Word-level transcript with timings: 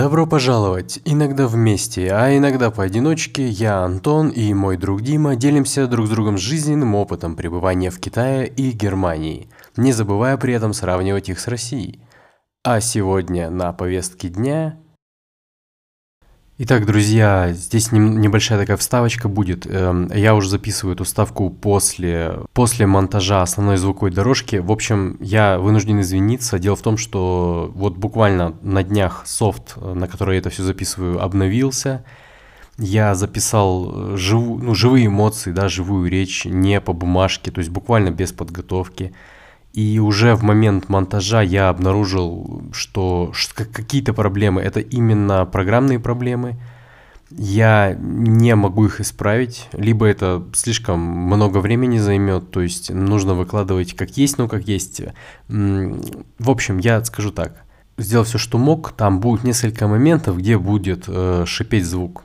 Добро 0.00 0.28
пожаловать! 0.28 1.00
Иногда 1.04 1.48
вместе, 1.48 2.12
а 2.12 2.32
иногда 2.36 2.70
поодиночке 2.70 3.48
я, 3.48 3.80
Антон 3.80 4.28
и 4.28 4.54
мой 4.54 4.76
друг 4.76 5.00
Дима 5.00 5.34
делимся 5.34 5.88
друг 5.88 6.06
с 6.06 6.10
другом 6.10 6.38
жизненным 6.38 6.94
опытом 6.94 7.34
пребывания 7.34 7.90
в 7.90 7.98
Китае 7.98 8.46
и 8.46 8.70
Германии, 8.70 9.48
не 9.76 9.90
забывая 9.90 10.36
при 10.36 10.54
этом 10.54 10.72
сравнивать 10.72 11.28
их 11.30 11.40
с 11.40 11.48
Россией. 11.48 12.00
А 12.62 12.80
сегодня 12.80 13.50
на 13.50 13.72
повестке 13.72 14.28
дня 14.28 14.78
Итак, 16.60 16.86
друзья, 16.86 17.52
здесь 17.52 17.92
небольшая 17.92 18.58
такая 18.58 18.76
вставочка 18.76 19.28
будет. 19.28 19.64
Эм, 19.64 20.10
я 20.12 20.34
уже 20.34 20.50
записываю 20.50 20.96
эту 20.96 21.04
вставку 21.04 21.50
после, 21.50 22.40
после 22.52 22.84
монтажа 22.84 23.42
основной 23.42 23.76
звуковой 23.76 24.10
дорожки. 24.10 24.56
В 24.56 24.72
общем, 24.72 25.18
я 25.20 25.60
вынужден 25.60 26.00
извиниться. 26.00 26.58
Дело 26.58 26.74
в 26.74 26.82
том, 26.82 26.96
что 26.96 27.70
вот 27.76 27.96
буквально 27.96 28.56
на 28.62 28.82
днях 28.82 29.22
софт, 29.24 29.76
на 29.76 30.08
который 30.08 30.34
я 30.34 30.40
это 30.40 30.50
все 30.50 30.64
записываю, 30.64 31.22
обновился. 31.22 32.04
Я 32.76 33.14
записал 33.14 34.16
жив, 34.16 34.42
ну, 34.60 34.74
живые 34.74 35.06
эмоции, 35.06 35.52
да, 35.52 35.68
живую 35.68 36.10
речь, 36.10 36.44
не 36.44 36.80
по 36.80 36.92
бумажке, 36.92 37.52
то 37.52 37.60
есть 37.60 37.70
буквально 37.70 38.10
без 38.10 38.32
подготовки. 38.32 39.14
И 39.72 39.98
уже 39.98 40.34
в 40.34 40.42
момент 40.42 40.88
монтажа 40.88 41.42
я 41.42 41.68
обнаружил, 41.68 42.62
что 42.72 43.32
какие-то 43.54 44.12
проблемы, 44.12 44.60
это 44.62 44.80
именно 44.80 45.44
программные 45.44 46.00
проблемы. 46.00 46.56
Я 47.30 47.94
не 48.00 48.54
могу 48.54 48.86
их 48.86 49.00
исправить, 49.00 49.68
либо 49.72 50.06
это 50.06 50.42
слишком 50.54 50.98
много 50.98 51.58
времени 51.58 51.98
займет, 51.98 52.50
то 52.50 52.62
есть 52.62 52.90
нужно 52.90 53.34
выкладывать 53.34 53.94
как 53.94 54.16
есть, 54.16 54.38
но 54.38 54.48
как 54.48 54.66
есть. 54.66 55.02
В 55.48 56.50
общем, 56.50 56.78
я 56.78 57.04
скажу 57.04 57.30
так. 57.30 57.64
Сделал 57.98 58.24
все, 58.24 58.38
что 58.38 58.56
мог, 58.56 58.92
там 58.92 59.20
будет 59.20 59.44
несколько 59.44 59.88
моментов, 59.88 60.38
где 60.38 60.56
будет 60.56 61.04
э, 61.08 61.44
шипеть 61.46 61.84
звук. 61.84 62.22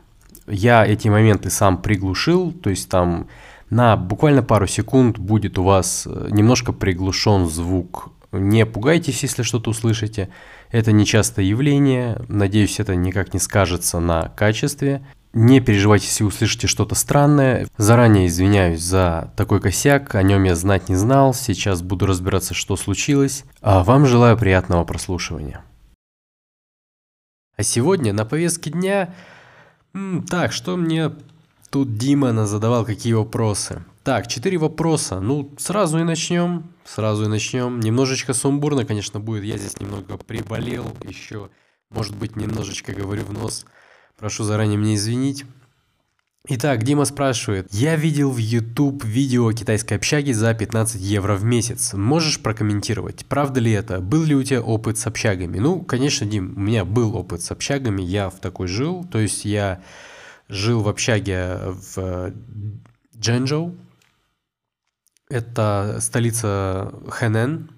Я 0.48 0.86
эти 0.86 1.08
моменты 1.08 1.50
сам 1.50 1.82
приглушил, 1.82 2.52
то 2.52 2.70
есть 2.70 2.90
там 2.90 3.28
на 3.70 3.98
буквально 3.98 4.44
пару 4.44 4.68
секунд 4.68 5.18
будет 5.18 5.58
у 5.58 5.64
вас 5.64 6.08
э, 6.08 6.28
немножко 6.32 6.74
приглушен 6.74 7.48
звук. 7.48 8.10
Не 8.32 8.66
пугайтесь, 8.66 9.24
если 9.24 9.44
что-то 9.44 9.70
услышите. 9.70 10.30
Это 10.72 10.92
нечастое 10.92 11.46
явление. 11.46 12.22
Надеюсь, 12.28 12.80
это 12.80 12.96
никак 12.96 13.34
не 13.34 13.40
скажется 13.40 14.00
на 14.00 14.30
качестве. 14.30 15.06
Не 15.34 15.62
переживайте, 15.62 16.08
если 16.08 16.24
услышите 16.24 16.68
что-то 16.68 16.96
странное. 16.96 17.68
Заранее 17.78 18.28
извиняюсь 18.28 18.82
за 18.82 19.34
такой 19.36 19.60
косяк, 19.60 20.14
о 20.16 20.22
нем 20.22 20.44
я 20.44 20.56
знать 20.56 20.90
не 20.90 20.96
знал. 20.96 21.34
Сейчас 21.34 21.82
буду 21.82 22.06
разбираться, 22.06 22.54
что 22.54 22.76
случилось. 22.76 23.44
А 23.62 23.84
вам 23.84 24.06
желаю 24.06 24.38
приятного 24.38 24.84
прослушивания. 24.84 25.64
А 27.56 27.64
сегодня 27.64 28.14
на 28.14 28.26
повестке 28.26 28.72
дня... 28.72 29.14
Так, 30.28 30.54
что 30.54 30.76
мне 30.76 31.12
Тут 31.74 31.98
Дима 31.98 32.46
задавал 32.46 32.86
какие 32.86 33.14
вопросы. 33.14 33.84
Так, 34.04 34.28
четыре 34.28 34.60
вопроса. 34.60 35.20
Ну, 35.20 35.52
сразу 35.58 35.98
и 35.98 36.04
начнем. 36.04 36.72
Сразу 36.86 37.26
и 37.26 37.28
начнем. 37.28 37.80
Немножечко 37.80 38.36
сумбурно, 38.36 38.86
конечно, 38.86 39.20
будет. 39.20 39.44
Я 39.44 39.58
здесь 39.58 39.80
немного 39.80 40.18
приболел 40.18 40.86
еще. 41.04 41.50
Может 41.90 42.16
быть, 42.16 42.36
немножечко 42.36 42.94
говорю 42.94 43.24
в 43.24 43.34
нос. 43.34 43.66
Прошу 44.20 44.44
заранее 44.44 44.78
мне 44.78 44.94
извинить. 44.94 45.46
Итак, 46.48 46.84
Дима 46.84 47.06
спрашивает. 47.06 47.74
Я 47.74 47.96
видел 47.96 48.30
в 48.30 48.38
YouTube 48.38 49.04
видео 49.04 49.52
китайской 49.52 49.96
общаги 49.96 50.32
за 50.32 50.54
15 50.54 51.02
евро 51.02 51.34
в 51.34 51.44
месяц. 51.44 51.94
Можешь 51.94 52.40
прокомментировать, 52.40 53.26
правда 53.26 53.60
ли 53.60 53.72
это? 53.72 54.00
Был 54.00 54.24
ли 54.26 54.36
у 54.36 54.44
тебя 54.44 54.62
опыт 54.62 55.00
с 55.00 55.08
общагами? 55.08 55.58
Ну, 55.58 55.82
конечно, 55.82 56.28
Дим, 56.28 56.54
у 56.56 56.60
меня 56.60 56.86
был 56.86 57.16
опыт 57.16 57.42
с 57.42 57.50
общагами. 57.50 58.04
Я 58.04 58.30
в 58.30 58.40
такой 58.40 58.68
жил. 58.68 59.08
То 59.12 59.18
есть 59.18 59.44
я 59.44 59.82
жил 60.48 60.82
в 60.82 60.90
общаге 60.90 61.60
в 61.64 62.34
Джэнчжоу. 63.18 63.76
Это 65.30 65.98
столица 66.02 66.94
Хэнэн. 67.08 67.70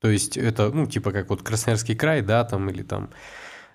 То 0.00 0.08
есть 0.08 0.36
это, 0.36 0.70
ну, 0.70 0.86
типа 0.86 1.12
как 1.12 1.30
вот 1.30 1.42
Красноярский 1.42 1.94
край, 1.94 2.22
да, 2.22 2.44
там, 2.44 2.68
или 2.70 2.82
там 2.82 3.10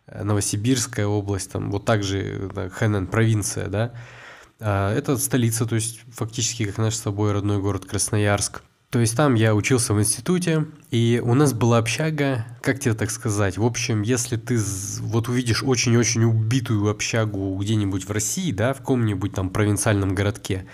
э, 0.07 0.23
Новосибирская 0.23 1.07
область, 1.07 1.51
там, 1.51 1.71
вот 1.71 1.85
так 1.85 2.03
же 2.03 2.49
Хэнэн 2.73 3.07
провинция, 3.07 3.67
да. 3.67 3.93
А, 4.59 4.93
это 4.93 5.17
столица, 5.17 5.65
то 5.65 5.75
есть 5.75 6.01
фактически 6.11 6.65
как 6.65 6.77
наш 6.79 6.95
с 6.95 7.01
тобой 7.01 7.31
родной 7.31 7.59
город 7.59 7.85
Красноярск. 7.85 8.61
То 8.89 8.99
есть 8.99 9.17
там 9.17 9.35
я 9.35 9.53
учился 9.53 9.93
в 9.93 9.99
институте, 9.99 10.65
и 10.91 11.21
у 11.23 11.33
нас 11.33 11.53
была 11.53 11.77
общага, 11.77 12.45
как 12.61 12.79
тебе 12.79 12.93
так 12.93 13.11
сказать, 13.11 13.57
в 13.57 13.65
общем, 13.65 14.01
если 14.01 14.37
ты 14.37 14.57
вот 15.01 15.27
увидишь 15.27 15.61
очень-очень 15.61 16.23
убитую 16.23 16.89
общагу 16.89 17.57
где-нибудь 17.57 18.07
в 18.07 18.11
России, 18.11 18.53
да, 18.53 18.73
в 18.73 18.77
каком-нибудь 18.77 19.33
там 19.33 19.49
провинциальном 19.49 20.15
городке, 20.15 20.67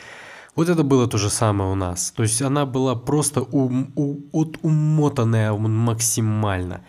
вот 0.56 0.70
это 0.70 0.84
было 0.84 1.08
то 1.08 1.18
же 1.18 1.32
самое 1.32 1.72
у 1.72 1.76
нас. 1.76 2.12
То 2.12 2.22
есть 2.22 2.40
она 2.44 2.68
была 2.68 2.96
просто 2.96 3.42
ум, 3.42 3.92
у, 3.96 4.20
от 4.32 4.58
умотанная 4.62 5.52
максимально. 5.54 6.86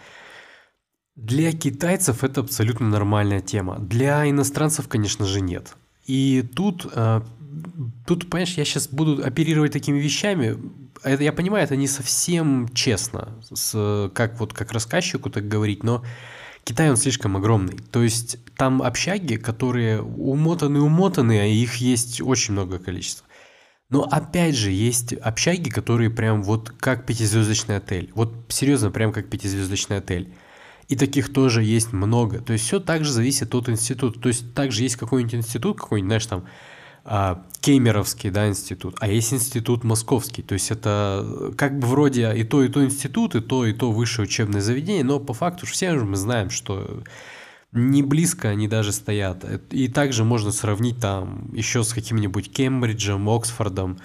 Для 1.17 1.53
китайцев 1.53 2.23
это 2.23 2.43
абсолютно 2.43 2.89
нормальная 2.89 3.41
тема. 3.41 3.79
Для 3.79 4.29
иностранцев, 4.29 4.89
конечно 4.89 5.25
же, 5.25 5.41
нет. 5.41 5.75
И 6.05 6.43
тут, 6.55 6.87
э, 6.93 7.23
тут, 8.07 8.31
понимаешь, 8.31 8.55
я 8.55 8.65
сейчас 8.65 8.89
буду 8.89 9.25
оперировать 9.25 9.73
такими 9.73 9.99
вещами, 9.99 10.59
это, 11.03 11.23
я 11.23 11.33
понимаю, 11.33 11.65
это 11.65 11.77
не 11.77 11.89
совсем 11.89 12.69
честно, 12.75 13.41
с, 13.53 14.11
как 14.15 14.39
вот 14.41 14.53
как 14.53 14.73
рассказчику 14.73 15.31
так 15.31 15.49
говорить, 15.49 15.83
но 15.83 16.05
Китай, 16.65 16.89
он 16.89 16.97
слишком 16.97 17.37
огромный. 17.37 17.79
То 17.91 18.03
есть 18.03 18.39
там 18.57 18.83
общаги, 18.83 19.37
которые 19.37 20.01
умотаны-умотаны, 20.01 21.41
а 21.41 21.45
их 21.45 21.77
есть 21.77 22.23
очень 22.23 22.53
много 22.53 22.79
количества. 22.79 23.27
Но 23.91 24.03
опять 24.03 24.57
же, 24.57 24.71
есть 24.71 25.13
общаги, 25.13 25.69
которые 25.69 26.09
прям 26.09 26.43
вот 26.43 26.71
как 26.71 27.05
пятизвездочный 27.05 27.77
отель. 27.77 28.11
Вот 28.15 28.47
серьезно, 28.49 28.91
прям 28.91 29.13
как 29.13 29.29
пятизвездочный 29.29 29.99
отель. 29.99 30.35
И 30.89 30.97
таких 30.97 31.33
тоже 31.33 31.63
есть 31.63 31.93
много. 31.93 32.41
То 32.41 32.55
есть 32.55 32.65
все 32.65 32.81
также 32.81 33.13
зависит 33.13 33.55
от 33.55 33.69
института. 33.69 34.19
То 34.19 34.29
есть 34.29 34.55
также 34.55 34.83
есть 34.83 34.97
какой-нибудь 34.97 35.35
институт, 35.35 35.79
какой-нибудь, 35.79 36.09
знаешь, 36.09 36.27
там 36.27 36.47
а, 37.05 37.43
Кеймеровский, 37.61 38.31
да, 38.31 38.49
институт, 38.49 38.97
а 39.01 39.09
есть 39.09 39.33
институт 39.33 39.85
московский. 39.85 40.43
То 40.43 40.55
есть 40.55 40.71
это 40.71 41.23
э, 41.25 41.53
как 41.57 41.79
бы 41.79 41.87
вроде 41.87 42.35
и 42.35 42.45
то, 42.45 42.63
и 42.63 42.69
то 42.69 42.85
институт, 42.85 43.35
и 43.35 43.41
то, 43.41 43.67
и 43.67 43.73
то 43.73 43.93
высшее 43.93 44.27
учебное 44.27 44.63
заведение, 44.63 45.05
но 45.05 45.21
по 45.21 45.35
факту 45.35 45.67
все 45.67 45.99
же 45.99 46.05
мы 46.05 46.17
знаем, 46.17 46.49
что 46.49 47.03
не 47.73 48.03
близко 48.03 48.49
они 48.49 48.69
даже 48.69 48.93
стоят. 48.93 49.45
И 49.71 49.89
также 49.89 50.25
можно 50.25 50.51
сравнить 50.51 50.99
там 50.99 51.53
еще 51.53 51.85
с 51.85 51.93
каким-нибудь 51.93 52.51
Кембриджем, 52.51 53.29
Оксфордом, 53.29 53.99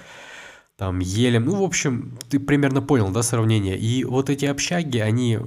там 0.76 1.00
Елем. 1.00 1.46
Ну, 1.46 1.56
в 1.56 1.64
общем, 1.64 2.18
ты 2.30 2.40
примерно 2.40 2.82
понял, 2.82 3.10
да, 3.12 3.24
сравнение. 3.24 3.78
И 3.78 4.04
вот 4.04 4.30
эти 4.30 4.46
общаги, 4.46 4.98
они 4.98 5.40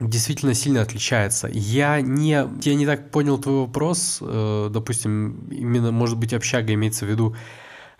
действительно 0.00 0.54
сильно 0.54 0.82
отличается. 0.82 1.48
Я 1.52 2.00
не, 2.00 2.48
я 2.62 2.74
не 2.74 2.86
так 2.86 3.10
понял 3.10 3.38
твой 3.38 3.60
вопрос. 3.60 4.18
Э, 4.20 4.68
допустим, 4.70 5.48
именно, 5.50 5.92
может 5.92 6.18
быть, 6.18 6.32
общага 6.32 6.72
имеется 6.74 7.06
в 7.06 7.08
виду 7.08 7.36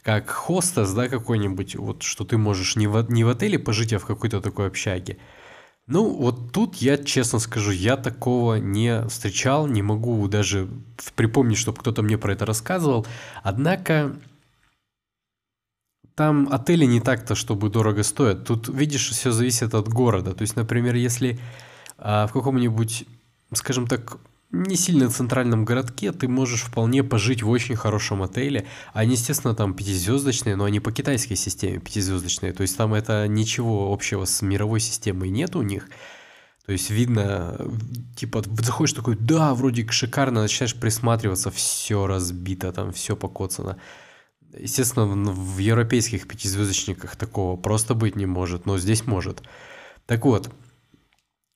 как 0.03 0.31
хостес, 0.31 0.93
да, 0.93 1.09
какой-нибудь, 1.09 1.77
вот 1.77 2.03
что 2.03 2.25
ты 2.25 2.37
можешь 2.37 2.77
не 2.77 2.89
в, 2.89 3.11
не 3.11 3.23
в 3.25 3.29
отеле 3.29 3.59
пожить, 3.59 3.93
а 3.93 3.99
в 3.99 4.07
какой-то 4.07 4.41
такой 4.41 4.67
общаге. 4.67 5.19
Ну, 5.87 6.11
вот 6.11 6.53
тут 6.53 6.77
я 6.77 6.97
честно 6.97 7.39
скажу, 7.39 7.71
я 7.71 7.97
такого 7.97 8.57
не 8.57 9.07
встречал, 9.09 9.67
не 9.67 9.83
могу 9.83 10.27
даже 10.29 10.69
припомнить, 11.15 11.59
чтобы 11.59 11.79
кто-то 11.79 12.03
мне 12.03 12.19
про 12.19 12.33
это 12.33 12.47
рассказывал. 12.47 13.06
Однако 13.43 14.17
там 16.15 16.49
отели 16.53 16.85
не 16.85 17.00
так-то, 17.00 17.35
чтобы 17.35 17.69
дорого 17.69 18.03
стоят. 18.03 18.47
Тут, 18.47 18.69
видишь, 18.69 19.11
все 19.11 19.33
зависит 19.33 19.75
от 19.75 19.88
города. 19.88 20.35
То 20.35 20.43
есть, 20.43 20.56
например, 20.56 20.95
если 20.95 21.41
а 22.04 22.26
в 22.26 22.32
каком-нибудь, 22.32 23.06
скажем 23.52 23.87
так, 23.87 24.19
не 24.50 24.76
сильно 24.76 25.08
центральном 25.08 25.64
городке 25.64 26.12
ты 26.12 26.28
можешь 26.28 26.62
вполне 26.62 27.02
пожить 27.04 27.43
в 27.43 27.49
очень 27.49 27.76
хорошем 27.76 28.22
отеле. 28.22 28.66
Они, 28.93 29.12
естественно, 29.12 29.54
там 29.54 29.72
пятизвездочные, 29.72 30.56
но 30.56 30.64
они 30.64 30.81
по 30.81 30.93
китайской 30.93 31.37
системе 31.37 31.78
пятизвездочные. 31.78 32.52
То 32.52 32.62
есть 32.62 32.76
там 32.76 32.93
это 32.93 33.26
ничего 33.28 33.93
общего 33.93 34.25
с 34.25 34.43
мировой 34.43 34.81
системой 34.81 35.31
нет 35.31 35.56
у 35.56 35.62
них. 35.62 35.88
То 36.66 36.72
есть 36.72 36.90
видно, 36.90 37.56
типа, 38.16 38.43
заходишь 38.58 38.94
такой, 38.94 39.16
да, 39.16 39.54
вроде 39.54 39.87
шикарно, 39.88 40.43
начинаешь 40.43 40.75
присматриваться, 40.75 41.50
все 41.50 42.06
разбито, 42.06 42.72
там 42.72 42.93
все 42.93 43.16
покоцано. 43.16 43.78
Естественно, 44.58 45.06
в 45.06 45.58
европейских 45.58 46.28
пятизвездочниках 46.28 47.16
такого 47.16 47.56
просто 47.56 47.94
быть 47.94 48.16
не 48.16 48.26
может, 48.26 48.66
но 48.66 48.76
здесь 48.76 49.06
может. 49.06 49.43
Так 50.06 50.25
вот, 50.25 50.50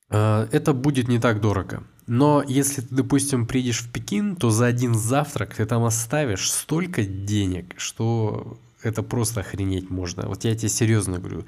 это 0.08 0.73
будет 0.73 1.08
не 1.08 1.19
так 1.19 1.41
дорого. 1.41 1.82
Но 2.06 2.44
если 2.47 2.82
ты, 2.82 2.94
допустим, 2.94 3.47
приедешь 3.47 3.82
в 3.82 3.91
Пекин, 3.91 4.37
то 4.37 4.50
за 4.50 4.67
один 4.67 4.94
завтрак 4.94 5.55
ты 5.55 5.67
там 5.67 5.85
оставишь 5.85 6.50
столько 6.50 7.05
денег, 7.05 7.75
что 7.76 8.58
это 8.82 9.03
просто 9.03 9.41
охренеть 9.41 9.91
можно. 9.91 10.29
Вот 10.29 10.44
я 10.44 10.55
тебе 10.55 10.69
серьезно 10.69 11.19
говорю. 11.19 11.44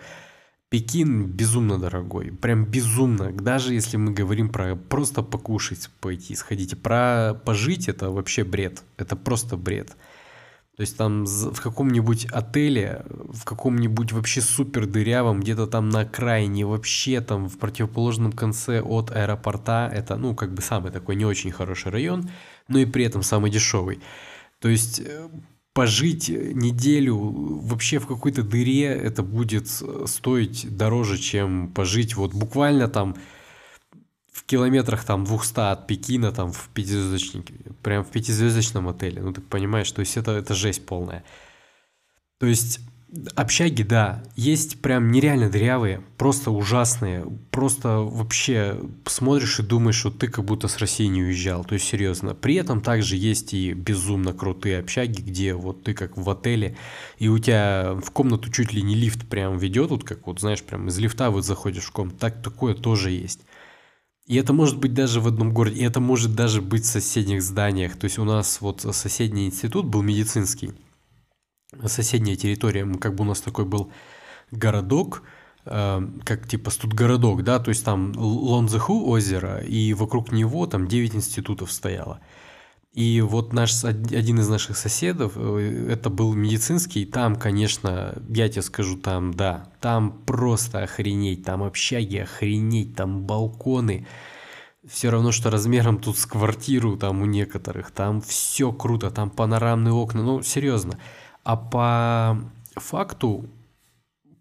Пекин 0.71 1.25
безумно 1.25 1.79
дорогой, 1.79 2.31
прям 2.31 2.67
безумно. 2.67 3.33
Даже 3.33 3.73
если 3.73 3.97
мы 3.97 4.13
говорим 4.13 4.51
про 4.51 4.77
просто 4.77 5.23
покушать, 5.23 5.89
пойти, 6.01 6.35
сходить, 6.35 6.83
про 6.83 7.35
пожить, 7.45 7.89
это 7.89 8.11
вообще 8.11 8.45
бред. 8.45 8.83
Это 8.99 9.17
просто 9.17 9.57
бред. 9.57 9.97
То 10.79 10.83
есть 10.83 10.97
там 10.97 11.25
в 11.25 11.61
каком-нибудь 11.61 12.27
отеле, 12.27 13.05
в 13.09 13.45
каком-нибудь 13.45 14.13
вообще 14.13 14.41
супер 14.41 14.87
дырявом, 14.87 15.41
где-то 15.41 15.67
там 15.67 15.89
на 15.89 16.03
окраине, 16.03 16.65
вообще 16.65 17.21
там 17.21 17.49
в 17.49 17.59
противоположном 17.59 18.31
конце 18.31 18.81
от 18.81 19.11
аэропорта, 19.11 19.91
это, 19.93 20.15
ну, 20.15 20.37
как 20.37 20.55
бы 20.55 20.63
самый 20.63 20.93
такой 20.93 21.17
не 21.17 21.25
очень 21.25 21.51
хороший 21.51 21.91
район, 21.91 22.31
но 22.69 22.79
и 22.79 22.85
при 22.85 23.05
этом 23.05 23.25
самый 23.25 23.51
дешевый. 23.51 23.99
То 24.61 24.69
есть 24.69 25.01
э, 25.01 25.29
пожить 25.73 26.29
неделю 26.29 27.17
вообще 27.17 27.99
в 27.99 28.07
какой-то 28.07 28.45
дыре, 28.45 28.85
это 28.85 29.25
будет 29.25 29.67
стоить 30.07 30.77
дороже, 30.77 31.19
чем 31.19 31.73
пожить 31.73 32.15
вот 32.15 32.35
буквально 32.35 32.87
там 32.87 33.17
в 34.39 34.45
километрах 34.45 35.05
там 35.05 35.25
200 35.25 35.73
от 35.73 35.87
Пекина, 35.89 36.31
там 36.31 36.53
в 36.53 36.69
пятизвездочнике, 36.73 37.55
прям 37.83 38.05
в 38.05 38.11
пятизвездочном 38.11 38.89
отеле. 38.89 39.21
Ну, 39.21 39.33
ты 39.33 39.41
понимаешь, 39.41 39.91
то 39.91 40.01
есть 40.01 40.17
это, 40.17 40.31
это 40.33 40.55
жесть 40.55 40.87
полная. 40.87 41.25
То 42.39 42.47
есть 42.47 42.81
Общаги, 43.35 43.83
да, 43.83 44.23
есть 44.37 44.83
прям 44.83 45.11
нереально 45.11 45.49
дрявые, 45.49 46.03
просто 46.19 46.51
ужасные, 46.51 47.27
просто 47.51 48.01
вообще 48.01 48.79
смотришь 49.07 49.61
и 49.61 49.63
думаешь, 49.63 49.97
что 49.97 50.11
ты 50.11 50.29
как 50.29 50.45
будто 50.45 50.69
с 50.69 50.77
России 50.77 51.07
не 51.07 51.23
уезжал, 51.23 51.65
то 51.65 51.73
есть 51.73 51.87
серьезно. 51.87 52.35
При 52.35 52.57
этом 52.57 52.83
также 52.83 53.17
есть 53.17 53.55
и 53.55 53.73
безумно 53.73 54.35
крутые 54.35 54.81
общаги, 54.81 55.23
где 55.23 55.55
вот 55.55 55.85
ты 55.85 55.95
как 55.95 56.19
в 56.19 56.29
отеле, 56.29 56.77
и 57.19 57.29
у 57.29 57.39
тебя 57.39 57.95
в 57.95 58.11
комнату 58.11 58.51
чуть 58.51 58.75
ли 58.75 58.83
не 58.83 58.95
лифт 58.95 59.27
прям 59.27 59.57
ведет, 59.57 59.89
вот 59.89 60.05
как 60.05 60.27
вот, 60.27 60.39
знаешь, 60.39 60.63
прям 60.63 60.89
из 60.89 60.99
лифта 60.99 61.31
вот 61.31 61.47
заходишь 61.47 61.85
в 61.85 61.93
комнату, 61.93 62.19
так 62.19 62.43
такое 62.43 62.75
тоже 62.75 63.11
есть. 63.11 63.41
И 64.29 64.37
это 64.37 64.53
может 64.53 64.79
быть 64.79 64.93
даже 64.93 65.23
в 65.23 65.27
одном 65.27 65.55
городе, 65.55 65.81
и 65.81 65.85
это 65.85 66.01
может 66.01 66.35
даже 66.35 66.61
быть 66.61 66.85
в 66.85 66.89
соседних 66.89 67.43
зданиях. 67.43 67.97
То 67.97 68.05
есть 68.05 68.19
у 68.19 68.25
нас 68.25 68.61
вот 68.61 68.83
соседний 68.95 69.47
институт 69.47 69.87
был 69.87 70.03
медицинский, 70.03 70.73
соседняя 71.87 72.37
территория, 72.37 72.87
как 73.01 73.15
бы 73.15 73.25
у 73.25 73.27
нас 73.27 73.41
такой 73.41 73.65
был 73.65 73.91
городок, 74.51 75.23
э, 75.65 76.07
как 76.25 76.47
типа 76.47 76.71
студгородок, 76.71 77.43
да, 77.43 77.59
то 77.59 77.71
есть 77.71 77.83
там 77.87 78.13
Лонзеху 78.17 79.09
озеро, 79.09 79.61
и 79.61 79.95
вокруг 79.95 80.31
него 80.31 80.67
там 80.67 80.87
9 80.87 81.15
институтов 81.15 81.73
стояло. 81.73 82.21
И 82.99 83.21
вот 83.21 83.53
наш, 83.53 83.85
один 83.85 84.41
из 84.41 84.49
наших 84.49 84.77
соседов, 84.77 85.35
э, 85.37 85.89
это 85.89 86.11
был 86.11 86.35
медицинский, 86.35 87.05
там, 87.05 87.37
конечно, 87.37 88.21
я 88.29 88.49
тебе 88.49 88.63
скажу, 88.63 88.97
там, 88.97 89.33
да, 89.33 89.71
там 89.81 90.11
просто 90.27 90.83
охренеть, 90.83 91.45
там 91.45 91.63
общаги 91.63 92.17
охренеть, 92.17 92.97
там 92.97 93.23
балконы, 93.23 94.05
все 94.85 95.11
равно, 95.11 95.31
что 95.31 95.49
размером 95.49 95.99
тут 95.99 96.19
с 96.19 96.27
квартиру 96.27 96.97
там 96.97 97.23
у 97.23 97.25
некоторых, 97.25 97.93
там 97.93 98.21
все 98.21 98.73
круто, 98.73 99.13
там 99.13 99.31
панорамные 99.31 99.93
окна, 99.93 100.25
ну, 100.25 100.43
серьезно. 100.43 100.99
А 101.45 101.55
по 101.55 102.37
факту, 102.75 103.45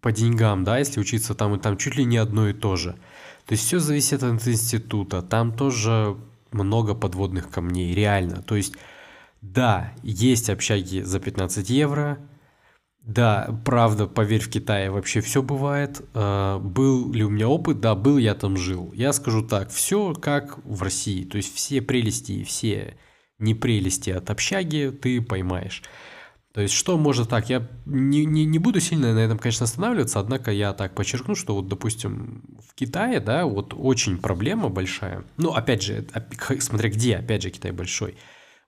по 0.00 0.10
деньгам, 0.10 0.64
да, 0.64 0.80
если 0.80 0.98
учиться 0.98 1.36
там 1.36 1.54
и 1.54 1.60
там, 1.60 1.76
чуть 1.76 1.94
ли 1.94 2.04
не 2.04 2.16
одно 2.16 2.48
и 2.48 2.54
то 2.54 2.74
же. 2.74 2.98
То 3.46 3.52
есть 3.52 3.64
все 3.64 3.78
зависит 3.78 4.24
от 4.24 4.48
института. 4.48 5.22
Там 5.22 5.52
тоже 5.52 6.16
много 6.52 6.94
подводных 6.94 7.50
камней, 7.50 7.94
реально. 7.94 8.42
То 8.42 8.56
есть, 8.56 8.74
да, 9.40 9.92
есть 10.02 10.50
общаги 10.50 11.02
за 11.02 11.20
15 11.20 11.70
евро, 11.70 12.18
да, 13.08 13.58
правда, 13.64 14.06
поверь, 14.06 14.42
в 14.42 14.50
Китае 14.50 14.90
вообще 14.90 15.22
все 15.22 15.42
бывает. 15.42 16.02
А, 16.12 16.58
был 16.58 17.10
ли 17.10 17.24
у 17.24 17.30
меня 17.30 17.48
опыт? 17.48 17.80
Да, 17.80 17.94
был, 17.94 18.18
я 18.18 18.34
там 18.34 18.58
жил. 18.58 18.92
Я 18.92 19.14
скажу 19.14 19.42
так, 19.42 19.70
все 19.70 20.12
как 20.12 20.58
в 20.66 20.82
России. 20.82 21.24
То 21.24 21.38
есть 21.38 21.54
все 21.54 21.80
прелести 21.80 22.32
и 22.32 22.44
все 22.44 22.98
непрелести 23.38 24.10
от 24.10 24.28
общаги 24.28 24.90
ты 24.90 25.22
поймаешь. 25.22 25.82
То 26.58 26.62
есть, 26.62 26.74
что 26.74 26.98
может 26.98 27.28
так? 27.28 27.48
Я 27.48 27.68
не, 27.86 28.24
не, 28.24 28.44
не 28.44 28.58
буду 28.58 28.80
сильно 28.80 29.14
на 29.14 29.20
этом, 29.20 29.38
конечно, 29.38 29.62
останавливаться, 29.62 30.18
однако 30.18 30.50
я 30.50 30.72
так 30.72 30.92
подчеркну, 30.92 31.36
что 31.36 31.54
вот, 31.54 31.68
допустим, 31.68 32.42
в 32.68 32.74
Китае, 32.74 33.20
да, 33.20 33.46
вот 33.46 33.74
очень 33.76 34.18
проблема 34.18 34.68
большая. 34.68 35.22
Ну, 35.36 35.52
опять 35.52 35.84
же, 35.84 36.04
смотря 36.58 36.90
где, 36.90 37.14
опять 37.14 37.42
же, 37.42 37.50
Китай 37.50 37.70
большой. 37.70 38.16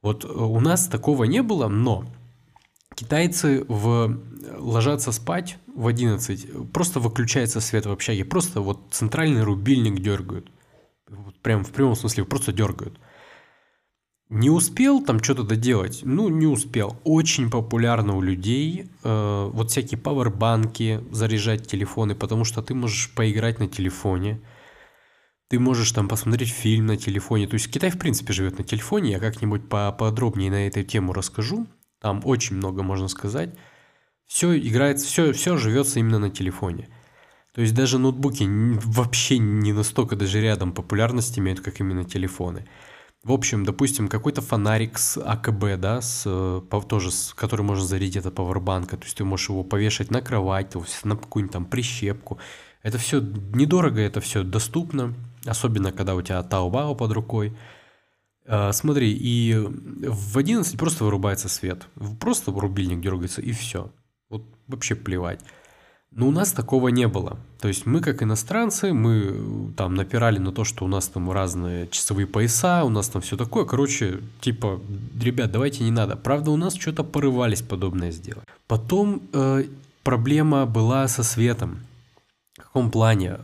Вот 0.03 0.25
э, 0.25 0.29
у 0.29 0.61
нас 0.61 0.87
такого 0.87 1.25
не 1.25 1.43
было, 1.43 1.67
но 1.67 2.05
китайцы 2.95 3.65
в, 3.67 4.21
ложатся 4.57 5.11
спать 5.11 5.59
в 5.67 5.89
11, 5.89 6.73
просто 6.73 7.01
выключается 7.01 7.61
свет 7.61 7.87
в 7.87 7.91
общаге, 7.91 8.25
просто 8.25 8.61
вот 8.61 8.83
центральный 8.93 9.43
рубильник 9.43 10.01
дергают. 10.01 10.49
Вот 11.09 11.41
прям 11.41 11.65
в 11.65 11.73
прямом 11.73 11.97
смысле, 11.97 12.25
просто 12.25 12.53
дергают. 12.53 13.01
Не 14.31 14.49
успел 14.49 15.05
там 15.05 15.21
что-то 15.21 15.43
доделать? 15.43 16.03
Ну, 16.05 16.29
не 16.29 16.47
успел. 16.47 16.97
Очень 17.03 17.51
популярно 17.51 18.17
у 18.17 18.23
людей 18.23 18.89
э, 19.03 19.51
вот 19.53 19.73
всякие 19.73 19.99
пауэрбанки, 19.99 21.01
заряжать 21.11 21.67
телефоны, 21.67 22.15
потому 22.15 22.45
что 22.45 22.63
ты 22.63 22.73
можешь 22.75 23.13
поиграть 23.13 23.59
на 23.59 23.67
телефоне, 23.67 24.41
ты 25.49 25.59
можешь 25.59 25.91
там 25.91 26.07
посмотреть 26.07 26.51
фильм 26.51 26.87
на 26.87 26.97
телефоне. 26.97 27.49
То 27.49 27.55
есть 27.55 27.69
Китай, 27.73 27.91
в 27.91 27.99
принципе, 27.99 28.33
живет 28.33 28.57
на 28.57 28.65
телефоне. 28.65 29.11
Я 29.11 29.19
как-нибудь 29.19 29.69
поподробнее 29.69 30.53
на 30.53 30.69
эту 30.69 30.85
тему 30.85 31.13
расскажу. 31.13 31.67
Там 32.01 32.21
очень 32.25 32.55
много 32.55 32.85
можно 32.85 33.09
сказать. 33.09 33.53
Все 34.27 34.57
играется, 34.57 35.07
все, 35.07 35.33
все 35.33 35.57
живется 35.57 35.99
именно 35.99 36.21
на 36.21 36.31
телефоне. 36.31 36.89
То 37.53 37.63
есть 37.63 37.75
даже 37.75 37.99
ноутбуки 37.99 38.47
вообще 38.49 39.39
не 39.39 39.73
настолько 39.73 40.15
даже 40.15 40.41
рядом 40.41 40.73
популярность 40.73 41.37
имеют, 41.37 41.61
как 41.61 41.81
именно 41.81 42.05
телефоны. 42.05 42.69
В 43.23 43.33
общем, 43.33 43.67
допустим, 43.67 44.09
какой-то 44.09 44.41
фонарик 44.41 44.97
с 44.97 45.21
АКБ, 45.21 45.79
да, 45.79 46.01
с, 46.01 46.23
тоже, 46.89 47.11
с, 47.11 47.35
который 47.35 47.61
можно 47.61 47.85
зарядить 47.85 48.17
от 48.17 48.35
пауэрбанка, 48.35 48.97
то 48.97 49.05
есть 49.05 49.17
ты 49.19 49.25
можешь 49.25 49.51
его 49.51 49.63
повешать 49.63 50.11
на 50.11 50.23
кровать, 50.23 50.75
на 51.05 51.17
какую-нибудь 51.17 51.53
там 51.53 51.67
прищепку. 51.67 52.39
Это 52.83 52.97
все 52.97 53.21
недорого, 53.21 54.01
это 54.01 54.23
все 54.23 54.43
доступно, 54.43 55.15
особенно 55.45 55.93
когда 55.93 56.15
у 56.15 56.23
тебя 56.23 56.43
Таобао 56.43 56.95
под 56.95 57.13
рукой. 57.13 57.55
А, 58.47 58.73
смотри, 58.73 59.13
и 59.13 59.55
в 59.55 60.39
11 60.39 60.79
просто 60.79 61.05
вырубается 61.05 61.51
свет, 61.51 61.89
просто 62.21 62.53
рубильник 62.53 63.01
дергается 63.03 63.43
и 63.43 63.53
все. 63.53 63.93
Вот 64.31 64.45
вообще 64.67 64.95
плевать. 64.95 65.41
Но 66.13 66.27
у 66.27 66.31
нас 66.33 66.53
такого 66.53 66.89
не 66.89 67.07
было. 67.07 67.39
То 67.61 67.69
есть 67.69 67.87
мы 67.87 68.01
как 68.01 68.23
иностранцы, 68.23 68.93
мы 68.93 69.27
э, 69.27 69.73
там 69.77 69.95
напирали 69.95 70.39
на 70.39 70.51
то, 70.51 70.65
что 70.65 70.85
у 70.85 70.89
нас 70.89 71.07
там 71.07 71.31
разные 71.31 71.87
часовые 71.89 72.27
пояса, 72.27 72.83
у 72.85 72.89
нас 72.89 73.09
там 73.09 73.23
все 73.23 73.37
такое. 73.37 73.65
Короче, 73.65 74.21
типа, 74.41 74.81
ребят, 75.21 75.53
давайте 75.53 75.85
не 75.85 75.93
надо. 75.93 76.17
Правда, 76.17 76.51
у 76.51 76.57
нас 76.57 76.75
что-то 76.75 77.05
порывались 77.05 77.63
подобное 77.63 78.11
сделать. 78.11 78.45
Потом 78.67 79.23
э, 79.33 79.65
проблема 80.03 80.67
была 80.67 81.07
со 81.07 81.23
светом. 81.23 81.79
В 82.59 82.63
каком 82.63 82.91
плане? 82.91 83.37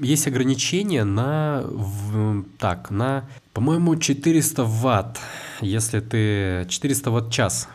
Есть 0.00 0.26
ограничения 0.26 1.04
на, 1.04 1.62
в, 1.66 2.44
так, 2.58 2.90
на, 2.90 3.28
по-моему, 3.52 3.96
400 3.96 4.64
ватт. 4.64 5.18
Если 5.60 6.00
ты 6.00 6.66
400 6.70 7.10
ватт 7.10 7.30
час 7.30 7.68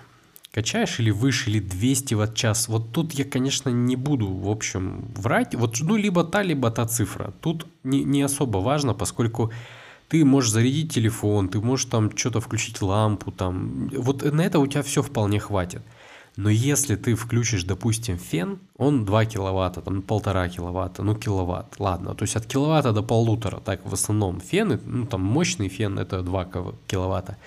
качаешь 0.52 1.00
или 1.00 1.12
выше, 1.12 1.50
или 1.50 1.60
200 1.60 2.16
ватт 2.16 2.36
час. 2.36 2.68
Вот 2.68 2.92
тут 2.92 3.14
я, 3.14 3.26
конечно, 3.26 3.70
не 3.70 3.96
буду, 3.96 4.28
в 4.28 4.50
общем, 4.50 5.06
врать. 5.16 5.56
Вот, 5.56 5.78
ну, 5.82 5.96
либо 5.96 6.24
та, 6.24 6.44
либо 6.44 6.72
та 6.72 6.86
цифра. 6.86 7.34
Тут 7.42 7.68
не, 7.84 8.04
не 8.04 8.22
особо 8.22 8.58
важно, 8.58 8.94
поскольку 8.94 9.52
ты 10.10 10.26
можешь 10.26 10.52
зарядить 10.52 10.94
телефон, 10.94 11.50
ты 11.50 11.62
можешь 11.62 11.86
там 11.86 12.18
что-то 12.18 12.42
включить 12.42 12.82
лампу, 12.82 13.32
там. 13.32 13.90
Вот 13.96 14.24
на 14.24 14.42
это 14.42 14.60
у 14.60 14.68
тебя 14.68 14.82
все 14.82 15.02
вполне 15.02 15.40
хватит. 15.40 15.82
Но 16.36 16.50
если 16.50 16.96
ты 16.96 17.16
включишь, 17.16 17.64
допустим, 17.64 18.18
фен, 18.18 18.60
он 18.78 19.06
2 19.06 19.26
киловатта, 19.26 19.82
там 19.82 20.02
полтора 20.02 20.48
киловатта, 20.48 21.04
ну 21.04 21.16
киловатт, 21.16 21.80
ладно. 21.80 22.16
То 22.16 22.24
есть 22.24 22.38
от 22.38 22.46
киловатта 22.46 22.92
до 22.92 23.04
полутора, 23.04 23.60
так 23.60 23.86
в 23.86 23.94
основном 23.94 24.40
фены, 24.40 24.80
ну 24.86 25.06
там 25.06 25.22
мощный 25.22 25.68
фен 25.68 26.00
это 26.00 26.22
2 26.22 26.46
киловатта. 26.88 27.38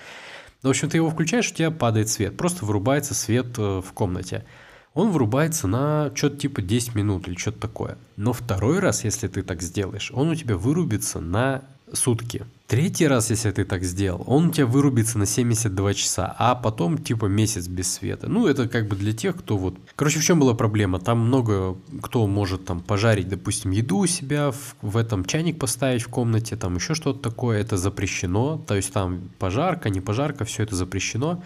В 0.63 0.69
общем, 0.69 0.89
ты 0.89 0.97
его 0.97 1.09
включаешь, 1.09 1.51
у 1.51 1.53
тебя 1.53 1.71
падает 1.71 2.07
свет. 2.09 2.37
Просто 2.37 2.65
вырубается 2.65 3.13
свет 3.13 3.57
э, 3.57 3.81
в 3.81 3.91
комнате. 3.93 4.45
Он 4.93 5.11
вырубается 5.11 5.67
на 5.67 6.11
что-то 6.15 6.37
типа 6.37 6.61
10 6.61 6.95
минут 6.95 7.27
или 7.27 7.35
что-то 7.35 7.59
такое. 7.59 7.97
Но 8.15 8.31
второй 8.31 8.79
раз, 8.79 9.03
если 9.03 9.27
ты 9.27 9.41
так 9.41 9.61
сделаешь, 9.61 10.11
он 10.13 10.29
у 10.29 10.35
тебя 10.35 10.55
вырубится 10.55 11.19
на 11.19 11.63
сутки. 11.93 12.45
Третий 12.67 13.07
раз, 13.07 13.29
если 13.29 13.51
ты 13.51 13.65
так 13.65 13.83
сделал, 13.83 14.23
он 14.25 14.47
у 14.47 14.51
тебя 14.51 14.65
вырубится 14.65 15.19
на 15.19 15.25
72 15.25 15.93
часа, 15.93 16.35
а 16.39 16.55
потом 16.55 16.97
типа 16.97 17.25
месяц 17.25 17.67
без 17.67 17.93
света. 17.93 18.27
Ну, 18.27 18.47
это 18.47 18.67
как 18.67 18.87
бы 18.87 18.95
для 18.95 19.13
тех, 19.13 19.35
кто 19.37 19.57
вот... 19.57 19.75
Короче, 19.95 20.19
в 20.19 20.23
чем 20.23 20.39
была 20.39 20.53
проблема? 20.53 20.99
Там 20.99 21.19
много 21.19 21.77
кто 22.01 22.25
может 22.25 22.65
там 22.65 22.81
пожарить, 22.81 23.27
допустим, 23.27 23.71
еду 23.71 23.99
у 23.99 24.07
себя, 24.07 24.51
в, 24.51 24.75
в 24.81 24.97
этом 24.97 25.25
чайник 25.25 25.59
поставить 25.59 26.01
в 26.01 26.07
комнате, 26.07 26.55
там 26.55 26.75
еще 26.75 26.95
что-то 26.95 27.19
такое, 27.19 27.61
это 27.61 27.77
запрещено. 27.77 28.57
То 28.57 28.75
есть 28.75 28.91
там 28.91 29.29
пожарка, 29.37 29.89
не 29.89 30.01
пожарка, 30.01 30.45
все 30.45 30.63
это 30.63 30.75
запрещено. 30.75 31.43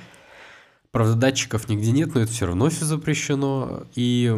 Правда, 0.91 1.15
датчиков 1.15 1.67
нигде 1.67 1.91
нет, 1.91 2.15
но 2.15 2.21
это 2.21 2.31
все 2.31 2.45
равно 2.45 2.69
все 2.69 2.85
запрещено. 2.85 3.83
И 3.95 4.35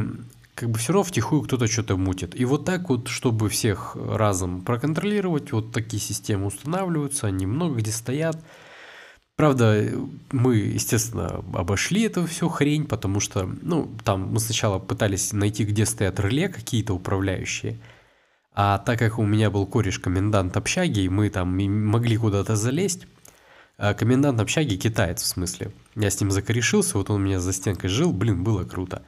как 0.59 0.71
бы 0.71 0.77
все 0.77 0.91
равно 0.91 1.03
втихую 1.03 1.41
кто-то 1.43 1.67
что-то 1.67 1.95
мутит. 1.95 2.37
И 2.37 2.43
вот 2.43 2.65
так 2.65 2.89
вот, 2.89 3.07
чтобы 3.07 3.47
всех 3.47 3.95
разом 3.95 4.61
проконтролировать, 4.61 5.53
вот 5.53 5.71
такие 5.71 6.01
системы 6.01 6.47
устанавливаются, 6.47 7.27
они 7.27 7.45
много 7.45 7.75
где 7.75 7.91
стоят. 7.91 8.37
Правда, 9.37 9.89
мы, 10.33 10.57
естественно, 10.57 11.41
обошли 11.53 12.01
эту 12.03 12.25
всю 12.25 12.49
хрень, 12.49 12.85
потому 12.85 13.21
что, 13.21 13.49
ну, 13.61 13.89
там 14.03 14.33
мы 14.33 14.41
сначала 14.41 14.79
пытались 14.79 15.31
найти, 15.31 15.63
где 15.63 15.85
стоят 15.85 16.19
реле 16.19 16.49
какие-то 16.49 16.93
управляющие. 16.93 17.77
А 18.53 18.79
так 18.79 18.99
как 18.99 19.17
у 19.17 19.25
меня 19.25 19.49
был 19.49 19.65
кореш 19.65 19.97
комендант 19.97 20.57
общаги, 20.57 20.99
и 20.99 21.09
мы 21.09 21.29
там 21.29 21.57
могли 21.87 22.17
куда-то 22.17 22.57
залезть, 22.57 23.07
а 23.77 23.93
комендант 23.93 24.41
общаги 24.41 24.75
китаец, 24.75 25.21
в 25.21 25.25
смысле. 25.25 25.71
Я 25.95 26.09
с 26.09 26.19
ним 26.19 26.31
закорешился, 26.31 26.97
вот 26.97 27.09
он 27.09 27.21
у 27.21 27.23
меня 27.23 27.39
за 27.39 27.53
стенкой 27.53 27.89
жил, 27.89 28.11
блин, 28.11 28.43
было 28.43 28.65
круто. 28.65 29.03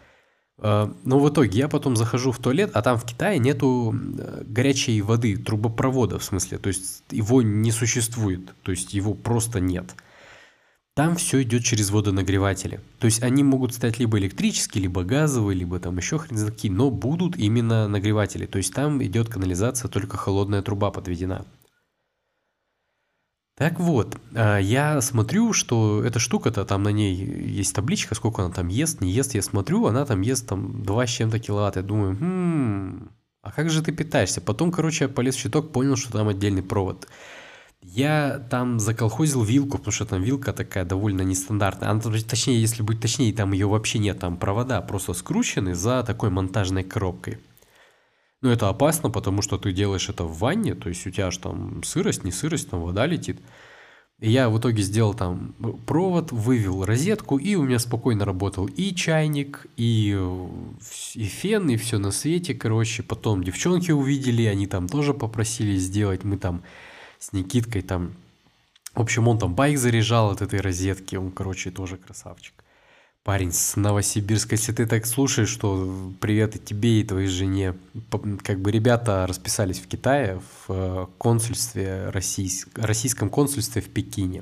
А, 0.64 0.94
но 1.04 1.20
в 1.20 1.28
итоге 1.28 1.58
я 1.58 1.68
потом 1.68 1.96
захожу 1.96 2.32
в 2.32 2.38
туалет, 2.38 2.70
а 2.76 2.84
там 2.84 2.98
в 2.98 3.04
Китае 3.04 3.40
нету 3.40 3.96
э, 3.96 4.44
горячей 4.46 5.02
воды, 5.02 5.36
трубопровода 5.36 6.20
в 6.20 6.24
смысле, 6.24 6.60
то 6.60 6.68
есть 6.68 7.04
его 7.10 7.42
не 7.42 7.72
существует, 7.72 8.54
то 8.62 8.72
есть 8.72 8.94
его 8.94 9.16
просто 9.16 9.60
нет. 9.60 9.96
Там 10.94 11.16
все 11.16 11.42
идет 11.42 11.64
через 11.64 11.90
водонагреватели. 11.90 12.82
То 13.00 13.06
есть 13.06 13.24
они 13.24 13.44
могут 13.44 13.74
стать 13.74 13.98
либо 13.98 14.20
электрические, 14.20 14.84
либо 14.84 15.04
газовые, 15.04 15.58
либо 15.58 15.80
там 15.80 15.98
еще 15.98 16.20
хрен 16.20 16.46
какие, 16.46 16.70
но 16.70 16.92
будут 16.92 17.38
именно 17.38 17.88
нагреватели. 17.88 18.46
То 18.46 18.58
есть 18.58 18.74
там 18.74 19.02
идет 19.02 19.30
канализация, 19.30 19.88
только 19.88 20.18
холодная 20.18 20.62
труба 20.62 20.92
подведена. 20.92 21.46
Так 23.62 23.80
вот, 23.80 24.18
а, 24.34 24.58
я 24.58 25.00
смотрю, 25.02 25.54
что 25.54 26.04
эта 26.04 26.18
штука-то, 26.18 26.66
там 26.66 26.82
на 26.82 26.90
ней 26.90 27.14
есть 27.14 27.76
табличка, 27.76 28.16
сколько 28.16 28.42
она 28.42 28.52
там 28.52 28.70
ест, 28.70 29.02
не 29.02 29.12
ест. 29.12 29.36
Я 29.36 29.44
смотрю, 29.44 29.86
она 29.86 30.04
там 30.04 30.22
ест 30.22 30.48
там 30.48 30.82
2 30.82 31.06
с 31.06 31.10
чем-то 31.12 31.38
киловатт. 31.38 31.76
Я 31.76 31.84
думаю, 31.84 32.18
хм, 32.20 33.10
а 33.44 33.52
как 33.52 33.70
же 33.70 33.84
ты 33.84 33.92
питаешься? 33.92 34.42
Потом, 34.42 34.72
короче, 34.72 35.04
я 35.04 35.10
полез 35.10 35.36
в 35.36 35.40
щиток, 35.40 35.72
понял, 35.72 35.96
что 35.96 36.12
там 36.12 36.28
отдельный 36.28 36.64
провод. 36.64 37.08
Я 37.84 38.44
там 38.50 38.80
заколхозил 38.80 39.44
вилку, 39.44 39.78
потому 39.78 39.92
что 39.92 40.06
там 40.08 40.24
вилка 40.24 40.54
такая 40.54 40.84
довольно 40.84 41.22
нестандартная. 41.22 41.92
Она, 41.92 42.02
точнее, 42.02 42.60
если 42.60 42.82
быть 42.82 43.00
точнее, 43.00 43.32
там 43.32 43.52
ее 43.52 43.68
вообще 43.68 44.00
нет, 44.00 44.18
там 44.18 44.38
провода 44.38 44.82
просто 44.82 45.14
скручены 45.14 45.76
за 45.76 46.02
такой 46.02 46.32
монтажной 46.32 46.84
коробкой. 46.84 47.38
Но 48.42 48.52
это 48.52 48.70
опасно, 48.70 49.10
потому 49.12 49.42
что 49.42 49.58
ты 49.58 49.72
делаешь 49.72 50.10
это 50.10 50.24
в 50.24 50.40
ванне, 50.40 50.74
то 50.74 50.90
есть 50.90 51.06
у 51.06 51.12
тебя 51.12 51.30
же 51.30 51.40
там 51.40 51.84
сырость, 51.84 52.24
не 52.24 52.32
сырость, 52.32 52.70
там 52.70 52.82
вода 52.82 53.06
летит. 53.06 53.40
И 54.20 54.30
я 54.30 54.50
в 54.50 54.60
итоге 54.60 54.84
сделал 54.84 55.16
там 55.16 55.54
провод, 55.88 56.32
вывел 56.32 56.86
розетку, 56.86 57.38
и 57.38 57.56
у 57.56 57.64
меня 57.64 57.80
спокойно 57.80 58.24
работал 58.24 58.68
и 58.68 58.94
чайник, 58.94 59.66
и, 59.78 60.16
и 61.16 61.24
фен, 61.24 61.70
и 61.70 61.76
все 61.76 61.98
на 61.98 62.12
свете, 62.12 62.54
короче. 62.54 63.02
Потом 63.02 63.44
девчонки 63.44 63.92
увидели, 63.92 64.44
они 64.44 64.68
там 64.68 64.88
тоже 64.88 65.16
попросили 65.16 65.76
сделать, 65.76 66.24
мы 66.24 66.38
там 66.38 66.64
с 67.18 67.34
Никиткой 67.34 67.82
там... 67.82 68.14
В 68.94 69.02
общем, 69.02 69.28
он 69.28 69.40
там 69.40 69.56
байк 69.56 69.78
заряжал 69.78 70.32
от 70.32 70.42
этой 70.42 70.62
розетки, 70.62 71.16
он, 71.16 71.32
короче, 71.32 71.72
тоже 71.72 71.98
красавчик. 71.98 72.61
Парень 73.24 73.52
с 73.52 73.76
Новосибирска, 73.76 74.56
если 74.56 74.72
ты 74.72 74.88
так 74.88 75.06
слушаешь, 75.06 75.50
что 75.50 76.12
привет 76.20 76.56
и 76.56 76.60
тебе, 76.60 77.02
и 77.02 77.04
твоей 77.04 77.28
жене. 77.28 77.76
Как 78.42 78.60
бы 78.60 78.72
ребята 78.72 79.28
расписались 79.28 79.80
в 79.80 79.88
Китае, 79.88 80.40
в 80.40 80.72
э, 80.74 81.06
консульстве, 81.20 82.10
российск... 82.10 82.70
российском 82.80 83.30
консульстве 83.30 83.84
в 83.84 83.90
Пекине. 83.90 84.42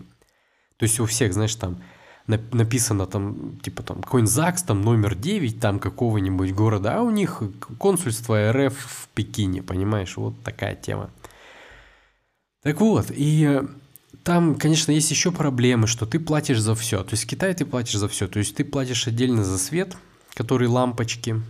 То 0.77 0.83
есть 0.83 0.97
у 1.01 1.05
всех, 1.05 1.33
знаешь, 1.33 1.55
там 1.55 1.81
написано 2.27 3.05
там, 3.05 3.59
типа 3.59 3.83
там, 3.83 4.01
какой-нибудь 4.01 4.31
ЗАГС, 4.31 4.63
там 4.63 4.81
номер 4.81 5.15
9, 5.15 5.59
там 5.59 5.79
какого-нибудь 5.79 6.53
города, 6.53 6.99
а 6.99 7.01
у 7.01 7.09
них 7.09 7.41
консульство 7.79 8.53
РФ 8.53 8.73
в 8.77 9.09
Пекине, 9.09 9.61
понимаешь, 9.61 10.15
вот 10.15 10.41
такая 10.41 10.75
тема. 10.75 11.09
Так 12.61 12.79
вот, 12.79 13.07
и 13.09 13.45
э, 13.45 13.67
там, 14.23 14.55
конечно, 14.55 14.91
есть 14.91 15.11
еще 15.11 15.31
проблемы, 15.31 15.87
что 15.87 16.05
ты 16.05 16.19
платишь 16.19 16.59
за 16.59 16.75
все. 16.75 17.03
То 17.03 17.11
есть 17.13 17.23
в 17.23 17.27
Китае 17.27 17.53
ты 17.53 17.65
платишь 17.65 17.95
за 17.95 18.07
все. 18.07 18.27
То 18.27 18.39
есть 18.39 18.55
ты 18.55 18.63
платишь 18.63 19.07
отдельно 19.07 19.43
за 19.43 19.57
свет, 19.57 19.95
который 20.33 20.67
лампочки 20.67 21.41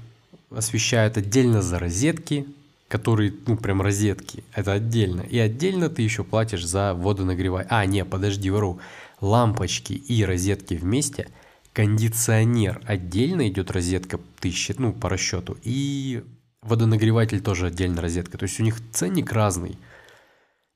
освещают, 0.52 1.18
отдельно 1.18 1.62
за 1.62 1.80
розетки, 1.80 2.48
которые, 2.88 3.34
ну, 3.46 3.56
прям 3.56 3.82
розетки, 3.82 4.44
это 4.54 4.74
отдельно. 4.74 5.22
И 5.22 5.38
отдельно 5.38 5.90
ты 5.90 6.02
еще 6.02 6.24
платишь 6.24 6.66
за 6.66 6.94
водонагревание. 6.94 7.68
А, 7.70 7.86
не, 7.86 8.04
подожди, 8.04 8.50
вру. 8.50 8.80
Лампочки 9.22 9.94
и 9.94 10.24
розетки 10.26 10.74
вместе. 10.74 11.28
Кондиционер 11.74 12.82
отдельно 12.86 13.48
идет 13.48 13.72
розетка 13.72 14.20
тысячи, 14.40 14.74
ну, 14.78 14.92
по 14.92 15.08
расчету. 15.08 15.58
И 15.64 16.24
водонагреватель 16.62 17.42
тоже 17.42 17.68
отдельно 17.68 18.02
розетка. 18.02 18.38
То 18.38 18.44
есть 18.44 18.60
у 18.60 18.64
них 18.64 18.78
ценник 18.92 19.32
разный. 19.32 19.78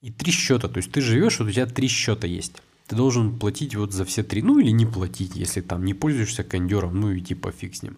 И 0.03 0.11
три 0.11 0.33
счета, 0.33 0.67
то 0.67 0.77
есть 0.77 0.91
ты 0.91 0.99
живешь, 0.99 1.39
вот 1.39 1.47
у 1.47 1.51
тебя 1.51 1.65
три 1.65 1.87
счета 1.87 2.27
есть. 2.27 2.61
Ты 2.87 2.97
должен 2.97 3.39
платить 3.39 3.73
вот 3.73 3.93
за 3.93 4.03
все 4.03 4.21
три, 4.21 4.41
ну 4.41 4.59
или 4.59 4.69
не 4.69 4.85
платить, 4.85 5.37
если 5.37 5.61
там 5.61 5.85
не 5.85 5.93
пользуешься 5.93 6.43
кондером, 6.43 6.99
ну 6.99 7.11
и 7.11 7.21
типа 7.21 7.53
фиг 7.53 7.73
с 7.73 7.83
ним. 7.83 7.95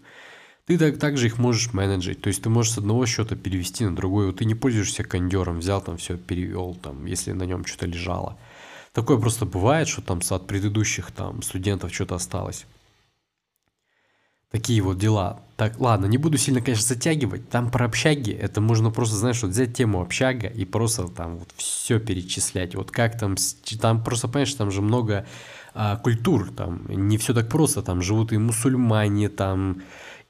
Ты 0.67 0.77
так, 0.77 0.99
также 0.99 1.25
их 1.25 1.39
можешь 1.39 1.73
менеджить, 1.73 2.21
то 2.21 2.27
есть 2.27 2.43
ты 2.43 2.49
можешь 2.49 2.73
с 2.73 2.77
одного 2.77 3.07
счета 3.07 3.35
перевести 3.35 3.85
на 3.85 3.95
другой, 3.95 4.27
вот 4.27 4.37
ты 4.37 4.45
не 4.45 4.53
пользуешься 4.53 5.03
кондером, 5.03 5.57
взял 5.57 5.81
там 5.81 5.97
все, 5.97 6.15
перевел 6.15 6.75
там, 6.75 7.07
если 7.07 7.31
на 7.31 7.43
нем 7.43 7.65
что-то 7.65 7.87
лежало. 7.87 8.37
Такое 8.93 9.17
просто 9.17 9.47
бывает, 9.47 9.87
что 9.87 10.03
там 10.03 10.21
от 10.29 10.45
предыдущих 10.45 11.09
там 11.09 11.41
студентов 11.41 11.91
что-то 11.91 12.13
осталось. 12.13 12.67
Такие 14.51 14.81
вот 14.81 14.97
дела. 14.97 15.41
Так, 15.57 15.79
ладно, 15.79 16.05
не 16.05 16.17
буду 16.17 16.37
сильно, 16.37 16.61
конечно, 16.61 16.85
затягивать. 16.85 17.49
Там 17.49 17.71
про 17.71 17.85
общаги, 17.85 18.31
это 18.31 18.59
можно 18.59 18.91
просто, 18.91 19.15
знаешь, 19.15 19.41
вот 19.41 19.51
взять 19.51 19.73
тему 19.73 20.01
общага 20.01 20.47
и 20.47 20.65
просто 20.65 21.07
там 21.07 21.37
вот 21.37 21.49
все 21.55 21.99
перечислять. 21.99 22.75
Вот 22.75 22.91
как 22.91 23.17
там, 23.17 23.35
там 23.79 24.03
просто, 24.03 24.27
понимаешь, 24.27 24.53
там 24.53 24.71
же 24.71 24.81
много 24.81 25.25
а, 25.73 25.97
культур, 25.97 26.51
там 26.51 26.85
не 26.89 27.17
все 27.17 27.33
так 27.33 27.49
просто, 27.49 27.81
там 27.81 28.01
живут 28.01 28.33
и 28.33 28.37
мусульмане, 28.37 29.29
там 29.29 29.81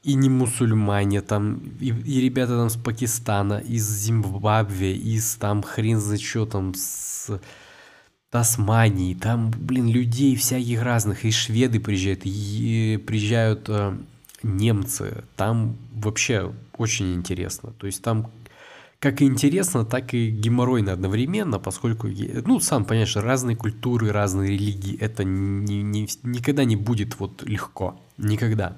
и 0.04 0.14
не 0.14 0.30
мусульмане, 0.30 1.22
там 1.22 1.62
и, 1.80 1.88
и 1.88 2.22
ребята 2.22 2.58
там 2.58 2.70
с 2.70 2.76
Пакистана, 2.76 3.58
из 3.58 3.90
Зимбабве, 3.90 4.96
из 4.96 5.36
там 5.36 5.64
хрен 5.64 6.00
за 6.00 6.20
что 6.20 6.46
там 6.46 6.74
с 6.76 7.40
Тасмании, 8.36 9.14
там, 9.14 9.50
блин, 9.50 9.88
людей 9.88 10.36
всяких 10.36 10.82
разных, 10.82 11.24
и 11.24 11.32
шведы 11.32 11.80
приезжают, 11.80 12.24
и 12.26 13.02
приезжают 13.08 13.70
э, 13.70 13.98
немцы, 14.44 15.24
там 15.38 15.78
вообще 15.94 16.52
очень 16.78 17.14
интересно. 17.14 17.72
То 17.80 17.88
есть 17.88 18.02
там 18.02 18.30
как 19.00 19.22
интересно, 19.22 19.86
так 19.86 20.14
и 20.14 20.30
геморройно 20.30 20.92
одновременно, 20.92 21.60
поскольку, 21.60 22.10
ну, 22.46 22.60
сам 22.60 22.84
понимаешь, 22.84 23.16
разные 23.16 23.56
культуры, 23.56 24.12
разные 24.12 24.52
религии, 24.52 24.98
это 25.00 25.24
не, 25.24 25.82
не, 25.82 26.06
никогда 26.24 26.66
не 26.66 26.76
будет 26.76 27.18
вот 27.18 27.42
легко, 27.44 27.98
никогда. 28.18 28.76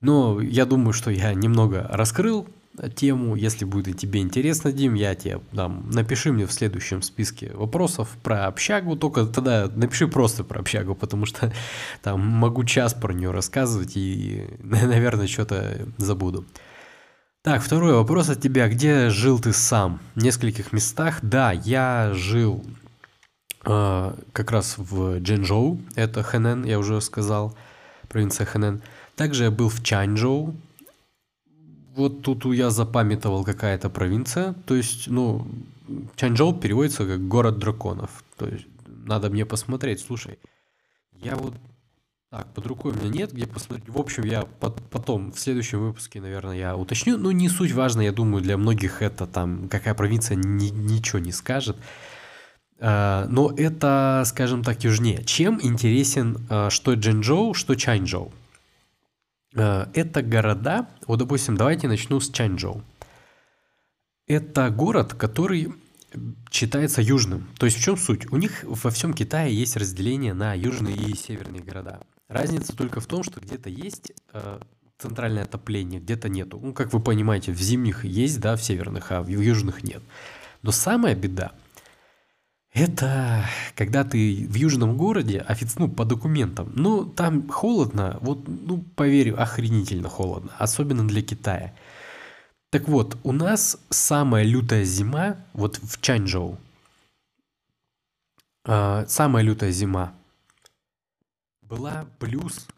Но 0.00 0.40
я 0.40 0.64
думаю, 0.64 0.94
что 0.94 1.10
я 1.10 1.34
немного 1.34 1.86
раскрыл 1.90 2.46
тему. 2.94 3.36
Если 3.36 3.64
будет 3.64 3.88
и 3.88 3.94
тебе 3.94 4.20
интересно, 4.20 4.72
Дим, 4.72 4.94
я 4.94 5.14
тебе 5.14 5.40
дам. 5.52 5.90
Напиши 5.90 6.32
мне 6.32 6.46
в 6.46 6.52
следующем 6.52 7.02
списке 7.02 7.52
вопросов 7.54 8.16
про 8.22 8.46
общагу. 8.46 8.96
Только 8.96 9.26
тогда 9.26 9.70
напиши 9.74 10.08
просто 10.08 10.44
про 10.44 10.60
общагу, 10.60 10.94
потому 10.94 11.26
что 11.26 11.52
там 12.02 12.20
могу 12.20 12.64
час 12.64 12.94
про 12.94 13.12
нее 13.12 13.30
рассказывать 13.30 13.96
и, 13.96 14.46
наверное, 14.60 15.26
что-то 15.26 15.86
забуду. 15.98 16.46
Так, 17.42 17.62
второй 17.62 17.92
вопрос 17.92 18.28
от 18.28 18.40
тебя. 18.40 18.68
Где 18.68 19.08
жил 19.08 19.38
ты 19.38 19.52
сам? 19.52 20.00
В 20.16 20.22
нескольких 20.22 20.72
местах. 20.72 21.20
Да, 21.22 21.52
я 21.52 22.10
жил 22.12 22.64
э, 23.64 24.14
как 24.32 24.50
раз 24.50 24.74
в 24.78 25.18
Джинжоу, 25.20 25.80
это 25.94 26.24
Хэнэн, 26.24 26.64
я 26.64 26.78
уже 26.78 27.00
сказал, 27.00 27.56
провинция 28.08 28.46
Хэнэн. 28.46 28.82
Также 29.14 29.44
я 29.44 29.50
был 29.52 29.68
в 29.68 29.82
Чанчжоу, 29.82 30.56
вот 31.96 32.22
тут 32.22 32.44
я 32.46 32.70
запамятовал 32.70 33.44
какая-то 33.44 33.90
провинция. 33.90 34.54
То 34.66 34.74
есть, 34.74 35.08
ну, 35.08 35.46
Чанчжоу 36.16 36.54
переводится 36.54 37.06
как 37.06 37.26
город 37.26 37.58
драконов. 37.58 38.24
То 38.36 38.46
есть, 38.46 38.66
надо 38.86 39.30
мне 39.30 39.46
посмотреть. 39.46 40.00
Слушай, 40.00 40.38
я 41.22 41.36
вот 41.36 41.54
так, 42.30 42.52
под 42.52 42.66
рукой 42.66 42.92
у 42.92 42.96
меня 42.96 43.08
нет, 43.08 43.32
где 43.32 43.46
посмотреть. 43.46 43.88
В 43.88 43.98
общем, 43.98 44.24
я 44.24 44.42
под, 44.42 44.82
потом, 44.90 45.32
в 45.32 45.38
следующем 45.38 45.80
выпуске, 45.80 46.20
наверное, 46.20 46.56
я 46.56 46.76
уточню. 46.76 47.16
Ну, 47.16 47.30
не 47.30 47.48
суть 47.48 47.72
важно, 47.72 48.00
я 48.00 48.12
думаю, 48.12 48.42
для 48.42 48.56
многих 48.56 49.00
это 49.00 49.26
там, 49.26 49.68
какая 49.68 49.94
провинция, 49.94 50.36
ни, 50.36 50.68
ничего 50.68 51.20
не 51.20 51.32
скажет. 51.32 51.76
А, 52.78 53.26
но 53.30 53.52
это, 53.56 54.22
скажем 54.26 54.64
так, 54.64 54.82
южнее. 54.84 55.24
Чем 55.24 55.60
интересен 55.62 56.46
а, 56.50 56.68
что 56.68 56.94
Джинчжоу, 56.94 57.54
что 57.54 57.74
Чанчжоу? 57.74 58.32
Э, 59.56 59.86
это 59.94 60.22
города, 60.22 60.88
вот 61.06 61.18
допустим, 61.18 61.56
давайте 61.56 61.88
начну 61.88 62.20
с 62.20 62.30
Чанчжоу. 62.30 62.82
Это 64.26 64.70
город, 64.70 65.14
который 65.14 65.72
считается 66.50 67.02
южным. 67.02 67.48
То 67.58 67.66
есть 67.66 67.78
в 67.78 67.82
чем 67.82 67.96
суть? 67.96 68.30
У 68.32 68.36
них 68.36 68.64
во 68.64 68.90
всем 68.90 69.12
Китае 69.12 69.54
есть 69.54 69.76
разделение 69.76 70.34
на 70.34 70.54
южные 70.54 70.96
и 70.96 71.14
северные 71.14 71.62
города. 71.62 72.00
Разница 72.28 72.76
только 72.76 73.00
в 73.00 73.06
том, 73.06 73.22
что 73.22 73.40
где-то 73.40 73.70
есть 73.70 74.12
э, 74.32 74.60
центральное 74.98 75.44
отопление, 75.44 76.00
где-то 76.00 76.28
нету. 76.28 76.58
Ну, 76.62 76.72
как 76.72 76.92
вы 76.92 77.00
понимаете, 77.00 77.52
в 77.52 77.60
зимних 77.60 78.04
есть, 78.04 78.40
да, 78.40 78.56
в 78.56 78.62
северных, 78.62 79.12
а 79.12 79.22
в 79.22 79.28
южных 79.28 79.84
нет. 79.84 80.02
Но 80.62 80.72
самая 80.72 81.14
беда– 81.14 81.52
это 82.76 83.46
когда 83.74 84.04
ты 84.04 84.46
в 84.46 84.54
южном 84.54 84.96
городе, 84.98 85.40
офици... 85.40 85.76
ну, 85.78 85.88
по 85.88 86.04
документам, 86.04 86.70
ну, 86.74 87.06
там 87.06 87.48
холодно, 87.48 88.18
вот, 88.20 88.46
ну, 88.46 88.82
поверь, 88.94 89.32
охренительно 89.32 90.10
холодно, 90.10 90.52
особенно 90.58 91.08
для 91.08 91.22
Китая. 91.22 91.74
Так 92.70 92.86
вот, 92.86 93.16
у 93.24 93.32
нас 93.32 93.78
самая 93.88 94.44
лютая 94.44 94.84
зима, 94.84 95.38
вот 95.54 95.78
в 95.78 96.00
Чанчжоу, 96.02 96.58
э, 98.66 99.04
самая 99.08 99.42
лютая 99.42 99.70
зима 99.70 100.12
была 101.62 102.04
плюс, 102.18 102.68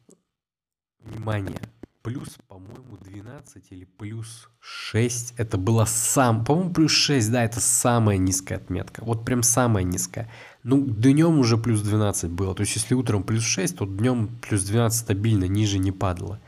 внимание, 1.01 1.61
плюс, 2.03 2.39
по-моему, 2.49 2.97
12 3.01 3.65
или 3.71 3.85
плюс 3.85 4.49
6. 4.61 5.35
Это 5.37 5.59
было 5.59 5.85
сам, 5.85 6.45
по-моему, 6.45 6.73
плюс 6.73 6.93
6, 6.93 7.31
да, 7.31 7.45
это 7.45 7.61
самая 7.61 8.17
низкая 8.19 8.59
отметка. 8.59 9.05
Вот 9.05 9.25
прям 9.25 9.43
самая 9.43 9.85
низкая. 9.85 10.31
Ну, 10.63 10.85
днем 10.85 11.39
уже 11.39 11.59
плюс 11.59 11.81
12 11.83 12.31
было. 12.31 12.55
То 12.55 12.63
есть, 12.63 12.77
если 12.77 12.95
утром 12.95 13.23
плюс 13.23 13.45
6, 13.45 13.77
то 13.77 13.87
днем 13.87 14.39
плюс 14.41 14.65
12 14.65 14.99
стабильно, 14.99 15.45
ниже 15.45 15.79
не 15.79 15.93
падало. 15.93 16.41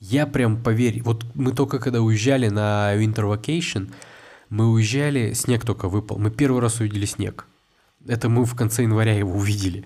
Я 0.00 0.26
прям 0.26 0.62
поверь, 0.62 1.02
вот 1.02 1.24
мы 1.34 1.52
только 1.52 1.78
когда 1.78 2.00
уезжали 2.00 2.48
на 2.48 2.94
Winter 2.96 3.32
Vacation, 3.32 3.92
мы 4.48 4.70
уезжали, 4.70 5.32
снег 5.32 5.64
только 5.64 5.88
выпал. 5.88 6.18
Мы 6.18 6.30
первый 6.30 6.60
раз 6.60 6.80
увидели 6.80 7.06
снег. 7.06 7.46
Это 8.06 8.28
мы 8.28 8.44
в 8.44 8.54
конце 8.54 8.82
января 8.82 9.16
его 9.16 9.32
увидели. 9.38 9.84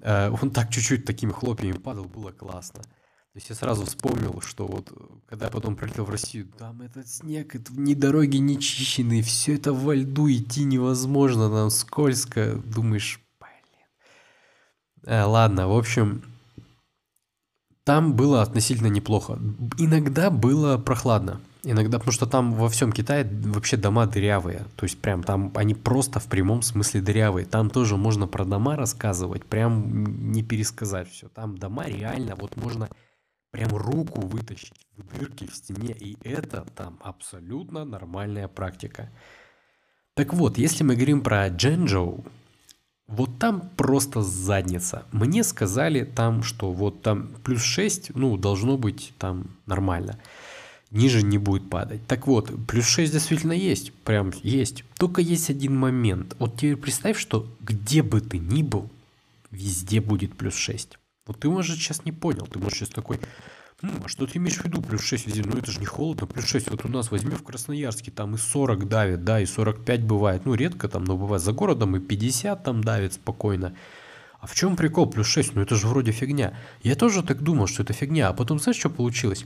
Э, 0.00 0.30
он 0.30 0.50
так 0.50 0.70
чуть-чуть 0.70 1.04
такими 1.04 1.32
хлопьями 1.32 1.76
падал, 1.76 2.06
было 2.06 2.32
классно. 2.32 2.82
То 3.36 3.38
есть 3.38 3.50
я 3.50 3.54
сразу 3.56 3.84
вспомнил, 3.84 4.40
что 4.40 4.66
вот 4.66 4.90
когда 5.26 5.44
я 5.44 5.50
потом 5.50 5.76
прилетел 5.76 6.06
в 6.06 6.10
Россию, 6.10 6.48
там 6.58 6.80
этот 6.80 7.06
снег, 7.06 7.54
это 7.54 7.70
ни 7.74 7.92
дороги 7.92 8.38
не 8.38 8.58
чищенные, 8.58 9.22
все 9.22 9.56
это 9.56 9.74
во 9.74 9.94
льду 9.94 10.26
идти 10.26 10.64
невозможно, 10.64 11.50
там 11.50 11.68
скользко, 11.68 12.54
думаешь, 12.64 13.20
блин. 13.38 13.84
А, 15.04 15.26
ладно, 15.26 15.68
в 15.68 15.76
общем, 15.76 16.22
там 17.84 18.14
было 18.14 18.40
относительно 18.40 18.86
неплохо. 18.86 19.38
Иногда 19.76 20.30
было 20.30 20.78
прохладно. 20.78 21.38
Иногда, 21.62 21.98
потому 21.98 22.12
что 22.12 22.24
там 22.24 22.54
во 22.54 22.70
всем 22.70 22.90
Китае 22.90 23.30
вообще 23.30 23.76
дома 23.76 24.06
дырявые. 24.06 24.64
То 24.76 24.86
есть 24.86 24.98
прям 24.98 25.22
там 25.22 25.52
они 25.56 25.74
просто 25.74 26.20
в 26.20 26.26
прямом 26.26 26.62
смысле 26.62 27.02
дырявые. 27.02 27.44
Там 27.44 27.68
тоже 27.68 27.98
можно 27.98 28.26
про 28.26 28.46
дома 28.46 28.76
рассказывать, 28.76 29.44
прям 29.44 30.32
не 30.32 30.42
пересказать 30.42 31.10
все. 31.10 31.28
Там 31.28 31.58
дома 31.58 31.84
реально, 31.84 32.34
вот 32.36 32.56
можно 32.56 32.88
прям 33.56 33.74
руку 33.74 34.20
вытащить 34.20 34.74
в 34.98 35.18
дырки 35.18 35.46
в 35.46 35.54
стене, 35.54 35.96
и 35.98 36.18
это 36.22 36.66
там 36.74 36.98
абсолютно 37.02 37.86
нормальная 37.86 38.48
практика. 38.48 39.10
Так 40.12 40.34
вот, 40.34 40.58
если 40.58 40.84
мы 40.84 40.94
говорим 40.94 41.22
про 41.22 41.48
Дженджоу, 41.48 42.22
вот 43.06 43.38
там 43.38 43.70
просто 43.76 44.20
задница. 44.20 45.06
Мне 45.10 45.42
сказали 45.42 46.04
там, 46.04 46.42
что 46.42 46.70
вот 46.70 47.00
там 47.00 47.28
плюс 47.44 47.62
6, 47.62 48.14
ну, 48.14 48.36
должно 48.36 48.76
быть 48.76 49.14
там 49.16 49.56
нормально. 49.64 50.18
Ниже 50.90 51.22
не 51.22 51.38
будет 51.38 51.70
падать. 51.70 52.06
Так 52.06 52.26
вот, 52.26 52.52
плюс 52.66 52.86
6 52.86 53.10
действительно 53.10 53.52
есть. 53.52 53.90
Прям 54.04 54.32
есть. 54.42 54.84
Только 54.98 55.22
есть 55.22 55.48
один 55.48 55.74
момент. 55.74 56.36
Вот 56.38 56.56
теперь 56.56 56.76
представь, 56.76 57.18
что 57.18 57.46
где 57.60 58.02
бы 58.02 58.20
ты 58.20 58.38
ни 58.38 58.62
был, 58.62 58.90
везде 59.50 60.02
будет 60.02 60.36
плюс 60.36 60.56
6. 60.56 60.98
Вот 61.26 61.40
ты, 61.40 61.48
может, 61.48 61.76
сейчас 61.76 62.04
не 62.04 62.12
понял. 62.12 62.46
Ты, 62.46 62.58
может, 62.58 62.78
сейчас 62.78 62.88
такой, 62.90 63.18
ну, 63.82 63.92
а 64.04 64.08
что 64.08 64.26
ты 64.26 64.38
имеешь 64.38 64.56
в 64.56 64.64
виду, 64.64 64.80
плюс 64.80 65.02
6 65.02 65.26
везде? 65.26 65.42
Ну, 65.44 65.58
это 65.58 65.70
же 65.70 65.80
не 65.80 65.86
холодно, 65.86 66.26
плюс 66.26 66.46
6. 66.46 66.70
Вот 66.70 66.84
у 66.84 66.88
нас 66.88 67.10
возьми 67.10 67.32
в 67.32 67.42
Красноярске, 67.42 68.10
там 68.10 68.34
и 68.34 68.38
40 68.38 68.88
давит, 68.88 69.24
да, 69.24 69.40
и 69.40 69.46
45 69.46 70.04
бывает. 70.04 70.46
Ну, 70.46 70.54
редко 70.54 70.88
там, 70.88 71.04
но 71.04 71.16
бывает 71.16 71.42
за 71.42 71.52
городом 71.52 71.96
и 71.96 72.00
50 72.00 72.62
там 72.62 72.82
давит 72.82 73.14
спокойно. 73.14 73.74
А 74.40 74.46
в 74.46 74.54
чем 74.54 74.76
прикол 74.76 75.10
плюс 75.10 75.26
6? 75.26 75.54
Ну, 75.54 75.62
это 75.62 75.74
же 75.74 75.88
вроде 75.88 76.12
фигня. 76.12 76.56
Я 76.82 76.94
тоже 76.94 77.22
так 77.22 77.42
думал, 77.42 77.66
что 77.66 77.82
это 77.82 77.92
фигня. 77.92 78.28
А 78.28 78.32
потом, 78.32 78.58
знаешь, 78.58 78.78
что 78.78 78.88
получилось? 78.88 79.44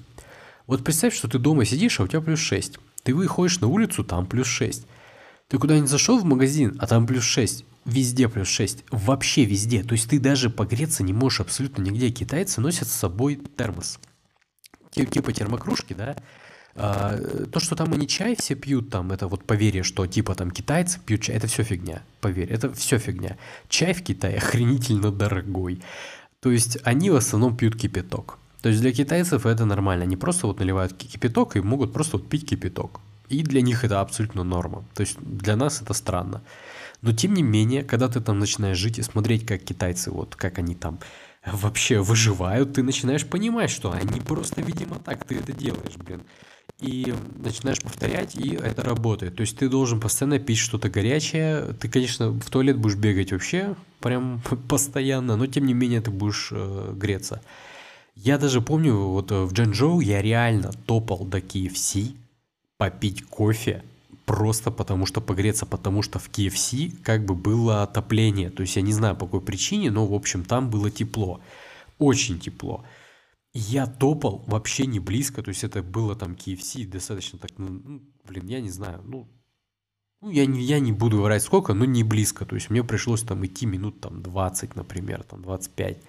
Вот 0.66 0.84
представь, 0.84 1.14
что 1.14 1.26
ты 1.26 1.38
дома 1.38 1.64
сидишь, 1.64 1.98
а 1.98 2.04
у 2.04 2.06
тебя 2.06 2.20
плюс 2.20 2.38
6. 2.38 2.78
Ты 3.02 3.14
выходишь 3.14 3.60
на 3.60 3.68
улицу, 3.68 4.04
там 4.04 4.26
плюс 4.26 4.46
6. 4.46 4.86
Ты 5.48 5.58
куда-нибудь 5.58 5.90
зашел 5.90 6.18
в 6.18 6.24
магазин, 6.24 6.76
а 6.78 6.86
там 6.86 7.06
плюс 7.06 7.24
6. 7.24 7.64
Везде 7.84 8.28
плюс 8.28 8.48
6. 8.48 8.84
Вообще 8.90 9.44
везде. 9.44 9.82
То 9.82 9.92
есть 9.92 10.08
ты 10.10 10.18
даже 10.18 10.50
погреться 10.50 11.02
не 11.02 11.12
можешь 11.12 11.40
абсолютно 11.40 11.82
нигде. 11.82 12.10
Китайцы 12.10 12.60
носят 12.60 12.88
с 12.88 12.92
собой 12.92 13.40
термос. 13.56 13.98
Типа 14.90 15.32
термокружки, 15.32 15.94
да. 15.94 16.16
А, 16.76 17.18
то, 17.52 17.60
что 17.60 17.74
там 17.74 17.92
они 17.92 18.06
чай 18.06 18.36
все 18.36 18.54
пьют, 18.54 18.90
там, 18.90 19.12
это 19.12 19.26
вот 19.26 19.44
поверье, 19.44 19.82
что 19.82 20.06
типа 20.06 20.34
там 20.34 20.50
китайцы 20.50 21.00
пьют 21.04 21.22
чай, 21.22 21.36
это 21.36 21.46
все 21.46 21.64
фигня. 21.64 22.02
Поверь, 22.20 22.50
это 22.50 22.72
все 22.72 22.98
фигня. 22.98 23.36
Чай 23.68 23.92
в 23.92 24.02
Китае 24.02 24.36
охренительно 24.38 25.10
дорогой. 25.10 25.82
То 26.40 26.50
есть 26.50 26.78
они 26.84 27.10
в 27.10 27.16
основном 27.16 27.56
пьют 27.56 27.76
кипяток. 27.76 28.38
То 28.62 28.68
есть 28.68 28.80
для 28.80 28.92
китайцев 28.92 29.46
это 29.46 29.64
нормально. 29.64 30.04
Они 30.04 30.16
просто 30.16 30.46
вот 30.46 30.60
наливают 30.60 30.92
кипяток 30.94 31.56
и 31.56 31.60
могут 31.60 31.92
просто 31.92 32.18
вот 32.18 32.28
пить 32.28 32.48
кипяток. 32.48 33.00
И 33.28 33.42
для 33.42 33.62
них 33.62 33.84
это 33.84 34.00
абсолютно 34.00 34.44
норма. 34.44 34.84
То 34.94 35.02
есть 35.02 35.18
для 35.20 35.56
нас 35.56 35.82
это 35.82 35.94
странно. 35.94 36.42
Но 37.02 37.12
тем 37.12 37.34
не 37.34 37.42
менее, 37.42 37.82
когда 37.82 38.08
ты 38.08 38.20
там 38.20 38.38
начинаешь 38.38 38.78
жить 38.78 38.98
и 38.98 39.02
смотреть, 39.02 39.46
как 39.46 39.62
китайцы, 39.62 40.10
вот 40.10 40.36
как 40.36 40.58
они 40.58 40.74
там 40.74 40.98
вообще 41.46 42.00
выживают, 42.00 42.74
ты 42.74 42.82
начинаешь 42.82 43.26
понимать, 43.26 43.70
что 43.70 43.92
они 43.92 44.20
просто, 44.20 44.60
видимо, 44.60 44.96
так 44.96 45.24
ты 45.24 45.36
это 45.36 45.52
делаешь, 45.52 45.96
блин. 45.96 46.22
И 46.80 47.14
начинаешь 47.36 47.80
повторять, 47.80 48.36
и 48.36 48.54
это 48.54 48.82
работает. 48.82 49.36
То 49.36 49.42
есть 49.42 49.56
ты 49.58 49.68
должен 49.68 50.00
постоянно 50.00 50.38
пить 50.38 50.58
что-то 50.58 50.88
горячее. 50.88 51.74
Ты, 51.78 51.88
конечно, 51.88 52.30
в 52.30 52.48
туалет 52.50 52.78
будешь 52.78 52.96
бегать 52.96 53.32
вообще 53.32 53.74
прям 54.00 54.40
постоянно, 54.68 55.36
но 55.36 55.46
тем 55.46 55.66
не 55.66 55.74
менее 55.74 56.00
ты 56.00 56.10
будешь 56.10 56.48
э, 56.52 56.92
греться. 56.94 57.42
Я 58.14 58.38
даже 58.38 58.60
помню, 58.60 58.96
вот 58.96 59.30
в 59.30 59.52
Джанчжоу 59.52 60.00
я 60.00 60.20
реально 60.20 60.72
топал 60.86 61.24
до 61.24 61.38
KFC 61.38 62.16
попить 62.76 63.24
кофе 63.24 63.82
просто 64.30 64.70
потому 64.70 65.06
что 65.06 65.20
погреться, 65.20 65.66
потому 65.66 66.02
что 66.02 66.20
в 66.20 66.30
KFC 66.30 67.02
как 67.02 67.24
бы 67.24 67.34
было 67.34 67.82
отопление. 67.82 68.48
То 68.50 68.62
есть 68.62 68.76
я 68.76 68.82
не 68.82 68.92
знаю 68.92 69.16
по 69.16 69.26
какой 69.26 69.40
причине, 69.40 69.90
но 69.90 70.06
в 70.06 70.14
общем 70.14 70.44
там 70.44 70.70
было 70.70 70.88
тепло. 70.88 71.40
Очень 71.98 72.38
тепло. 72.38 72.84
Я 73.52 73.86
топал 73.86 74.44
вообще 74.46 74.86
не 74.86 75.00
близко, 75.00 75.42
то 75.42 75.48
есть 75.48 75.64
это 75.64 75.82
было 75.82 76.14
там 76.14 76.34
KFC 76.34 76.86
достаточно 76.86 77.40
так, 77.40 77.50
ну, 77.58 77.70
ну, 77.70 78.02
блин, 78.24 78.46
я 78.46 78.60
не 78.60 78.70
знаю, 78.70 79.02
ну, 79.04 79.28
ну 80.20 80.30
я, 80.30 80.46
не, 80.46 80.62
я 80.62 80.78
не 80.78 80.92
буду 80.92 81.22
врать 81.22 81.42
сколько, 81.42 81.74
но 81.74 81.84
не 81.84 82.04
близко, 82.04 82.44
то 82.44 82.54
есть 82.54 82.70
мне 82.70 82.84
пришлось 82.84 83.22
там 83.22 83.44
идти 83.44 83.66
минут 83.66 84.00
там 84.00 84.22
20, 84.22 84.76
например, 84.76 85.24
там 85.24 85.42
25 85.42 86.04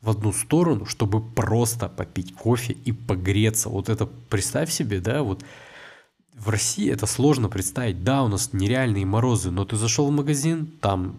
в 0.00 0.10
одну 0.10 0.32
сторону, 0.32 0.84
чтобы 0.84 1.20
просто 1.20 1.88
попить 1.88 2.34
кофе 2.34 2.72
и 2.72 2.90
погреться. 2.90 3.68
Вот 3.68 3.88
это 3.88 4.06
представь 4.06 4.72
себе, 4.72 4.98
да, 4.98 5.22
вот 5.22 5.44
в 6.36 6.48
России 6.48 6.90
это 6.90 7.06
сложно 7.06 7.48
представить. 7.48 8.04
Да, 8.04 8.22
у 8.22 8.28
нас 8.28 8.52
нереальные 8.52 9.06
морозы, 9.06 9.50
но 9.50 9.64
ты 9.64 9.76
зашел 9.76 10.08
в 10.08 10.12
магазин, 10.12 10.66
там 10.80 11.16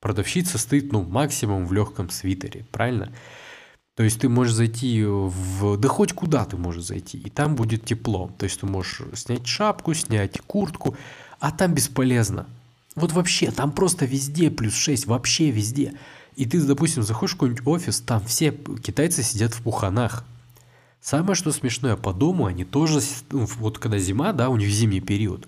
продавщица 0.00 0.58
стоит, 0.58 0.92
ну, 0.92 1.02
максимум 1.04 1.66
в 1.66 1.72
легком 1.72 2.10
свитере, 2.10 2.66
правильно? 2.70 3.12
То 3.94 4.04
есть 4.04 4.20
ты 4.20 4.28
можешь 4.28 4.54
зайти 4.54 5.04
в... 5.04 5.76
Да 5.76 5.88
хоть 5.88 6.12
куда 6.12 6.44
ты 6.44 6.56
можешь 6.56 6.84
зайти, 6.84 7.18
и 7.18 7.30
там 7.30 7.56
будет 7.56 7.84
тепло. 7.84 8.30
То 8.38 8.44
есть 8.44 8.60
ты 8.60 8.66
можешь 8.66 9.02
снять 9.14 9.46
шапку, 9.46 9.92
снять 9.92 10.40
куртку, 10.46 10.96
а 11.40 11.50
там 11.50 11.74
бесполезно. 11.74 12.46
Вот 12.94 13.12
вообще, 13.12 13.50
там 13.50 13.72
просто 13.72 14.04
везде 14.04 14.50
плюс 14.50 14.74
6, 14.74 15.06
вообще 15.06 15.50
везде. 15.50 15.94
И 16.36 16.46
ты, 16.46 16.60
допустим, 16.60 17.02
заходишь 17.02 17.32
в 17.32 17.38
какой-нибудь 17.38 17.66
офис, 17.66 18.00
там 18.00 18.24
все 18.24 18.52
китайцы 18.52 19.24
сидят 19.24 19.52
в 19.52 19.62
пуханах. 19.62 20.24
Самое 21.00 21.34
что 21.34 21.52
смешное, 21.52 21.96
по 21.96 22.12
дому 22.12 22.46
они 22.46 22.64
тоже, 22.64 23.00
ну, 23.30 23.46
вот 23.58 23.78
когда 23.78 23.98
зима, 23.98 24.32
да, 24.32 24.48
у 24.48 24.56
них 24.56 24.68
зимний 24.68 25.00
период, 25.00 25.46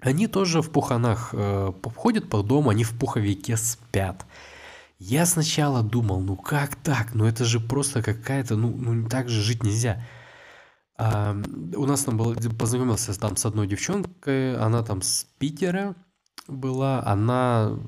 они 0.00 0.28
тоже 0.28 0.62
в 0.62 0.70
пуханах 0.70 1.30
э, 1.32 1.72
ходят 1.96 2.28
по 2.28 2.42
дому, 2.42 2.70
они 2.70 2.84
в 2.84 2.96
пуховике 2.96 3.56
спят. 3.56 4.24
Я 5.00 5.26
сначала 5.26 5.82
думал, 5.82 6.20
ну 6.20 6.36
как 6.36 6.76
так? 6.76 7.14
Ну 7.14 7.24
это 7.24 7.44
же 7.44 7.60
просто 7.60 8.02
какая-то, 8.02 8.56
ну, 8.56 8.74
ну 8.76 9.08
так 9.08 9.28
же 9.28 9.42
жить 9.42 9.62
нельзя. 9.62 10.04
А, 10.96 11.36
у 11.76 11.86
нас 11.86 12.02
там 12.02 12.16
был, 12.16 12.34
познакомился 12.58 13.18
там 13.18 13.36
с 13.36 13.46
одной 13.46 13.68
девчонкой, 13.68 14.56
она 14.56 14.82
там 14.82 15.02
с 15.02 15.26
Питера 15.38 15.94
была, 16.48 17.04
она 17.06 17.78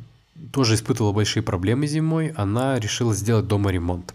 тоже 0.53 0.75
испытывала 0.75 1.13
большие 1.13 1.43
проблемы 1.43 1.89
зимой, 1.89 2.29
она 2.37 2.79
решила 2.79 3.15
сделать 3.15 3.49
дома 3.49 3.73
ремонт. 3.73 4.15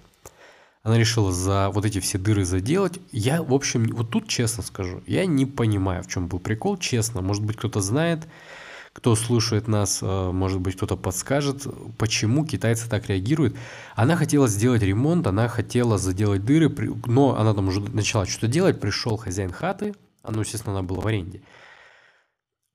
Она 0.85 0.99
решила 0.99 1.31
за 1.31 1.71
вот 1.71 1.83
эти 1.83 1.99
все 1.99 2.19
дыры 2.19 2.45
заделать. 2.45 2.99
Я, 3.11 3.41
в 3.41 3.55
общем, 3.55 3.87
вот 3.87 4.11
тут 4.11 4.27
честно 4.27 4.61
скажу, 4.61 5.01
я 5.07 5.25
не 5.25 5.47
понимаю, 5.47 6.03
в 6.03 6.07
чем 6.07 6.27
был 6.27 6.37
прикол, 6.37 6.77
честно. 6.77 7.23
Может 7.23 7.43
быть, 7.43 7.57
кто-то 7.57 7.81
знает, 7.81 8.27
кто 8.93 9.15
слушает 9.15 9.67
нас, 9.67 10.03
э, 10.03 10.31
может 10.31 10.61
быть, 10.61 10.75
кто-то 10.75 10.95
подскажет, 10.95 11.65
почему 11.97 12.45
китайцы 12.45 12.87
так 12.87 13.09
реагируют. 13.09 13.57
Она 13.95 14.15
хотела 14.15 14.47
сделать 14.47 14.83
ремонт, 14.83 15.25
она 15.25 15.47
хотела 15.47 15.97
заделать 15.97 16.45
дыры, 16.45 16.71
но 17.07 17.35
она 17.35 17.55
там 17.55 17.67
уже 17.69 17.81
начала 17.81 18.27
что-то 18.27 18.47
делать, 18.47 18.79
пришел 18.79 19.17
хозяин 19.17 19.51
хаты, 19.51 19.95
ну, 20.23 20.41
естественно, 20.41 20.77
она 20.77 20.83
была 20.87 21.01
в 21.01 21.07
аренде. 21.07 21.41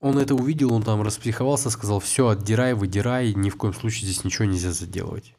Он 0.01 0.19
это 0.19 0.35
увидел, 0.35 0.73
он 0.73 0.83
там 0.83 1.03
распсиховался, 1.03 1.71
сказал, 1.71 2.01
все, 2.01 2.27
отдирай, 2.31 2.75
выдирай, 2.75 3.35
ни 3.35 3.51
в 3.51 3.57
коем 3.57 3.73
случае 3.73 4.09
здесь 4.09 4.25
ничего 4.25 4.47
нельзя 4.47 4.73
заделывать. 4.73 5.37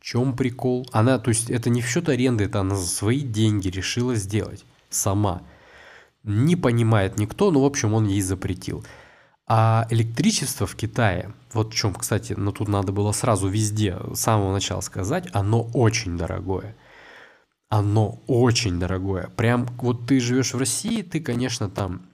Чем 0.00 0.34
прикол? 0.34 0.88
Она, 0.92 1.18
то 1.18 1.28
есть, 1.28 1.50
это 1.50 1.70
не 1.70 1.82
в 1.82 1.86
счет 1.86 2.08
аренды, 2.08 2.44
это 2.44 2.60
она 2.60 2.74
за 2.74 2.86
свои 2.86 3.20
деньги 3.20 3.68
решила 3.68 4.14
сделать 4.14 4.64
сама. 4.88 5.42
Не 6.22 6.56
понимает 6.56 7.18
никто, 7.18 7.50
но, 7.50 7.62
в 7.62 7.66
общем, 7.66 7.94
он 7.94 8.06
ей 8.06 8.20
запретил. 8.22 8.84
А 9.46 9.86
электричество 9.90 10.66
в 10.66 10.76
Китае, 10.76 11.34
вот 11.52 11.72
в 11.72 11.76
чем, 11.76 11.94
кстати, 11.94 12.34
но 12.34 12.52
тут 12.52 12.68
надо 12.68 12.92
было 12.92 13.12
сразу 13.12 13.48
везде, 13.48 13.98
с 14.14 14.20
самого 14.20 14.52
начала 14.52 14.80
сказать, 14.80 15.28
оно 15.32 15.62
очень 15.74 16.16
дорогое. 16.16 16.76
Оно 17.68 18.20
очень 18.26 18.78
дорогое. 18.78 19.28
Прям 19.36 19.66
вот 19.78 20.06
ты 20.06 20.20
живешь 20.20 20.54
в 20.54 20.58
России, 20.58 21.02
ты, 21.02 21.20
конечно, 21.20 21.68
там 21.68 22.06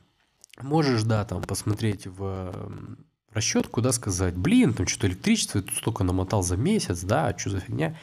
можешь, 0.60 1.02
да, 1.02 1.24
там 1.24 1.42
посмотреть 1.42 2.06
в 2.06 2.52
расчет, 3.36 3.68
куда 3.68 3.92
сказать, 3.92 4.34
блин, 4.34 4.74
там 4.74 4.86
что-то 4.86 5.06
электричество, 5.06 5.62
ты 5.62 5.72
столько 5.74 6.02
намотал 6.02 6.42
за 6.42 6.56
месяц, 6.56 7.02
да, 7.02 7.28
а 7.28 7.38
что 7.38 7.50
за 7.50 7.60
фигня. 7.60 7.96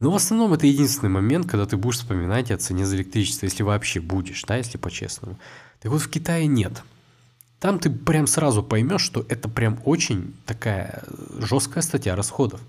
Но 0.00 0.10
в 0.10 0.16
основном 0.16 0.52
это 0.52 0.66
единственный 0.66 1.10
момент, 1.10 1.48
когда 1.48 1.66
ты 1.66 1.76
будешь 1.76 1.98
вспоминать 1.98 2.50
о 2.50 2.58
цене 2.58 2.84
за 2.84 2.96
электричество, 2.96 3.46
если 3.46 3.62
вообще 3.62 4.00
будешь, 4.00 4.42
да, 4.42 4.56
если 4.56 4.76
по-честному. 4.76 5.38
Так 5.80 5.92
вот 5.92 6.02
в 6.02 6.10
Китае 6.10 6.46
нет. 6.46 6.82
Там 7.60 7.78
ты 7.78 7.88
прям 7.88 8.26
сразу 8.26 8.62
поймешь, 8.62 9.00
что 9.02 9.24
это 9.28 9.48
прям 9.48 9.80
очень 9.84 10.34
такая 10.44 11.04
жесткая 11.38 11.82
статья 11.82 12.16
расходов. 12.16 12.60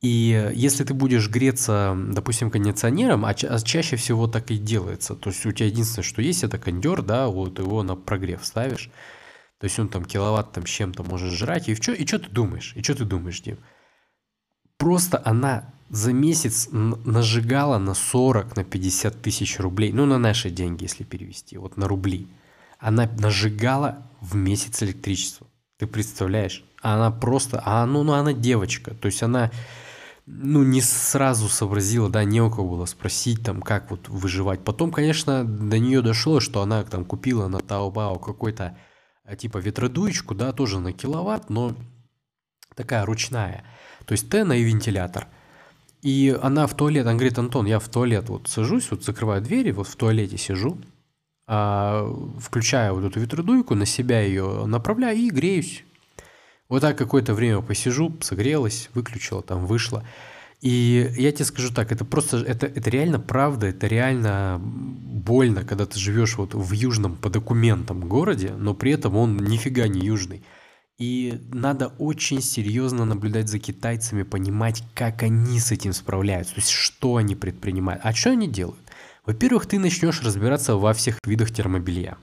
И 0.00 0.50
если 0.54 0.84
ты 0.84 0.94
будешь 0.94 1.28
греться, 1.28 1.94
допустим, 2.08 2.50
кондиционером, 2.50 3.26
а, 3.26 3.34
ча- 3.34 3.48
а 3.48 3.60
чаще 3.60 3.96
всего 3.96 4.26
так 4.26 4.50
и 4.50 4.56
делается, 4.56 5.14
то 5.14 5.28
есть 5.28 5.44
у 5.44 5.52
тебя 5.52 5.66
единственное, 5.66 6.04
что 6.04 6.22
есть, 6.22 6.42
это 6.42 6.58
кондер, 6.58 7.02
да, 7.02 7.26
вот 7.28 7.58
его 7.58 7.82
на 7.82 7.96
прогрев 7.96 8.46
ставишь, 8.46 8.88
то 9.60 9.64
есть 9.64 9.78
он 9.78 9.88
там 9.88 10.06
киловатт 10.06 10.52
там 10.52 10.66
с 10.66 10.70
чем-то 10.70 11.02
может 11.02 11.32
жрать, 11.32 11.68
и 11.68 11.74
что 11.74 11.92
и 11.92 12.06
что 12.06 12.18
ты 12.18 12.30
думаешь? 12.30 12.72
И 12.76 12.82
что 12.82 12.94
ты 12.94 13.04
думаешь, 13.04 13.42
Дим? 13.42 13.58
Просто 14.78 15.20
она 15.22 15.74
за 15.90 16.14
месяц 16.14 16.68
нажигала 16.70 17.76
на 17.76 17.92
40, 17.92 18.56
на 18.56 18.64
50 18.64 19.20
тысяч 19.20 19.60
рублей, 19.60 19.92
ну 19.92 20.06
на 20.06 20.18
наши 20.18 20.48
деньги, 20.48 20.84
если 20.84 21.04
перевести, 21.04 21.58
вот 21.58 21.76
на 21.76 21.86
рубли. 21.86 22.26
Она 22.78 23.10
нажигала 23.18 24.06
в 24.22 24.34
месяц 24.34 24.82
электричество. 24.82 25.46
Ты 25.76 25.86
представляешь? 25.86 26.64
Она 26.80 27.10
просто, 27.10 27.62
а 27.62 27.84
ну, 27.84 28.02
ну 28.02 28.14
она 28.14 28.32
девочка, 28.32 28.94
то 28.94 29.06
есть 29.06 29.22
она 29.22 29.50
ну, 30.24 30.62
не 30.62 30.80
сразу 30.80 31.48
сообразила, 31.50 32.08
да, 32.08 32.24
не 32.24 32.40
у 32.40 32.50
кого 32.50 32.76
было 32.76 32.86
спросить, 32.86 33.42
там, 33.42 33.60
как 33.60 33.90
вот 33.90 34.08
выживать. 34.08 34.64
Потом, 34.64 34.90
конечно, 34.90 35.44
до 35.44 35.78
нее 35.78 36.00
дошло, 36.00 36.40
что 36.40 36.62
она 36.62 36.82
там 36.84 37.04
купила 37.04 37.48
на 37.48 37.58
Таобао 37.58 38.18
какой-то 38.18 38.78
типа 39.36 39.58
ветродуечку, 39.58 40.34
да, 40.34 40.52
тоже 40.52 40.80
на 40.80 40.92
киловатт, 40.92 41.50
но 41.50 41.74
такая 42.74 43.04
ручная. 43.04 43.64
То 44.06 44.12
есть 44.12 44.30
тена 44.30 44.52
и 44.52 44.62
вентилятор. 44.62 45.26
И 46.02 46.36
она 46.42 46.66
в 46.66 46.74
туалет, 46.74 47.06
она 47.06 47.14
говорит, 47.14 47.38
Антон, 47.38 47.66
я 47.66 47.78
в 47.78 47.88
туалет 47.88 48.28
вот 48.28 48.48
сажусь, 48.48 48.90
вот 48.90 49.04
закрываю 49.04 49.42
двери, 49.42 49.70
вот 49.70 49.86
в 49.86 49.96
туалете 49.96 50.38
сижу, 50.38 50.78
а, 51.46 52.06
включаю 52.38 52.94
вот 52.94 53.04
эту 53.04 53.20
ветродуйку, 53.20 53.74
на 53.74 53.84
себя 53.84 54.20
ее 54.20 54.64
направляю 54.66 55.18
и 55.18 55.30
греюсь. 55.30 55.84
Вот 56.68 56.80
так 56.82 56.96
какое-то 56.96 57.34
время 57.34 57.60
посижу, 57.60 58.16
согрелась, 58.20 58.88
выключила, 58.94 59.42
там 59.42 59.66
вышла. 59.66 60.04
И 60.60 61.10
я 61.16 61.32
тебе 61.32 61.46
скажу 61.46 61.72
так, 61.72 61.90
это 61.90 62.04
просто, 62.04 62.38
это, 62.38 62.66
это 62.66 62.90
реально 62.90 63.18
правда, 63.18 63.68
это 63.68 63.86
реально 63.86 64.60
больно, 64.62 65.64
когда 65.64 65.86
ты 65.86 65.98
живешь 65.98 66.36
вот 66.36 66.54
в 66.54 66.72
южном 66.72 67.16
по 67.16 67.30
документам 67.30 68.00
городе, 68.00 68.52
но 68.56 68.74
при 68.74 68.92
этом 68.92 69.16
он 69.16 69.38
нифига 69.38 69.88
не 69.88 70.00
южный. 70.00 70.42
И 70.98 71.40
надо 71.50 71.88
очень 71.98 72.42
серьезно 72.42 73.06
наблюдать 73.06 73.48
за 73.48 73.58
китайцами, 73.58 74.22
понимать, 74.22 74.84
как 74.94 75.22
они 75.22 75.58
с 75.58 75.72
этим 75.72 75.94
справляются, 75.94 76.56
то 76.56 76.60
есть 76.60 76.70
что 76.70 77.16
они 77.16 77.34
предпринимают. 77.34 78.02
А 78.04 78.12
что 78.12 78.32
они 78.32 78.46
делают? 78.46 78.80
Во-первых, 79.24 79.64
ты 79.64 79.78
начнешь 79.78 80.20
разбираться 80.22 80.76
во 80.76 80.92
всех 80.92 81.18
видах 81.24 81.52
термобелья. 81.52 82.18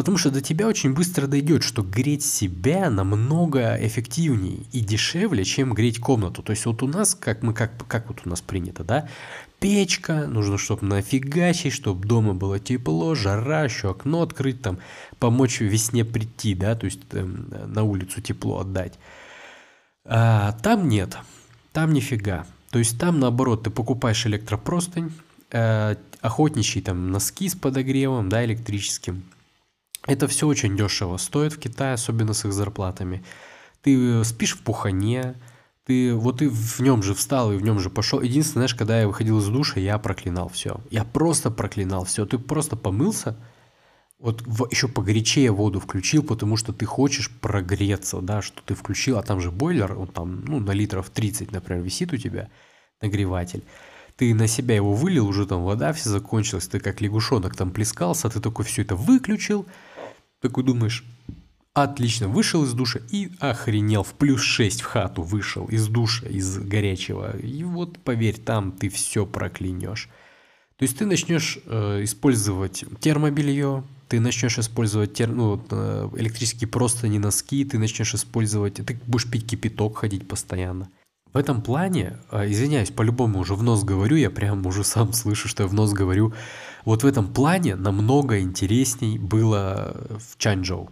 Потому 0.00 0.16
что 0.16 0.30
до 0.30 0.40
тебя 0.40 0.66
очень 0.66 0.94
быстро 0.94 1.26
дойдет, 1.26 1.62
что 1.62 1.82
греть 1.82 2.24
себя 2.24 2.88
намного 2.88 3.76
эффективнее 3.86 4.64
и 4.72 4.80
дешевле, 4.80 5.44
чем 5.44 5.74
греть 5.74 6.00
комнату. 6.00 6.42
То 6.42 6.52
есть 6.52 6.64
вот 6.64 6.82
у 6.82 6.86
нас, 6.86 7.14
как 7.14 7.42
мы 7.42 7.52
как, 7.52 7.72
как 7.86 8.08
вот 8.08 8.22
у 8.24 8.30
нас 8.30 8.40
принято, 8.40 8.82
да, 8.82 9.10
печка, 9.58 10.26
нужно, 10.26 10.56
чтобы 10.56 10.86
нафигачить, 10.86 11.74
чтобы 11.74 12.08
дома 12.08 12.32
было 12.32 12.58
тепло, 12.58 13.14
жара, 13.14 13.64
еще 13.64 13.90
окно 13.90 14.22
открыть, 14.22 14.62
там, 14.62 14.78
помочь 15.18 15.60
весне 15.60 16.06
прийти, 16.06 16.54
да, 16.54 16.74
то 16.76 16.86
есть 16.86 17.00
э, 17.10 17.22
на 17.22 17.82
улицу 17.82 18.22
тепло 18.22 18.60
отдать. 18.60 18.98
А, 20.06 20.52
там 20.62 20.88
нет, 20.88 21.18
там 21.74 21.92
нифига. 21.92 22.46
То 22.70 22.78
есть 22.78 22.98
там 22.98 23.20
наоборот, 23.20 23.64
ты 23.64 23.70
покупаешь 23.70 24.24
электропростынь, 24.24 25.12
э, 25.50 25.96
охотничьи 26.22 26.80
там 26.80 27.10
носки 27.10 27.50
с 27.50 27.54
подогревом, 27.54 28.30
да, 28.30 28.42
электрическим, 28.46 29.24
это 30.10 30.26
все 30.26 30.46
очень 30.46 30.76
дешево 30.76 31.16
стоит 31.18 31.52
в 31.52 31.58
Китае, 31.58 31.94
особенно 31.94 32.34
с 32.34 32.44
их 32.44 32.52
зарплатами. 32.52 33.22
Ты 33.82 34.24
спишь 34.24 34.56
в 34.56 34.62
пухане, 34.62 35.36
ты 35.86 36.14
вот 36.14 36.38
ты 36.38 36.48
в 36.48 36.80
нем 36.80 37.02
же 37.02 37.14
встал 37.14 37.52
и 37.52 37.56
в 37.56 37.62
нем 37.62 37.78
же 37.78 37.90
пошел. 37.90 38.20
Единственное, 38.20 38.66
знаешь, 38.66 38.74
когда 38.74 39.00
я 39.00 39.06
выходил 39.06 39.38
из 39.38 39.46
душа, 39.46 39.78
я 39.78 39.98
проклинал 39.98 40.48
все. 40.48 40.80
Я 40.90 41.04
просто 41.04 41.50
проклинал 41.50 42.04
все. 42.04 42.26
Ты 42.26 42.38
просто 42.38 42.76
помылся, 42.76 43.36
вот 44.18 44.42
в, 44.42 44.68
еще 44.70 44.88
погорячее 44.88 45.52
воду 45.52 45.78
включил, 45.80 46.22
потому 46.22 46.56
что 46.56 46.72
ты 46.72 46.84
хочешь 46.86 47.30
прогреться, 47.30 48.20
да, 48.20 48.42
что 48.42 48.62
ты 48.62 48.74
включил, 48.74 49.16
а 49.16 49.22
там 49.22 49.40
же 49.40 49.50
бойлер, 49.50 49.96
он 49.96 50.08
там, 50.08 50.44
ну, 50.44 50.58
на 50.58 50.72
литров 50.72 51.08
30, 51.08 51.52
например, 51.52 51.82
висит 51.82 52.12
у 52.12 52.16
тебя, 52.16 52.50
нагреватель 53.00 53.64
ты 54.20 54.34
на 54.34 54.46
себя 54.46 54.74
его 54.74 54.92
вылил, 54.92 55.26
уже 55.26 55.46
там 55.46 55.64
вода 55.64 55.94
вся 55.94 56.10
закончилась, 56.10 56.68
ты 56.68 56.78
как 56.78 57.00
лягушонок 57.00 57.56
там 57.56 57.70
плескался, 57.70 58.28
ты 58.28 58.38
такой 58.38 58.66
все 58.66 58.82
это 58.82 58.94
выключил, 58.94 59.64
такой 60.40 60.64
думаешь, 60.64 61.04
отлично, 61.74 62.28
вышел 62.28 62.64
из 62.64 62.72
душа 62.72 63.00
и 63.10 63.30
охренел, 63.38 64.02
в 64.02 64.14
плюс 64.14 64.42
6 64.42 64.80
в 64.80 64.84
хату 64.84 65.22
вышел 65.22 65.66
из 65.66 65.88
душа, 65.88 66.26
из 66.26 66.58
горячего, 66.58 67.36
и 67.36 67.62
вот 67.64 67.98
поверь, 67.98 68.38
там 68.38 68.72
ты 68.72 68.88
все 68.88 69.26
проклянешь. 69.26 70.08
То 70.76 70.84
есть 70.84 70.96
ты 70.96 71.04
начнешь 71.04 71.58
э, 71.66 72.04
использовать 72.04 72.84
термобелье, 73.00 73.84
ты 74.08 74.18
начнешь 74.18 74.58
использовать 74.58 75.12
тер, 75.12 75.28
ну, 75.28 75.62
э, 75.70 76.08
электрические 76.16 76.68
простыни, 76.68 77.18
носки, 77.18 77.64
ты 77.66 77.78
начнешь 77.78 78.14
использовать, 78.14 78.74
ты 78.74 79.00
будешь 79.06 79.30
пить 79.30 79.46
кипяток, 79.46 79.98
ходить 79.98 80.26
постоянно. 80.26 80.88
В 81.32 81.36
этом 81.36 81.62
плане, 81.62 82.18
а, 82.30 82.46
извиняюсь, 82.46 82.90
по-любому 82.90 83.38
уже 83.38 83.54
в 83.54 83.62
нос 83.62 83.84
говорю, 83.84 84.16
я 84.16 84.30
прям 84.30 84.66
уже 84.66 84.82
сам 84.84 85.12
слышу, 85.12 85.48
что 85.48 85.62
я 85.62 85.68
в 85.68 85.74
нос 85.74 85.92
говорю. 85.92 86.32
Вот 86.84 87.02
в 87.02 87.06
этом 87.06 87.32
плане 87.32 87.76
намного 87.76 88.40
интересней 88.40 89.18
было 89.18 89.96
в 90.18 90.38
Чанчжоу. 90.38 90.90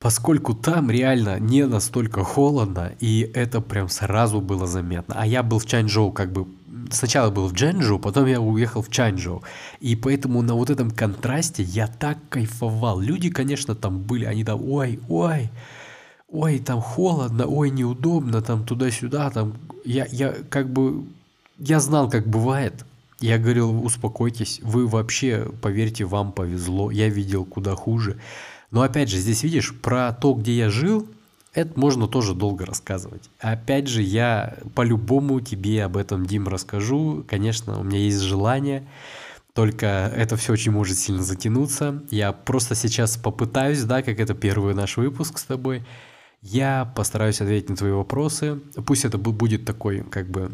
Поскольку 0.00 0.54
там 0.54 0.90
реально 0.90 1.40
не 1.40 1.66
настолько 1.66 2.22
холодно, 2.22 2.92
и 3.00 3.28
это 3.34 3.60
прям 3.60 3.88
сразу 3.88 4.40
было 4.40 4.66
заметно. 4.66 5.16
А 5.18 5.26
я 5.26 5.42
был 5.42 5.58
в 5.58 5.66
Чанчжоу 5.66 6.12
как 6.12 6.32
бы... 6.32 6.46
Сначала 6.90 7.30
был 7.30 7.48
в 7.48 7.52
Джэнчжоу, 7.52 7.98
потом 7.98 8.26
я 8.26 8.40
уехал 8.40 8.80
в 8.80 8.88
Чанчжоу. 8.88 9.42
И 9.80 9.96
поэтому 9.96 10.40
на 10.40 10.54
вот 10.54 10.70
этом 10.70 10.90
контрасте 10.90 11.62
я 11.62 11.86
так 11.86 12.16
кайфовал. 12.30 13.00
Люди, 13.00 13.28
конечно, 13.28 13.74
там 13.74 14.00
были, 14.00 14.24
они 14.24 14.44
там, 14.44 14.62
ой, 14.62 15.00
ой, 15.08 15.50
ой, 16.30 16.58
там 16.58 16.80
холодно, 16.80 17.46
ой, 17.46 17.70
неудобно, 17.70 18.42
там 18.42 18.64
туда-сюда, 18.64 19.30
там, 19.30 19.54
я, 19.84 20.06
я 20.10 20.34
как 20.50 20.70
бы, 20.70 21.04
я 21.58 21.80
знал, 21.80 22.10
как 22.10 22.26
бывает. 22.26 22.84
Я 23.20 23.38
говорил, 23.38 23.84
успокойтесь, 23.84 24.60
вы 24.62 24.86
вообще, 24.86 25.50
поверьте, 25.60 26.04
вам 26.04 26.30
повезло, 26.32 26.92
я 26.92 27.08
видел 27.08 27.44
куда 27.44 27.74
хуже. 27.74 28.18
Но 28.70 28.82
опять 28.82 29.08
же, 29.08 29.16
здесь 29.16 29.42
видишь, 29.42 29.74
про 29.74 30.12
то, 30.12 30.34
где 30.34 30.56
я 30.56 30.70
жил, 30.70 31.08
это 31.52 31.78
можно 31.80 32.06
тоже 32.06 32.34
долго 32.34 32.64
рассказывать. 32.64 33.28
Опять 33.40 33.88
же, 33.88 34.02
я 34.02 34.58
по-любому 34.74 35.40
тебе 35.40 35.84
об 35.84 35.96
этом, 35.96 36.26
Дим, 36.26 36.46
расскажу. 36.46 37.24
Конечно, 37.26 37.80
у 37.80 37.82
меня 37.82 37.98
есть 37.98 38.20
желание, 38.20 38.86
только 39.52 39.86
это 40.14 40.36
все 40.36 40.52
очень 40.52 40.70
может 40.70 40.98
сильно 40.98 41.24
затянуться. 41.24 42.00
Я 42.10 42.30
просто 42.30 42.76
сейчас 42.76 43.16
попытаюсь, 43.16 43.82
да, 43.82 44.02
как 44.02 44.20
это 44.20 44.34
первый 44.34 44.74
наш 44.74 44.96
выпуск 44.96 45.38
с 45.38 45.44
тобой, 45.44 45.82
я 46.40 46.92
постараюсь 46.96 47.40
ответить 47.40 47.68
на 47.68 47.76
твои 47.76 47.92
вопросы. 47.92 48.60
Пусть 48.86 49.04
это 49.04 49.18
будет 49.18 49.64
такой, 49.64 50.02
как 50.02 50.28
бы, 50.28 50.52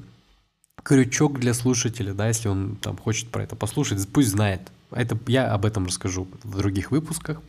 крючок 0.82 1.40
для 1.40 1.54
слушателя, 1.54 2.14
да, 2.14 2.28
если 2.28 2.48
он 2.48 2.76
там 2.76 2.96
хочет 2.96 3.30
про 3.30 3.42
это 3.42 3.56
послушать, 3.56 4.06
пусть 4.12 4.28
знает. 4.28 4.60
Это 4.90 5.18
я 5.26 5.52
об 5.52 5.64
этом 5.64 5.86
расскажу 5.86 6.28
в 6.42 6.56
других 6.56 6.90
выпусках. 6.90 7.40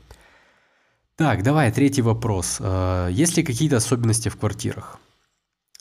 Так, 1.16 1.44
давай, 1.44 1.72
третий 1.72 2.02
вопрос. 2.02 2.58
Э, 2.60 3.10
есть 3.12 3.38
ли 3.38 3.44
какие-то 3.44 3.78
особенности 3.78 4.30
в 4.30 4.36
квартирах? 4.36 5.00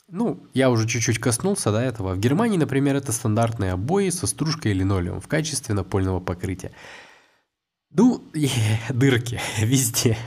Ну, 0.07 0.39
я 0.53 0.69
уже 0.69 0.87
чуть-чуть 0.87 1.19
коснулся 1.19 1.71
до 1.71 1.79
этого. 1.79 2.13
В 2.13 2.19
Германии, 2.19 2.57
например, 2.57 2.95
это 2.95 3.11
стандартные 3.11 3.73
обои 3.73 4.09
со 4.09 4.27
стружкой 4.27 4.71
и 4.71 4.75
линолеум 4.75 5.19
в 5.19 5.27
качестве 5.27 5.73
напольного 5.75 6.19
покрытия. 6.19 6.71
Ну, 7.97 8.21
дырки 8.89 9.39
везде. 9.59 10.17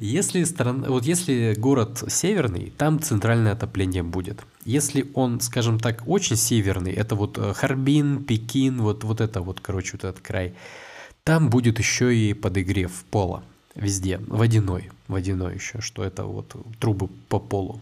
Если 0.00 0.44
страна, 0.44 0.88
вот 0.88 1.04
если 1.04 1.54
город 1.56 2.04
северный, 2.08 2.70
там 2.76 3.00
центральное 3.00 3.52
отопление 3.52 4.02
будет. 4.02 4.44
Если 4.64 5.10
он, 5.14 5.40
скажем 5.40 5.80
так, 5.80 6.02
очень 6.06 6.36
северный, 6.36 6.92
это 6.92 7.14
вот 7.14 7.38
э, 7.38 7.54
Харбин, 7.54 8.24
Пекин, 8.24 8.82
вот, 8.82 9.02
вот 9.04 9.20
это 9.20 9.40
вот, 9.40 9.60
короче, 9.60 9.92
вот 9.92 10.04
этот 10.04 10.20
край, 10.20 10.54
там 11.22 11.48
будет 11.48 11.78
еще 11.78 12.14
и 12.14 12.34
подогрев 12.34 13.04
пола 13.10 13.42
везде, 13.74 14.18
водяной, 14.18 14.90
водяной 15.08 15.54
еще, 15.54 15.80
что 15.80 16.04
это 16.04 16.24
вот 16.24 16.54
трубы 16.80 17.08
по 17.28 17.38
полу. 17.38 17.80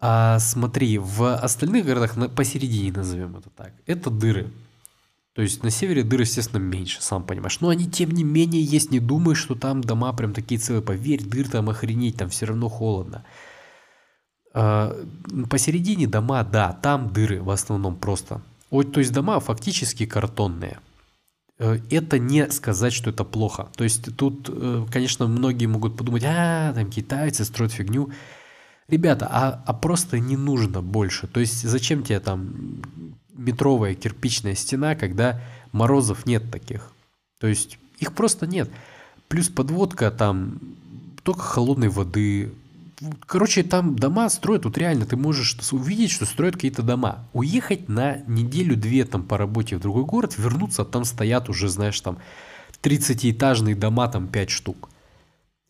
А 0.00 0.38
смотри, 0.40 0.98
в 0.98 1.36
остальных 1.36 1.86
городах 1.86 2.16
посередине 2.34 2.92
назовем 2.92 3.36
это 3.36 3.48
так, 3.50 3.72
это 3.86 4.10
дыры. 4.10 4.50
То 5.36 5.42
есть 5.42 5.62
на 5.62 5.70
севере 5.70 6.02
дыр, 6.02 6.22
естественно, 6.22 6.62
меньше, 6.62 7.02
сам 7.02 7.22
понимаешь. 7.22 7.60
Но 7.60 7.68
они, 7.68 7.84
тем 7.84 8.10
не 8.10 8.24
менее, 8.24 8.62
есть. 8.62 8.90
Не 8.90 9.00
думай, 9.00 9.34
что 9.34 9.54
там 9.54 9.82
дома 9.82 10.14
прям 10.14 10.32
такие 10.32 10.58
целые. 10.58 10.82
Поверь, 10.82 11.22
дыр 11.22 11.46
там 11.46 11.68
охренеть, 11.68 12.16
там 12.16 12.30
все 12.30 12.46
равно 12.46 12.70
холодно. 12.70 13.22
А, 14.54 14.96
посередине 15.50 16.06
дома, 16.06 16.42
да, 16.42 16.72
там 16.72 17.12
дыры 17.12 17.42
в 17.42 17.50
основном 17.50 17.96
просто. 17.96 18.40
То 18.70 18.98
есть 18.98 19.12
дома 19.12 19.38
фактически 19.40 20.06
картонные. 20.06 20.78
Э, 21.58 21.80
это 21.90 22.18
не 22.18 22.50
сказать, 22.50 22.94
что 22.94 23.10
это 23.10 23.24
плохо. 23.24 23.68
То 23.76 23.84
есть 23.84 24.16
тут, 24.16 24.48
э, 24.50 24.86
конечно, 24.90 25.26
многие 25.26 25.66
могут 25.66 25.98
подумать, 25.98 26.24
а, 26.24 26.72
там 26.72 26.90
китайцы 26.90 27.44
строят 27.44 27.72
фигню. 27.72 28.10
Ребята, 28.88 29.28
а, 29.30 29.62
а 29.66 29.74
просто 29.74 30.18
не 30.18 30.38
нужно 30.38 30.80
больше. 30.80 31.26
То 31.26 31.40
есть 31.40 31.62
зачем 31.62 32.02
тебе 32.02 32.20
там 32.20 32.80
метровая 33.36 33.94
кирпичная 33.94 34.54
стена, 34.54 34.94
когда 34.94 35.40
морозов 35.72 36.26
нет 36.26 36.50
таких. 36.50 36.92
То 37.38 37.46
есть 37.46 37.78
их 37.98 38.12
просто 38.12 38.46
нет. 38.46 38.70
Плюс 39.28 39.48
подводка 39.48 40.10
там 40.10 40.58
только 41.22 41.40
холодной 41.40 41.88
воды. 41.88 42.52
Короче, 43.26 43.62
там 43.62 43.96
дома 43.96 44.28
строят, 44.30 44.64
вот 44.64 44.78
реально 44.78 45.04
ты 45.04 45.16
можешь 45.16 45.58
увидеть, 45.72 46.10
что 46.10 46.24
строят 46.24 46.54
какие-то 46.54 46.82
дома. 46.82 47.26
Уехать 47.32 47.88
на 47.88 48.18
неделю-две 48.26 49.04
там 49.04 49.22
по 49.22 49.36
работе 49.36 49.76
в 49.76 49.80
другой 49.80 50.04
город, 50.04 50.34
вернуться, 50.38 50.84
там 50.84 51.04
стоят 51.04 51.48
уже, 51.48 51.68
знаешь, 51.68 52.00
там 52.00 52.18
30-этажные 52.82 53.74
дома, 53.74 54.08
там 54.08 54.28
5 54.28 54.50
штук. 54.50 54.88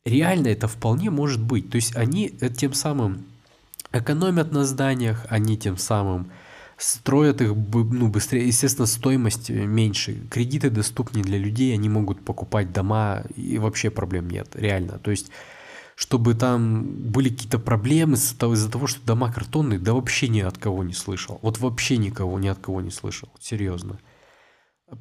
Реально 0.05 0.49
это 0.49 0.69
вполне 0.69 1.11
может 1.11 1.43
быть. 1.43 1.71
То 1.71 1.77
есть 1.77 1.97
они 1.97 2.33
э, 2.41 2.49
тем 2.49 2.75
самым 2.75 3.25
экономят 3.93 4.53
на 4.53 4.65
зданиях, 4.65 5.27
они 5.29 5.57
тем 5.57 5.79
самым 5.79 6.31
строят 6.77 7.41
их 7.41 7.55
ну, 7.55 8.09
быстрее. 8.09 8.47
Естественно, 8.47 8.87
стоимость 8.87 9.51
э, 9.51 9.55
меньше. 9.55 10.27
Кредиты 10.31 10.71
доступнее 10.71 11.25
для 11.25 11.39
людей, 11.39 11.73
они 11.75 11.89
могут 11.89 12.25
покупать 12.25 12.73
дома, 12.73 13.25
и 13.35 13.59
вообще 13.59 13.91
проблем 13.91 14.29
нет, 14.29 14.51
реально. 14.55 14.99
То 14.99 15.11
есть, 15.11 15.31
чтобы 15.95 16.35
там 16.35 16.85
были 16.85 17.31
какие-то 17.31 17.59
проблемы 17.59 18.15
из-за 18.15 18.71
того, 18.71 18.87
что 18.87 19.05
дома 19.07 19.33
картонные, 19.33 19.79
да 19.79 19.95
вообще 19.95 20.29
ни 20.29 20.41
от 20.41 20.59
кого 20.59 20.85
не 20.85 20.93
слышал. 20.93 21.39
Вот 21.43 21.59
вообще 21.59 21.97
никого, 21.97 22.39
ни 22.39 22.49
от 22.49 22.59
кого 22.59 22.81
не 22.81 22.91
слышал. 22.91 23.31
Серьезно. 23.41 23.99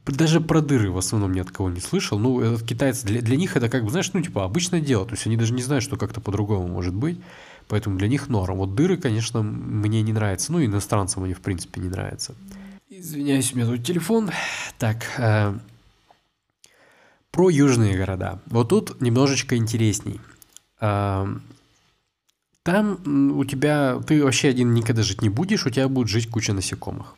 Даже 0.07 0.41
про 0.41 0.61
дыры 0.61 0.89
в 0.91 0.97
основном 0.97 1.33
ни 1.33 1.39
от 1.39 1.51
кого 1.51 1.69
не 1.69 1.79
слышал. 1.79 2.17
Ну, 2.17 2.39
этот 2.39 2.67
китайцы, 2.67 3.05
для, 3.05 3.21
для 3.21 3.35
них 3.35 3.55
это 3.55 3.69
как 3.69 3.83
бы, 3.83 3.91
знаешь, 3.91 4.09
ну, 4.13 4.21
типа, 4.21 4.43
обычное 4.43 4.81
дело. 4.81 5.05
То 5.05 5.11
есть, 5.11 5.27
они 5.27 5.38
даже 5.38 5.53
не 5.53 5.61
знают, 5.61 5.83
что 5.83 5.95
как-то 5.95 6.21
по-другому 6.21 6.67
может 6.67 6.95
быть. 6.95 7.19
Поэтому 7.67 7.97
для 7.97 8.08
них 8.08 8.30
норм. 8.30 8.58
Вот 8.58 8.75
дыры, 8.75 8.97
конечно, 8.97 9.41
мне 9.41 10.01
не 10.01 10.13
нравятся. 10.13 10.51
Ну, 10.51 10.63
иностранцам 10.63 11.23
они, 11.23 11.34
в 11.34 11.41
принципе, 11.41 11.82
не 11.82 11.89
нравятся. 11.89 12.36
Извиняюсь, 12.89 13.54
у 13.54 13.58
меня 13.58 13.65
тут 13.67 13.84
телефон. 13.84 14.30
Так, 14.78 15.06
э, 15.17 15.58
про 17.32 17.49
южные 17.49 17.97
города. 17.97 18.39
Вот 18.45 18.69
тут 18.69 19.01
немножечко 19.01 19.58
интересней. 19.58 20.21
Э, 20.80 21.25
там 22.63 23.38
у 23.38 23.45
тебя, 23.45 23.99
ты 24.08 24.23
вообще 24.23 24.49
один 24.49 24.73
никогда 24.73 25.04
жить 25.04 25.21
не 25.21 25.30
будешь, 25.30 25.65
у 25.65 25.69
тебя 25.69 25.88
будет 25.88 26.08
жить 26.08 26.30
куча 26.30 26.54
насекомых. 26.54 27.15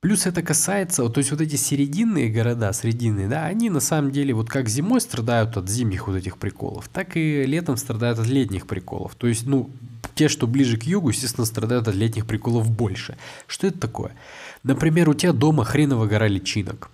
Плюс 0.00 0.24
это 0.24 0.42
касается, 0.42 1.06
то 1.10 1.18
есть 1.18 1.30
вот 1.30 1.42
эти 1.42 1.56
серединные 1.56 2.30
города, 2.30 2.72
срединные, 2.72 3.28
да, 3.28 3.44
они 3.44 3.68
на 3.68 3.80
самом 3.80 4.12
деле 4.12 4.32
вот 4.32 4.48
как 4.48 4.66
зимой 4.66 4.98
страдают 5.02 5.58
от 5.58 5.68
зимних 5.68 6.06
вот 6.06 6.16
этих 6.16 6.38
приколов, 6.38 6.88
так 6.88 7.18
и 7.18 7.44
летом 7.44 7.76
страдают 7.76 8.18
от 8.18 8.26
летних 8.26 8.66
приколов. 8.66 9.14
То 9.14 9.26
есть, 9.26 9.46
ну, 9.46 9.68
те, 10.14 10.28
что 10.28 10.46
ближе 10.46 10.78
к 10.78 10.84
югу, 10.84 11.10
естественно, 11.10 11.44
страдают 11.44 11.86
от 11.86 11.94
летних 11.94 12.24
приколов 12.24 12.70
больше. 12.70 13.18
Что 13.46 13.66
это 13.66 13.78
такое? 13.78 14.12
Например, 14.62 15.10
у 15.10 15.14
тебя 15.14 15.34
дома 15.34 15.64
хреново 15.64 16.06
гора 16.06 16.28
личинок. 16.28 16.90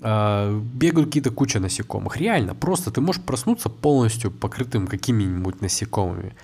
А, 0.00 0.60
бегают 0.74 1.08
какие-то 1.08 1.30
куча 1.30 1.60
насекомых. 1.60 2.16
Реально, 2.16 2.56
просто 2.56 2.90
ты 2.90 3.00
можешь 3.00 3.22
проснуться 3.22 3.68
полностью 3.68 4.32
покрытым 4.32 4.88
какими-нибудь 4.88 5.60
насекомыми. 5.60 6.34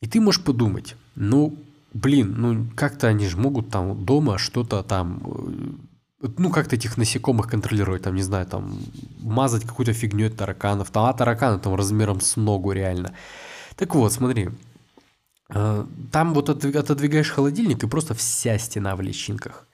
И 0.00 0.06
ты 0.06 0.20
можешь 0.20 0.44
подумать, 0.44 0.94
ну, 1.16 1.58
блин, 2.02 2.34
ну 2.36 2.66
как-то 2.74 3.08
они 3.08 3.26
же 3.26 3.36
могут 3.36 3.70
там 3.70 4.04
дома 4.04 4.38
что-то 4.38 4.82
там, 4.82 5.22
э, 6.22 6.28
ну 6.38 6.50
как-то 6.50 6.76
этих 6.76 6.96
насекомых 6.96 7.48
контролировать, 7.48 8.02
там, 8.02 8.14
не 8.14 8.22
знаю, 8.22 8.46
там, 8.46 8.78
мазать 9.20 9.64
какую-то 9.64 9.92
фигню 9.92 10.26
от 10.28 10.36
тараканов, 10.36 10.90
там, 10.90 11.04
а 11.06 11.12
тараканы 11.12 11.58
там 11.58 11.74
размером 11.74 12.20
с 12.20 12.36
ногу 12.36 12.72
реально. 12.72 13.14
Так 13.76 13.94
вот, 13.94 14.12
смотри, 14.12 14.50
э, 15.50 15.86
там 16.12 16.34
вот 16.34 16.48
отодвигаешь 16.48 17.30
холодильник, 17.30 17.82
и 17.84 17.88
просто 17.88 18.14
вся 18.14 18.58
стена 18.58 18.96
в 18.96 19.00
личинках. 19.00 19.66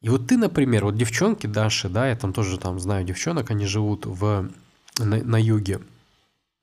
И 0.00 0.08
вот 0.08 0.26
ты, 0.26 0.36
например, 0.36 0.84
вот 0.84 0.96
девчонки 0.96 1.46
Даши, 1.46 1.88
да, 1.88 2.08
я 2.08 2.16
там 2.16 2.32
тоже 2.32 2.58
там 2.58 2.80
знаю 2.80 3.04
девчонок, 3.04 3.50
они 3.50 3.66
живут 3.66 4.04
в, 4.04 4.50
на, 4.98 5.16
на 5.22 5.40
юге, 5.40 5.80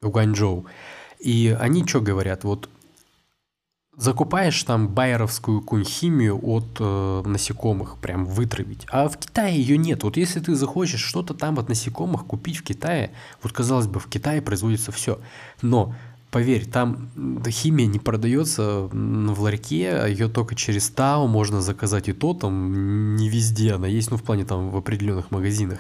в 0.02 0.10
Гуанчжоу. 0.10 0.66
И 1.20 1.56
они 1.60 1.88
что 1.88 2.02
говорят, 2.02 2.44
вот 2.44 2.70
закупаешь 4.00 4.64
там 4.64 4.88
байеровскую 4.88 5.84
химию 5.84 6.40
от 6.42 6.78
э, 6.80 7.24
насекомых, 7.26 7.98
прям 7.98 8.26
вытравить. 8.26 8.88
А 8.92 9.10
в 9.10 9.18
Китае 9.18 9.58
ее 9.58 9.78
нет. 9.78 10.04
Вот 10.04 10.16
если 10.16 10.40
ты 10.40 10.56
захочешь 10.56 11.02
что-то 11.02 11.34
там 11.34 11.60
от 11.60 11.68
насекомых 11.68 12.26
купить 12.26 12.58
в 12.58 12.64
Китае, 12.64 13.12
вот 13.44 13.52
казалось 13.52 13.88
бы, 13.88 14.00
в 14.00 14.08
Китае 14.08 14.42
производится 14.42 14.92
все. 14.92 15.20
Но 15.62 15.94
Поверь, 16.32 16.68
там 16.68 17.10
химия 17.48 17.88
не 17.88 17.98
продается 17.98 18.88
в 18.92 19.42
ларьке, 19.42 20.06
ее 20.08 20.28
только 20.28 20.54
через 20.54 20.88
Тао 20.90 21.26
можно 21.26 21.60
заказать 21.60 22.08
и 22.08 22.14
то, 22.14 22.36
там 22.36 23.16
не 23.16 23.30
везде 23.30 23.74
она 23.74 23.88
есть, 23.88 24.12
ну 24.12 24.18
в 24.18 24.22
плане 24.22 24.46
там 24.46 24.70
в 24.70 24.78
определенных 24.78 25.32
магазинах 25.32 25.80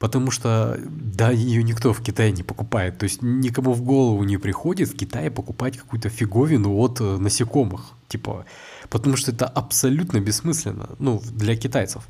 потому 0.00 0.30
что, 0.30 0.80
да, 0.88 1.30
ее 1.30 1.62
никто 1.62 1.92
в 1.92 2.02
Китае 2.02 2.32
не 2.32 2.42
покупает. 2.42 2.98
То 2.98 3.04
есть 3.04 3.22
никому 3.22 3.74
в 3.74 3.82
голову 3.82 4.24
не 4.24 4.38
приходит 4.38 4.88
в 4.88 4.96
Китае 4.96 5.30
покупать 5.30 5.76
какую-то 5.76 6.08
фиговину 6.08 6.74
от 6.78 7.00
э, 7.00 7.18
насекомых. 7.18 7.92
Типа, 8.08 8.46
потому 8.88 9.16
что 9.16 9.30
это 9.30 9.46
абсолютно 9.46 10.18
бессмысленно, 10.18 10.88
ну, 10.98 11.22
для 11.32 11.54
китайцев. 11.54 12.08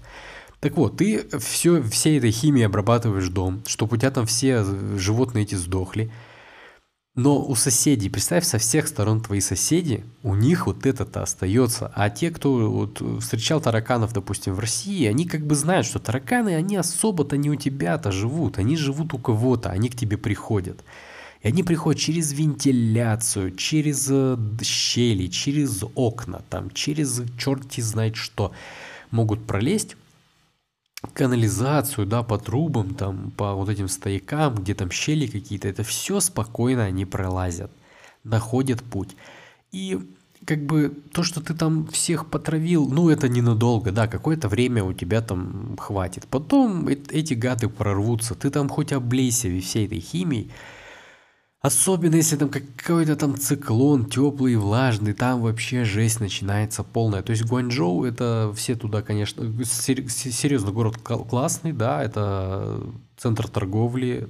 Так 0.60 0.76
вот, 0.76 0.98
ты 0.98 1.26
все, 1.40 1.82
всей 1.82 2.18
этой 2.18 2.30
химией 2.30 2.66
обрабатываешь 2.66 3.28
дом, 3.28 3.62
чтобы 3.66 3.96
у 3.96 3.98
тебя 3.98 4.12
там 4.12 4.24
все 4.24 4.64
животные 4.96 5.42
эти 5.42 5.56
сдохли. 5.56 6.12
Но 7.22 7.38
у 7.44 7.54
соседей, 7.54 8.08
представь, 8.08 8.46
со 8.46 8.56
всех 8.56 8.88
сторон 8.88 9.20
твои 9.20 9.40
соседи, 9.40 10.04
у 10.22 10.34
них 10.34 10.66
вот 10.66 10.86
это-то 10.86 11.22
остается. 11.22 11.92
А 11.94 12.08
те, 12.08 12.30
кто 12.30 12.70
вот 12.70 13.02
встречал 13.20 13.60
тараканов, 13.60 14.14
допустим, 14.14 14.54
в 14.54 14.58
России, 14.58 15.04
они 15.04 15.26
как 15.26 15.46
бы 15.46 15.54
знают, 15.54 15.86
что 15.86 15.98
тараканы, 15.98 16.54
они 16.54 16.76
особо-то 16.76 17.36
не 17.36 17.50
у 17.50 17.56
тебя-то 17.56 18.10
живут, 18.10 18.56
они 18.56 18.74
живут 18.74 19.12
у 19.12 19.18
кого-то, 19.18 19.68
они 19.68 19.90
к 19.90 19.96
тебе 19.96 20.16
приходят. 20.16 20.82
И 21.42 21.48
они 21.48 21.62
приходят 21.62 22.00
через 22.00 22.32
вентиляцию, 22.32 23.54
через 23.54 24.08
э, 24.10 24.38
щели, 24.62 25.26
через 25.26 25.84
окна, 25.94 26.40
там, 26.48 26.70
через 26.70 27.20
черти 27.36 27.82
знает 27.82 28.16
что. 28.16 28.52
Могут 29.10 29.46
пролезть 29.46 29.94
канализацию, 31.12 32.06
да, 32.06 32.22
по 32.22 32.38
трубам, 32.38 32.94
там, 32.94 33.30
по 33.30 33.54
вот 33.54 33.68
этим 33.68 33.88
стоякам, 33.88 34.54
где 34.54 34.74
там 34.74 34.90
щели 34.90 35.26
какие-то, 35.26 35.68
это 35.68 35.82
все 35.82 36.20
спокойно 36.20 36.84
они 36.84 37.04
пролазят, 37.04 37.70
находят 38.24 38.82
путь. 38.82 39.16
И 39.72 39.98
как 40.44 40.64
бы 40.64 40.92
то, 41.12 41.22
что 41.22 41.40
ты 41.40 41.54
там 41.54 41.86
всех 41.86 42.26
потравил, 42.26 42.88
ну 42.88 43.08
это 43.08 43.28
ненадолго, 43.28 43.92
да, 43.92 44.08
какое-то 44.08 44.48
время 44.48 44.84
у 44.84 44.92
тебя 44.92 45.20
там 45.20 45.76
хватит. 45.78 46.26
Потом 46.28 46.88
эти 46.88 47.34
гады 47.34 47.68
прорвутся, 47.68 48.34
ты 48.34 48.50
там 48.50 48.68
хоть 48.68 48.92
облейся 48.92 49.48
всей 49.60 49.86
этой 49.86 50.00
химией, 50.00 50.50
Особенно 51.60 52.14
если 52.14 52.36
там 52.36 52.48
какой-то 52.48 53.16
там 53.16 53.38
циклон 53.38 54.06
теплый, 54.06 54.56
влажный, 54.56 55.12
там 55.12 55.42
вообще 55.42 55.84
жесть 55.84 56.18
начинается 56.18 56.82
полная. 56.82 57.22
То 57.22 57.32
есть 57.32 57.44
Гуанчжоу 57.44 58.04
это 58.04 58.50
все 58.56 58.76
туда, 58.76 59.02
конечно, 59.02 59.44
серьезно 59.64 60.72
город 60.72 60.96
классный, 60.96 61.72
да, 61.72 62.02
это 62.02 62.80
центр 63.18 63.46
торговли, 63.46 64.26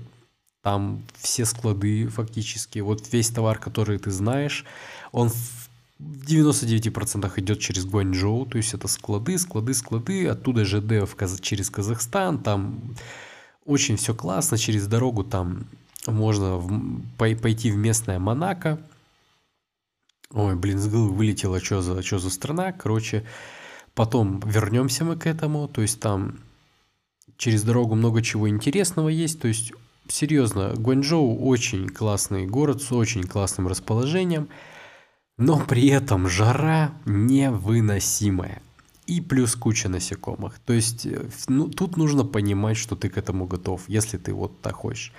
там 0.62 1.04
все 1.18 1.44
склады 1.44 2.08
фактически, 2.08 2.80
вот 2.80 3.12
весь 3.12 3.30
товар, 3.30 3.58
который 3.58 3.98
ты 3.98 4.10
знаешь, 4.10 4.64
он 5.12 5.28
в 5.28 5.70
99% 6.00 7.32
идет 7.36 7.60
через 7.60 7.84
Гуанчжоу, 7.84 8.44
то 8.46 8.56
есть 8.56 8.74
это 8.74 8.88
склады, 8.88 9.38
склады, 9.38 9.74
склады, 9.74 10.26
оттуда 10.26 10.64
ЖД 10.64 11.08
в 11.08 11.14
Каз... 11.14 11.38
через 11.40 11.70
Казахстан, 11.70 12.38
там 12.38 12.80
очень 13.64 13.96
все 13.96 14.14
классно, 14.14 14.58
через 14.58 14.88
дорогу 14.88 15.22
там 15.22 15.66
можно 16.06 16.56
в... 16.56 17.02
пойти 17.16 17.70
в 17.70 17.76
местное 17.76 18.18
Монако. 18.18 18.80
Ой, 20.32 20.54
блин, 20.54 20.78
с 20.78 20.86
головы 20.86 21.12
вылетело, 21.14 21.60
что 21.60 21.82
за, 21.82 22.02
что 22.02 22.18
за 22.18 22.30
страна, 22.30 22.72
короче, 22.72 23.24
потом 23.94 24.40
вернемся 24.40 25.04
мы 25.04 25.16
к 25.16 25.26
этому, 25.26 25.66
то 25.66 25.82
есть 25.82 25.98
там 26.00 26.38
через 27.36 27.64
дорогу 27.64 27.96
много 27.96 28.22
чего 28.22 28.48
интересного 28.48 29.08
есть, 29.08 29.40
то 29.40 29.48
есть 29.48 29.72
серьезно, 30.08 30.74
Гуанчжоу 30.76 31.36
очень 31.44 31.88
классный 31.88 32.46
город 32.46 32.82
с 32.82 32.92
очень 32.92 33.24
классным 33.24 33.66
расположением, 33.66 34.48
но 35.36 35.58
при 35.58 35.88
этом 35.88 36.28
жара 36.28 36.92
невыносимая. 37.06 38.62
И 39.06 39.20
плюс 39.20 39.56
куча 39.56 39.88
насекомых. 39.88 40.60
То 40.60 40.72
есть 40.72 41.04
э, 41.04 41.28
ну, 41.48 41.68
тут 41.68 41.96
нужно 41.96 42.24
понимать, 42.24 42.76
что 42.76 42.94
ты 42.94 43.08
к 43.08 43.18
этому 43.18 43.46
готов, 43.46 43.82
если 43.88 44.18
ты 44.18 44.32
вот 44.32 44.60
так 44.60 44.74
хочешь. 44.74 45.12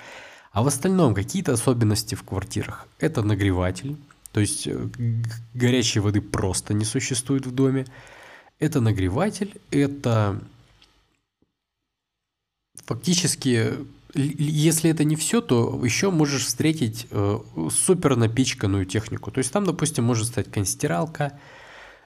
А 0.51 0.63
в 0.63 0.67
остальном 0.67 1.13
какие-то 1.13 1.53
особенности 1.53 2.15
в 2.15 2.23
квартирах. 2.23 2.87
Это 2.99 3.21
нагреватель, 3.21 3.95
то 4.31 4.39
есть 4.39 4.67
э, 4.67 4.87
горячей 5.53 5.99
воды 5.99 6.21
просто 6.21 6.73
не 6.73 6.85
существует 6.85 7.45
в 7.45 7.51
доме. 7.53 7.85
Это 8.59 8.81
нагреватель, 8.81 9.59
это 9.71 10.41
фактически 12.85 13.77
если 14.13 14.89
это 14.89 15.03
не 15.03 15.15
все, 15.15 15.41
то 15.41 15.79
еще 15.85 16.11
можешь 16.11 16.45
встретить 16.45 17.07
э, 17.11 17.39
супер 17.69 18.17
напичканную 18.17 18.85
технику. 18.85 19.31
То 19.31 19.37
есть 19.37 19.51
там, 19.53 19.65
допустим, 19.65 20.03
может 20.03 20.27
стать 20.27 20.51
констиралка, 20.51 21.39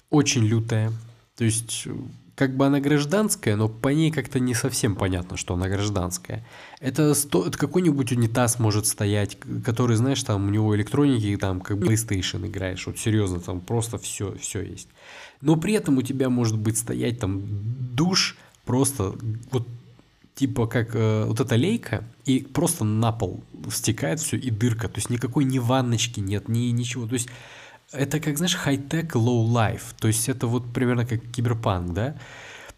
очень 0.09 0.45
лютая. 0.45 0.93
То 1.35 1.45
есть 1.45 1.87
как 2.35 2.55
бы 2.55 2.65
она 2.65 2.81
гражданская, 2.81 3.55
но 3.55 3.69
по 3.69 3.89
ней 3.89 4.11
как-то 4.11 4.39
не 4.39 4.53
совсем 4.53 4.95
понятно, 4.95 5.37
что 5.37 5.53
она 5.53 5.69
гражданская. 5.69 6.45
Это, 6.81 7.13
сто... 7.13 7.47
это 7.47 7.57
какой-нибудь 7.57 8.11
унитаз 8.11 8.59
может 8.59 8.87
стоять, 8.87 9.37
который, 9.63 9.95
знаешь, 9.95 10.21
там 10.23 10.47
у 10.47 10.49
него 10.49 10.75
электроники, 10.75 11.37
там 11.37 11.61
как 11.61 11.77
PlayStation 11.77 12.45
играешь, 12.45 12.85
вот 12.87 12.99
серьезно, 12.99 13.39
там 13.39 13.61
просто 13.61 13.97
все, 13.97 14.35
все 14.37 14.61
есть. 14.61 14.89
Но 15.41 15.55
при 15.55 15.73
этом 15.73 15.97
у 15.97 16.01
тебя 16.01 16.29
может 16.29 16.57
быть 16.57 16.77
стоять 16.77 17.19
там 17.19 17.41
душ, 17.95 18.35
просто 18.65 19.13
вот 19.51 19.65
типа 20.35 20.67
как 20.67 20.93
э, 20.93 21.23
вот 21.25 21.39
эта 21.39 21.55
лейка, 21.55 22.03
и 22.25 22.39
просто 22.41 22.83
на 22.83 23.13
пол 23.13 23.41
стекает 23.71 24.19
все, 24.19 24.35
и 24.35 24.51
дырка. 24.51 24.89
То 24.89 24.97
есть 24.97 25.09
никакой 25.09 25.45
ни 25.45 25.59
ванночки 25.59 26.19
нет, 26.19 26.49
ни 26.49 26.71
ничего. 26.71 27.07
То 27.07 27.13
есть 27.13 27.29
это 27.91 28.19
как, 28.19 28.37
знаешь, 28.37 28.55
хай-тек, 28.55 29.15
low-life. 29.15 29.93
То 29.99 30.07
есть 30.07 30.29
это 30.29 30.47
вот 30.47 30.71
примерно 30.73 31.05
как 31.05 31.21
киберпанк, 31.31 31.93
да? 31.93 32.15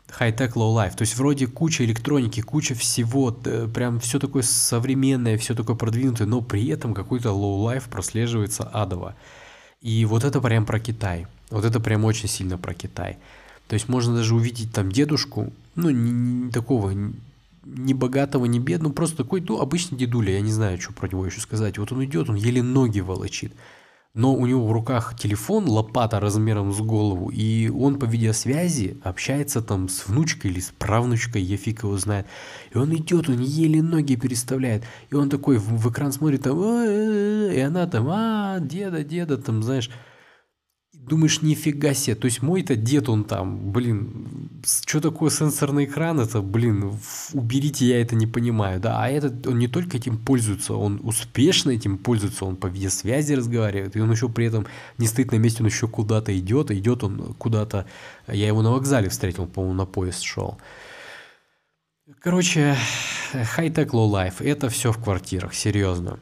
Хай-тек, 0.10 0.56
low-life. 0.56 0.96
То 0.96 1.02
есть 1.02 1.18
вроде 1.18 1.48
куча 1.48 1.84
электроники, 1.84 2.42
куча 2.42 2.76
всего, 2.76 3.32
прям 3.32 4.00
все 4.00 4.20
такое 4.20 4.44
современное, 4.44 5.38
все 5.38 5.54
такое 5.56 5.76
продвинутое, 5.76 6.28
но 6.28 6.42
при 6.42 6.68
этом 6.68 6.94
какой-то 6.94 7.30
low-life 7.30 7.90
прослеживается 7.90 8.64
адово. 8.64 9.16
И 9.82 10.06
вот 10.06 10.24
это 10.24 10.42
прям 10.42 10.66
про 10.66 10.80
Китай. 10.80 11.28
Вот 11.50 11.66
это 11.66 11.80
прям 11.80 12.06
очень 12.06 12.30
сильно 12.30 12.58
про 12.58 12.74
Китай. 12.74 13.18
То 13.68 13.74
есть 13.74 13.90
можно 13.90 14.16
даже 14.16 14.34
увидеть 14.34 14.74
там 14.74 14.92
дедушку, 14.92 15.52
ну, 15.76 15.90
не, 15.90 16.12
не 16.12 16.52
такого 16.52 16.94
ни 17.66 17.94
богатого, 17.94 18.46
ни 18.46 18.60
бедного, 18.60 18.94
просто 18.94 19.18
такой, 19.18 19.42
ну, 19.42 19.60
обычный 19.60 19.98
дедуля, 19.98 20.34
я 20.34 20.42
не 20.42 20.54
знаю, 20.54 20.80
что 20.80 20.94
про 20.94 21.08
него 21.08 21.26
еще 21.26 21.42
сказать. 21.42 21.78
Вот 21.78 21.92
он 21.92 22.06
идет, 22.06 22.30
он 22.30 22.36
еле 22.36 22.64
ноги 22.64 23.02
волочит. 23.02 23.54
Но 24.18 24.34
у 24.34 24.48
него 24.48 24.66
в 24.66 24.72
руках 24.72 25.16
телефон, 25.16 25.70
лопата 25.70 26.20
размером 26.20 26.74
с 26.74 26.80
голову, 26.80 27.30
и 27.30 27.70
он 27.70 28.00
по 28.00 28.06
видеосвязи 28.06 29.00
общается 29.04 29.62
там 29.62 29.88
с 29.90 30.08
внучкой 30.08 30.50
или 30.50 30.60
с 30.60 30.74
правнучкой, 30.76 31.44
я 31.44 31.56
фиг 31.56 31.84
его 31.84 31.96
знает. 31.98 32.26
И 32.74 32.80
он 32.80 32.96
идет, 32.96 33.30
он 33.30 33.40
еле 33.42 33.84
ноги 33.84 34.16
переставляет. 34.16 34.86
И 35.12 35.16
он 35.16 35.30
такой 35.30 35.60
в, 35.60 35.68
в 35.68 35.92
экран 35.92 36.12
смотрит, 36.12 36.42
там, 36.42 36.60
и 36.60 37.60
она 37.60 37.86
там, 37.86 38.08
а, 38.10 38.60
деда, 38.60 39.04
деда, 39.04 39.38
там, 39.38 39.62
знаешь, 39.62 39.92
думаешь, 41.08 41.42
нифига 41.42 41.94
себе, 41.94 42.16
то 42.16 42.26
есть 42.26 42.42
мой-то 42.42 42.76
дед, 42.76 43.08
он 43.10 43.24
там, 43.24 43.72
блин, 43.72 44.60
что 44.86 45.00
такое 45.00 45.30
сенсорный 45.30 45.86
экран, 45.86 46.20
это, 46.20 46.42
блин, 46.42 47.00
уберите, 47.34 47.88
я 47.88 48.02
это 48.02 48.16
не 48.16 48.28
понимаю, 48.28 48.80
да, 48.80 49.02
а 49.02 49.08
этот, 49.08 49.48
он 49.48 49.58
не 49.58 49.68
только 49.68 49.98
этим 49.98 50.18
пользуется, 50.18 50.74
он 50.74 51.00
успешно 51.04 51.72
этим 51.72 51.98
пользуется, 51.98 52.46
он 52.46 52.58
по 52.58 52.68
видеосвязи 52.68 53.34
разговаривает, 53.34 53.96
и 53.96 54.02
он 54.02 54.12
еще 54.12 54.28
при 54.28 54.48
этом 54.48 54.68
не 54.98 55.08
стоит 55.08 55.32
на 55.32 55.38
месте, 55.38 55.64
он 55.64 55.68
еще 55.68 55.88
куда-то 55.88 56.38
идет, 56.38 56.72
идет 56.72 57.04
он 57.04 57.34
куда-то, 57.38 57.86
я 58.28 58.48
его 58.48 58.62
на 58.62 58.72
вокзале 58.72 59.10
встретил, 59.10 59.48
по-моему, 59.48 59.76
на 59.76 59.86
поезд 59.86 60.22
шел. 60.22 60.58
Короче, 62.20 62.76
high-tech, 63.32 63.94
low-life, 63.94 64.42
это 64.42 64.70
все 64.70 64.92
в 64.92 64.98
квартирах, 64.98 65.54
серьезно. 65.54 66.20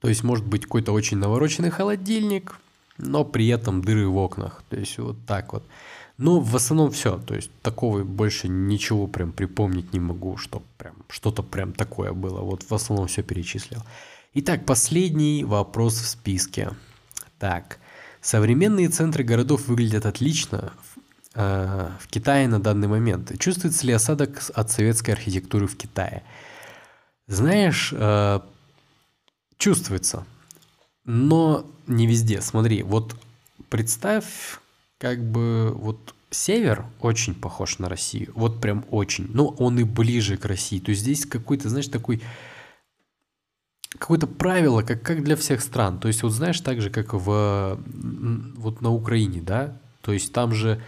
То 0.00 0.08
есть 0.08 0.24
может 0.24 0.44
быть 0.44 0.64
какой-то 0.64 0.92
очень 0.92 1.18
навороченный 1.18 1.70
холодильник, 1.70 2.56
но 2.98 3.24
при 3.24 3.48
этом 3.48 3.82
дыры 3.82 4.08
в 4.08 4.16
окнах. 4.16 4.62
То 4.68 4.76
есть 4.76 4.98
вот 4.98 5.16
так 5.26 5.52
вот. 5.52 5.64
Но 6.18 6.40
в 6.40 6.54
основном 6.54 6.90
все. 6.90 7.18
То 7.18 7.34
есть 7.34 7.50
такого 7.62 8.04
больше 8.04 8.48
ничего 8.48 9.06
прям 9.06 9.32
припомнить 9.32 9.92
не 9.92 10.00
могу, 10.00 10.36
что 10.36 10.62
прям 10.78 10.94
что-то 11.08 11.42
прям 11.42 11.72
такое 11.72 12.12
было. 12.12 12.40
Вот 12.40 12.62
в 12.62 12.72
основном 12.72 13.08
все 13.08 13.22
перечислил. 13.22 13.82
Итак, 14.34 14.64
последний 14.64 15.44
вопрос 15.44 15.94
в 15.94 16.06
списке. 16.06 16.70
Так, 17.38 17.78
современные 18.20 18.88
центры 18.88 19.24
городов 19.24 19.66
выглядят 19.66 20.06
отлично 20.06 20.72
э, 21.34 21.90
в 22.00 22.06
Китае 22.08 22.48
на 22.48 22.60
данный 22.60 22.88
момент. 22.88 23.38
Чувствуется 23.38 23.86
ли 23.86 23.92
осадок 23.92 24.40
от 24.54 24.70
советской 24.70 25.10
архитектуры 25.10 25.66
в 25.66 25.76
Китае? 25.76 26.22
Знаешь, 27.26 27.92
э, 27.92 28.40
чувствуется. 29.58 30.24
Но 31.04 31.66
не 31.86 32.06
везде. 32.06 32.40
Смотри, 32.40 32.82
вот 32.82 33.16
представь, 33.68 34.60
как 34.98 35.22
бы 35.22 35.72
вот 35.74 36.14
север 36.30 36.86
очень 37.00 37.34
похож 37.34 37.78
на 37.78 37.88
Россию. 37.88 38.32
Вот 38.34 38.60
прям 38.60 38.84
очень. 38.90 39.28
Но 39.32 39.48
он 39.48 39.78
и 39.78 39.84
ближе 39.84 40.36
к 40.36 40.44
России. 40.44 40.78
То 40.78 40.90
есть 40.90 41.02
здесь 41.02 41.26
какой-то, 41.26 41.68
знаешь, 41.68 41.88
такой 41.88 42.22
какое-то 43.98 44.26
правило, 44.26 44.82
как, 44.82 45.02
как 45.02 45.22
для 45.22 45.36
всех 45.36 45.60
стран. 45.60 45.98
То 45.98 46.08
есть 46.08 46.22
вот 46.22 46.32
знаешь, 46.32 46.60
так 46.60 46.80
же, 46.80 46.90
как 46.90 47.12
в, 47.12 47.78
вот 48.56 48.80
на 48.80 48.90
Украине, 48.90 49.42
да? 49.42 49.76
То 50.00 50.12
есть 50.12 50.32
там 50.32 50.54
же 50.54 50.82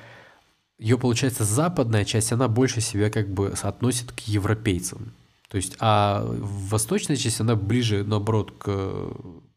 ее, 0.79 0.98
получается, 0.98 1.44
западная 1.44 2.05
часть, 2.05 2.33
она 2.33 2.48
больше 2.48 2.81
себя 2.81 3.11
как 3.11 3.29
бы 3.29 3.55
относит 3.62 4.12
к 4.12 4.20
европейцам. 4.20 5.12
То 5.48 5.57
есть, 5.57 5.77
а 5.79 6.27
восточная 6.27 7.16
часть, 7.16 7.40
она 7.40 7.55
ближе, 7.55 8.03
наоборот, 8.05 8.53
к 8.59 9.12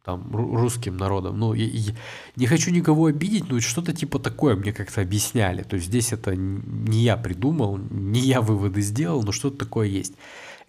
там, 0.07 0.23
русским 0.33 0.95
народом. 0.95 1.37
Ну, 1.37 1.53
я, 1.53 1.65
я 1.65 1.93
не 2.37 2.47
хочу 2.47 2.71
никого 2.71 3.07
обидеть, 3.07 3.49
но 3.49 3.59
что-то 3.59 3.93
типа 3.93 4.19
такое 4.19 4.55
мне 4.55 4.71
как-то 4.71 5.01
объясняли. 5.01 5.63
То 5.63 5.75
есть 5.75 5.87
здесь 5.87 6.13
это 6.13 6.33
не 6.33 7.03
я 7.03 7.17
придумал, 7.17 7.77
не 7.77 8.21
я 8.21 8.39
выводы 8.39 8.81
сделал, 8.81 9.21
но 9.23 9.33
что-то 9.33 9.57
такое 9.57 9.87
есть. 9.87 10.13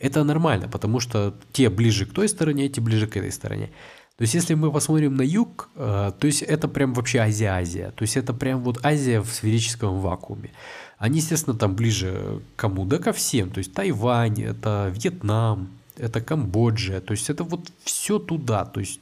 Это 0.00 0.24
нормально, 0.24 0.68
потому 0.68 0.98
что 0.98 1.34
те 1.52 1.70
ближе 1.70 2.04
к 2.04 2.12
той 2.12 2.28
стороне, 2.28 2.68
те 2.68 2.80
ближе 2.80 3.06
к 3.06 3.16
этой 3.16 3.30
стороне. 3.30 3.70
То 4.16 4.22
есть, 4.22 4.34
если 4.34 4.54
мы 4.54 4.72
посмотрим 4.72 5.14
на 5.14 5.22
юг, 5.22 5.68
э, 5.76 6.10
то 6.18 6.26
есть 6.26 6.42
это 6.42 6.66
прям 6.66 6.92
вообще 6.94 7.20
Азия-Азия. 7.20 7.92
То 7.92 8.02
есть 8.02 8.16
это 8.16 8.34
прям 8.34 8.64
вот 8.64 8.84
Азия 8.84 9.20
в 9.20 9.30
сферическом 9.30 10.00
вакууме. 10.00 10.50
Они, 10.98 11.18
естественно, 11.18 11.56
там 11.56 11.76
ближе 11.76 12.40
к 12.56 12.60
кому? 12.60 12.84
Да 12.84 12.98
ко 12.98 13.12
всем. 13.12 13.50
То 13.50 13.58
есть 13.58 13.72
Тайвань, 13.72 14.42
это 14.42 14.92
Вьетнам, 14.92 15.68
это 15.98 16.20
Камбоджа, 16.20 17.00
то 17.00 17.12
есть 17.12 17.30
это 17.30 17.44
вот 17.44 17.70
все 17.84 18.18
туда, 18.18 18.64
то 18.64 18.80
есть 18.80 19.00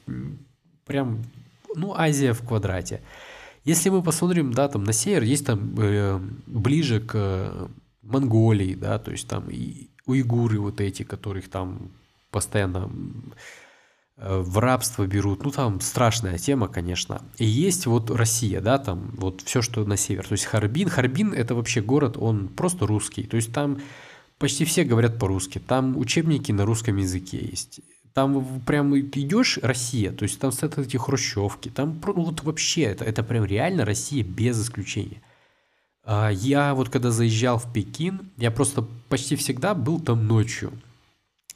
прям, 0.86 1.22
ну, 1.74 1.94
Азия 1.94 2.32
в 2.32 2.46
квадрате. 2.46 3.00
Если 3.64 3.90
мы 3.90 4.02
посмотрим, 4.02 4.52
да, 4.52 4.68
там 4.68 4.84
на 4.84 4.92
север, 4.92 5.24
есть 5.24 5.46
там 5.46 5.74
э, 5.78 6.20
ближе 6.46 7.00
к 7.00 7.68
Монголии, 8.02 8.74
да, 8.74 8.98
то 8.98 9.10
есть 9.10 9.28
там 9.28 9.50
и 9.50 9.88
уйгуры 10.06 10.60
вот 10.60 10.80
эти, 10.80 11.02
которых 11.02 11.48
там 11.50 11.90
постоянно 12.30 12.90
э, 14.16 14.38
в 14.38 14.58
рабство 14.58 15.06
берут, 15.06 15.42
ну 15.42 15.50
там 15.50 15.80
страшная 15.80 16.38
тема, 16.38 16.68
конечно. 16.68 17.22
И 17.38 17.44
есть 17.44 17.86
вот 17.86 18.10
Россия, 18.10 18.60
да, 18.60 18.78
там 18.78 19.10
вот 19.16 19.40
все, 19.42 19.62
что 19.62 19.84
на 19.84 19.96
север, 19.96 20.26
то 20.26 20.32
есть 20.32 20.44
Харбин. 20.44 20.88
Харбин 20.88 21.32
это 21.32 21.56
вообще 21.56 21.80
город, 21.80 22.16
он 22.16 22.48
просто 22.48 22.86
русский, 22.86 23.24
то 23.24 23.36
есть 23.36 23.52
там 23.52 23.78
почти 24.38 24.64
все 24.64 24.84
говорят 24.84 25.18
по-русски. 25.18 25.58
Там 25.58 25.96
учебники 25.96 26.52
на 26.52 26.64
русском 26.64 26.96
языке 26.96 27.38
есть. 27.38 27.80
Там 28.14 28.60
прям 28.60 28.98
идешь 28.98 29.58
Россия, 29.62 30.10
то 30.10 30.22
есть 30.22 30.38
там 30.38 30.50
стоят 30.50 30.78
эти 30.78 30.96
хрущевки, 30.96 31.68
там 31.68 32.00
ну, 32.02 32.22
вот 32.24 32.42
вообще 32.44 32.82
это, 32.84 33.04
это 33.04 33.22
прям 33.22 33.44
реально 33.44 33.84
Россия 33.84 34.24
без 34.24 34.62
исключения. 34.62 35.20
А 36.02 36.30
я 36.30 36.74
вот 36.74 36.88
когда 36.88 37.10
заезжал 37.10 37.58
в 37.58 37.70
Пекин, 37.72 38.30
я 38.38 38.50
просто 38.50 38.86
почти 39.10 39.36
всегда 39.36 39.74
был 39.74 40.00
там 40.00 40.26
ночью. 40.26 40.72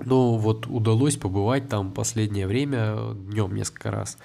Но 0.05 0.37
вот 0.37 0.67
удалось 0.67 1.17
побывать 1.17 1.69
там 1.69 1.93
последнее 1.93 2.47
время, 2.47 3.15
днем 3.15 3.55
несколько 3.55 3.91
раз. 3.91 4.19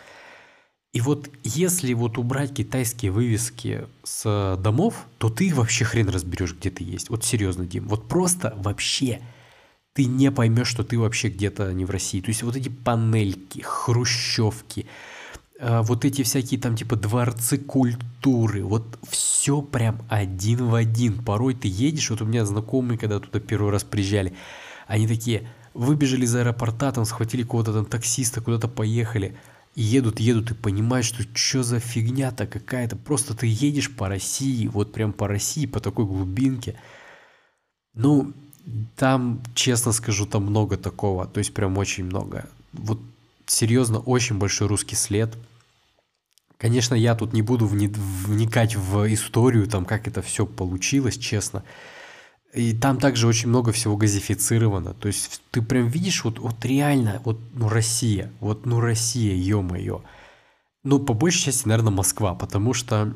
И 0.96 1.02
вот 1.02 1.30
если 1.43 1.91
вот 1.91 2.18
убрать 2.18 2.54
китайские 2.54 3.12
вывески 3.12 3.86
с 4.06 4.58
домов, 4.64 5.08
то 5.18 5.30
ты 5.30 5.54
вообще 5.54 5.84
хрен 5.84 6.08
разберешь, 6.08 6.56
где 6.56 6.70
ты 6.70 6.86
есть. 6.86 7.10
Вот 7.10 7.26
серьезно, 7.26 7.66
Дим. 7.66 7.89
Вот 7.89 8.08
просто 8.08 8.56
вообще 8.56 9.20
ты 9.91 10.06
не 10.06 10.32
поймешь, 10.32 10.70
что 10.70 10.86
ты 10.86 10.98
вообще 10.98 11.28
где-то 11.28 11.74
не 11.74 11.84
в 11.84 11.89
России. 11.89 12.22
То 12.22 12.30
есть 12.30 12.43
вот 12.43 12.56
эти 12.56 12.70
панельки, 12.70 13.60
хрущевки, 13.60 14.86
а, 15.60 15.84
вот 15.84 16.06
эти 16.06 16.24
всякие 16.24 16.62
там 16.62 16.78
типа 16.78 16.96
дворцы 16.96 17.58
культуры, 17.58 18.64
вот 18.64 18.98
все 19.10 19.62
прям 19.62 20.02
один 20.08 20.66
в 20.66 20.76
один. 20.76 21.22
Порой 21.26 21.56
ты 21.56 21.68
едешь, 21.68 22.10
вот 22.10 22.22
у 22.22 22.26
меня 22.26 22.46
знакомые, 22.46 22.98
когда 22.98 23.20
туда 23.20 23.41
первый 23.41 23.74
раз 23.74 23.84
приезжали, 23.84 24.34
они 24.88 25.10
такие, 25.10 25.46
выбежали 25.74 26.24
из 26.24 26.34
аэропорта, 26.34 26.93
там 26.93 27.04
схватили 27.04 27.43
кого-то 27.43 27.74
там 27.74 27.84
таксиста, 27.84 28.39
куда-то 28.39 28.70
поехали, 28.70 29.36
едут, 29.76 30.20
едут, 30.20 30.52
и 30.52 30.54
понимаешь, 30.54 31.06
что 31.06 31.24
что 31.34 31.64
за 31.64 31.80
фигня-то 31.80 32.48
какая-то. 32.48 32.96
Просто 32.96 33.36
ты 33.36 33.48
едешь 33.48 33.94
по 33.94 34.08
России, 34.08 34.68
вот 34.68 34.94
прям 34.94 35.14
по 35.14 35.28
России, 35.28 35.66
по 35.66 35.80
такой 35.80 36.06
глубинке. 36.06 36.76
Ну, 37.94 38.34
там, 38.96 39.42
честно 39.54 39.92
скажу, 39.92 40.26
там 40.26 40.44
много 40.46 40.78
такого, 40.78 41.28
то 41.28 41.38
есть 41.40 41.54
прям 41.54 41.78
очень 41.78 42.06
много. 42.06 42.50
Вот 42.74 43.00
серьезно, 43.46 44.00
очень 44.00 44.38
большой 44.38 44.68
русский 44.68 44.96
след. 44.96 45.36
Конечно, 46.58 46.96
я 46.96 47.16
тут 47.16 47.34
не 47.34 47.42
буду 47.42 47.68
вникать 47.68 48.76
в 48.76 49.14
историю, 49.14 49.68
там, 49.68 49.86
как 49.86 50.08
это 50.08 50.22
все 50.22 50.46
получилось, 50.46 51.18
честно. 51.18 51.64
И 52.56 52.74
там 52.74 52.97
также 52.97 53.28
очень 53.28 53.49
много 53.49 53.72
всего 53.72 53.97
газифицировано. 53.97 54.93
То 54.93 55.08
есть 55.08 55.41
ты 55.51 55.62
прям 55.62 55.88
видишь, 55.88 56.24
вот, 56.24 56.39
вот 56.39 56.64
реально, 56.66 57.22
вот 57.26 57.39
ну 57.53 57.68
Россия, 57.68 58.32
вот 58.39 58.66
ну 58.66 58.80
Россия, 58.80 59.36
ё-моё. 59.36 60.01
Ну, 60.84 60.99
по 60.99 61.14
большей 61.14 61.41
части, 61.41 61.68
наверное, 61.68 61.91
Москва, 61.91 62.34
потому 62.36 62.74
что 62.74 63.14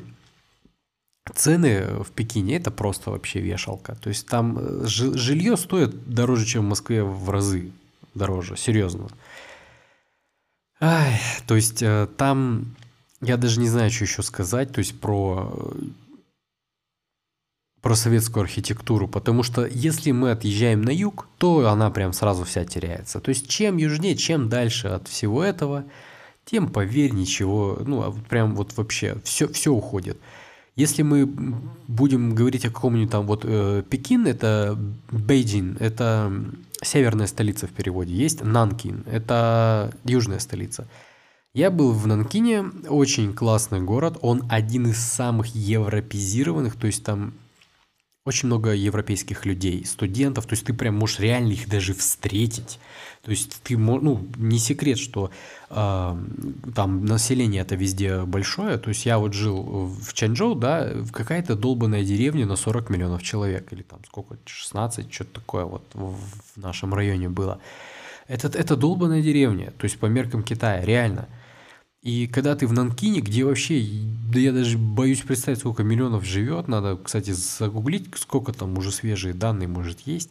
цены 1.34 2.02
в 2.02 2.10
Пекине 2.10 2.56
это 2.56 2.70
просто 2.70 3.10
вообще 3.10 3.40
вешалка. 3.40 3.94
То 3.94 4.08
есть 4.08 4.26
там 4.26 4.58
э, 4.58 4.86
жилье 4.86 5.56
стоит 5.56 6.12
дороже, 6.12 6.44
чем 6.44 6.64
в 6.64 6.68
Москве 6.68 7.02
в 7.02 7.30
разы 7.30 7.72
дороже, 8.14 8.56
серьезно. 8.56 9.08
Ай, 10.80 11.20
то 11.46 11.56
есть 11.56 11.82
э, 11.82 12.08
там 12.16 12.74
я 13.20 13.36
даже 13.36 13.60
не 13.60 13.68
знаю, 13.68 13.90
что 13.90 14.04
еще 14.04 14.22
сказать, 14.22 14.72
то 14.72 14.80
есть 14.80 14.98
про 14.98 15.52
э, 15.54 15.72
про 17.82 17.94
советскую 17.94 18.42
архитектуру, 18.42 19.08
потому 19.08 19.42
что 19.42 19.64
если 19.64 20.10
мы 20.10 20.32
отъезжаем 20.32 20.82
на 20.82 20.90
юг, 20.90 21.28
то 21.38 21.68
она 21.68 21.90
прям 21.90 22.12
сразу 22.12 22.44
вся 22.44 22.64
теряется. 22.64 23.20
То 23.20 23.30
есть 23.30 23.48
чем 23.48 23.78
южнее, 23.78 24.16
чем 24.16 24.48
дальше 24.48 24.88
от 24.88 25.08
всего 25.08 25.42
этого, 25.42 25.84
тем, 26.44 26.68
поверь, 26.68 27.12
ничего, 27.12 27.78
ну, 27.86 28.02
а 28.02 28.12
прям 28.28 28.54
вот 28.54 28.76
вообще 28.76 29.16
все, 29.24 29.48
все 29.48 29.72
уходит. 29.72 30.18
Если 30.76 31.02
мы 31.02 31.26
будем 31.88 32.34
говорить 32.34 32.64
о 32.64 32.70
каком-нибудь 32.70 33.10
там, 33.10 33.26
вот 33.26 33.44
э, 33.44 33.82
Пекин, 33.88 34.26
это 34.26 34.78
Бейджин, 35.10 35.76
это 35.80 36.32
северная 36.82 37.26
столица 37.26 37.66
в 37.66 37.70
переводе, 37.70 38.14
есть 38.14 38.42
Нанкин, 38.42 39.04
это 39.10 39.92
южная 40.04 40.38
столица. 40.38 40.86
Я 41.52 41.70
был 41.70 41.92
в 41.92 42.06
Нанкине, 42.06 42.70
очень 42.88 43.34
классный 43.34 43.80
город, 43.80 44.18
он 44.20 44.44
один 44.48 44.86
из 44.86 44.98
самых 44.98 45.54
европезированных, 45.54 46.76
то 46.76 46.86
есть 46.86 47.04
там 47.04 47.34
очень 48.30 48.46
много 48.46 48.72
европейских 48.72 49.44
людей, 49.44 49.84
студентов, 49.84 50.46
то 50.46 50.54
есть 50.54 50.64
ты 50.64 50.72
прям 50.72 50.94
можешь 50.94 51.18
реально 51.18 51.52
их 51.52 51.68
даже 51.68 51.94
встретить. 51.94 52.78
То 53.22 53.32
есть 53.32 53.60
ты, 53.62 53.76
ну, 53.76 54.26
не 54.36 54.58
секрет, 54.58 54.98
что 54.98 55.30
э, 55.68 56.16
там 56.74 57.04
население 57.04 57.62
это 57.62 57.74
везде 57.74 58.22
большое. 58.22 58.78
То 58.78 58.88
есть 58.88 59.04
я 59.04 59.18
вот 59.18 59.34
жил 59.34 59.88
в 59.88 60.14
Чанчжоу, 60.14 60.54
да, 60.54 60.90
какая-то 61.12 61.54
долбанная 61.56 62.04
деревня 62.04 62.46
на 62.46 62.56
40 62.56 62.88
миллионов 62.88 63.22
человек, 63.22 63.72
или 63.72 63.82
там 63.82 63.98
сколько, 64.06 64.36
16, 64.46 65.12
что-то 65.12 65.40
такое 65.40 65.64
вот 65.64 65.82
в 65.92 66.16
нашем 66.56 66.94
районе 66.94 67.28
было. 67.28 67.60
Это, 68.28 68.46
это 68.46 68.76
долбанная 68.76 69.22
деревня, 69.22 69.72
то 69.76 69.84
есть 69.84 69.98
по 69.98 70.06
меркам 70.06 70.42
Китая, 70.42 70.84
реально– 70.84 71.28
и 72.02 72.26
когда 72.26 72.56
ты 72.56 72.66
в 72.66 72.72
Нанкине, 72.72 73.20
где 73.20 73.44
вообще, 73.44 73.84
да 74.32 74.38
я 74.40 74.52
даже 74.52 74.78
боюсь 74.78 75.20
представить, 75.20 75.58
сколько 75.60 75.82
миллионов 75.82 76.24
живет, 76.24 76.66
надо, 76.66 76.96
кстати, 76.96 77.32
загуглить, 77.32 78.08
сколько 78.16 78.52
там 78.52 78.76
уже 78.78 78.90
свежие 78.90 79.34
данные 79.34 79.68
может 79.68 80.00
есть, 80.00 80.30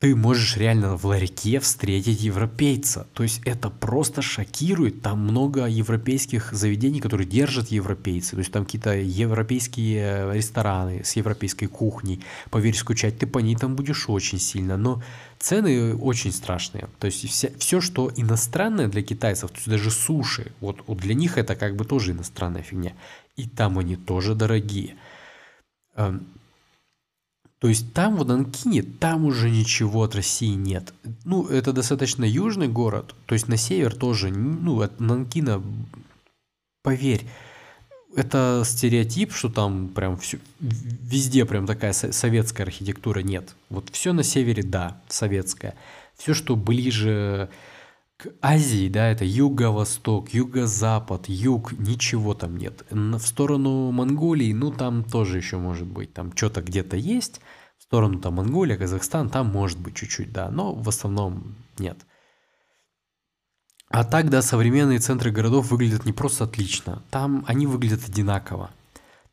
ты 0.00 0.16
можешь 0.16 0.56
реально 0.56 0.96
в 0.96 1.04
ларьке 1.04 1.60
встретить 1.60 2.22
европейца. 2.22 3.06
То 3.12 3.22
есть 3.22 3.42
это 3.44 3.68
просто 3.68 4.22
шокирует. 4.22 5.02
Там 5.02 5.20
много 5.20 5.66
европейских 5.66 6.54
заведений, 6.54 7.00
которые 7.00 7.28
держат 7.28 7.68
европейцы. 7.68 8.30
То 8.30 8.38
есть 8.38 8.50
там 8.50 8.64
какие-то 8.64 8.96
европейские 8.96 10.32
рестораны 10.32 11.04
с 11.04 11.16
европейской 11.16 11.66
кухней. 11.66 12.24
Поверь, 12.48 12.74
скучать 12.74 13.18
ты 13.18 13.26
по 13.26 13.40
ней 13.40 13.56
там 13.56 13.76
будешь 13.76 14.08
очень 14.08 14.38
сильно. 14.38 14.78
Но 14.78 15.02
цены 15.38 15.94
очень 15.94 16.32
страшные. 16.32 16.88
То 16.98 17.06
есть 17.06 17.28
вся, 17.28 17.50
все, 17.58 17.82
что 17.82 18.10
иностранное 18.16 18.88
для 18.88 19.02
китайцев, 19.02 19.50
то 19.50 19.56
есть 19.56 19.68
даже 19.68 19.90
суши, 19.90 20.52
вот, 20.60 20.82
вот 20.86 20.96
для 20.96 21.12
них 21.12 21.36
это 21.36 21.54
как 21.56 21.76
бы 21.76 21.84
тоже 21.84 22.12
иностранная 22.12 22.62
фигня. 22.62 22.94
И 23.36 23.46
там 23.46 23.78
они 23.78 23.96
тоже 23.96 24.34
дорогие. 24.34 24.96
То 27.60 27.68
есть 27.68 27.92
там, 27.92 28.16
в 28.16 28.24
Нанкине, 28.24 28.82
там 28.82 29.26
уже 29.26 29.50
ничего 29.50 30.02
от 30.02 30.14
России 30.14 30.54
нет. 30.54 30.94
Ну, 31.24 31.46
это 31.46 31.74
достаточно 31.74 32.24
южный 32.24 32.68
город, 32.68 33.14
то 33.26 33.34
есть 33.34 33.48
на 33.48 33.58
север 33.58 33.94
тоже, 33.94 34.30
ну, 34.30 34.80
от 34.80 34.98
Нанкина, 34.98 35.62
поверь, 36.82 37.26
это 38.16 38.62
стереотип, 38.64 39.32
что 39.34 39.50
там 39.50 39.88
прям 39.88 40.16
все, 40.16 40.38
везде 40.58 41.44
прям 41.44 41.66
такая 41.66 41.92
советская 41.92 42.66
архитектура 42.66 43.20
нет. 43.20 43.54
Вот 43.68 43.90
все 43.92 44.14
на 44.14 44.22
севере, 44.22 44.62
да, 44.62 45.00
советская. 45.08 45.74
Все, 46.16 46.32
что 46.34 46.56
ближе 46.56 47.50
к 48.22 48.34
Азии, 48.42 48.88
да, 48.88 49.08
это 49.08 49.24
юго-восток, 49.24 50.34
юго-запад, 50.34 51.28
юг, 51.28 51.72
ничего 51.72 52.34
там 52.34 52.58
нет. 52.58 52.84
В 52.90 53.18
сторону 53.20 53.90
Монголии, 53.90 54.52
ну 54.52 54.70
там 54.70 55.04
тоже 55.04 55.38
еще 55.38 55.56
может 55.56 55.86
быть, 55.86 56.12
там 56.12 56.36
что-то 56.36 56.60
где-то 56.60 56.96
есть. 56.96 57.40
В 57.78 57.82
сторону 57.82 58.20
там 58.20 58.34
Монголия, 58.34 58.76
Казахстан, 58.76 59.30
там 59.30 59.46
может 59.46 59.78
быть 59.78 59.96
чуть-чуть, 59.96 60.32
да, 60.32 60.50
но 60.50 60.74
в 60.74 60.88
основном 60.88 61.56
нет. 61.78 61.98
А 63.88 64.04
так, 64.04 64.28
да, 64.28 64.42
современные 64.42 64.98
центры 64.98 65.30
городов 65.30 65.70
выглядят 65.70 66.04
не 66.04 66.12
просто 66.12 66.44
отлично, 66.44 67.02
там 67.10 67.44
они 67.48 67.66
выглядят 67.66 68.06
одинаково. 68.06 68.70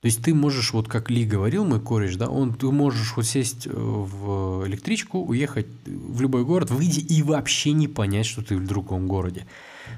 То 0.01 0.05
есть 0.05 0.21
ты 0.21 0.35
можешь, 0.35 0.73
вот 0.73 0.87
как 0.87 1.09
Ли 1.09 1.25
говорил, 1.25 1.65
мой 1.65 1.81
кореш, 1.81 2.17
да, 2.17 2.29
он, 2.29 2.53
ты 2.53 2.69
можешь 2.69 3.15
вот 3.15 3.25
сесть 3.25 3.65
э, 3.65 3.71
в 3.71 4.67
электричку, 4.67 5.19
уехать 5.19 5.65
в 5.85 6.21
любой 6.21 6.45
город, 6.45 6.69
выйти 6.69 6.99
и 6.99 7.23
вообще 7.23 7.71
не 7.71 7.87
понять, 7.87 8.27
что 8.27 8.43
ты 8.43 8.57
в 8.57 8.67
другом 8.67 9.07
городе. 9.07 9.47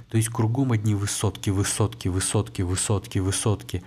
То 0.09 0.15
есть 0.15 0.29
кругом 0.29 0.71
одни 0.71 0.95
высотки, 0.95 1.49
высотки, 1.49 2.07
высотки, 2.07 2.61
высотки, 2.61 3.19
высотки. 3.19 3.83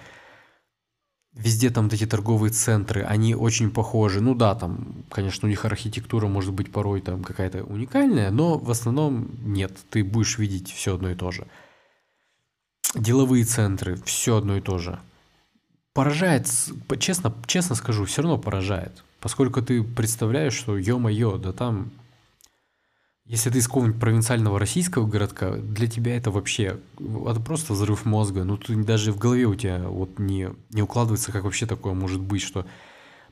Везде 1.33 1.71
там 1.71 1.85
вот 1.85 1.95
эти 1.95 2.07
торговые 2.07 2.53
центры, 2.53 3.05
они 3.05 3.35
очень 3.35 3.71
похожи. 3.71 4.21
Ну 4.21 4.35
да, 4.35 4.55
там, 4.55 5.07
конечно, 5.09 5.47
у 5.47 5.49
них 5.49 5.65
архитектура 5.65 6.27
может 6.27 6.53
быть 6.53 6.71
порой 6.71 7.01
там 7.01 7.25
какая-то 7.25 7.65
уникальная, 7.65 8.31
но 8.31 8.59
в 8.59 8.71
основном 8.71 9.31
нет, 9.43 9.73
ты 9.89 10.05
будешь 10.05 10.37
видеть 10.37 10.71
все 10.71 10.95
одно 10.95 11.09
и 11.09 11.15
то 11.15 11.31
же. 11.31 11.47
Деловые 12.95 13.45
центры, 13.45 13.97
все 14.05 14.37
одно 14.37 14.59
и 14.59 14.61
то 14.61 14.77
же 14.77 15.01
поражает, 15.95 16.49
честно, 16.99 17.33
честно 17.47 17.75
скажу, 17.75 18.05
все 18.05 18.23
равно 18.23 18.39
поражает. 18.39 19.05
Поскольку 19.21 19.63
ты 19.63 19.83
представляешь, 19.83 20.55
что 20.55 20.77
ё-моё, 20.77 21.39
да 21.39 21.53
там, 21.53 21.93
если 23.25 23.51
ты 23.51 23.59
из 23.59 23.67
какого-нибудь 23.67 24.01
провинциального 24.01 24.59
российского 24.59 25.07
городка, 25.07 25.53
для 25.53 25.87
тебя 25.87 26.17
это 26.17 26.31
вообще, 26.31 26.81
это 26.99 27.41
просто 27.41 27.73
взрыв 27.73 28.05
мозга. 28.05 28.45
Ну, 28.45 28.57
ты 28.57 28.75
даже 28.75 29.13
в 29.13 29.19
голове 29.19 29.47
у 29.47 29.55
тебя 29.55 29.79
вот 29.89 30.19
не, 30.19 30.51
не 30.71 30.83
укладывается, 30.83 31.31
как 31.31 31.45
вообще 31.45 31.67
такое 31.67 31.95
может 31.95 32.21
быть, 32.21 32.43
что 32.43 32.67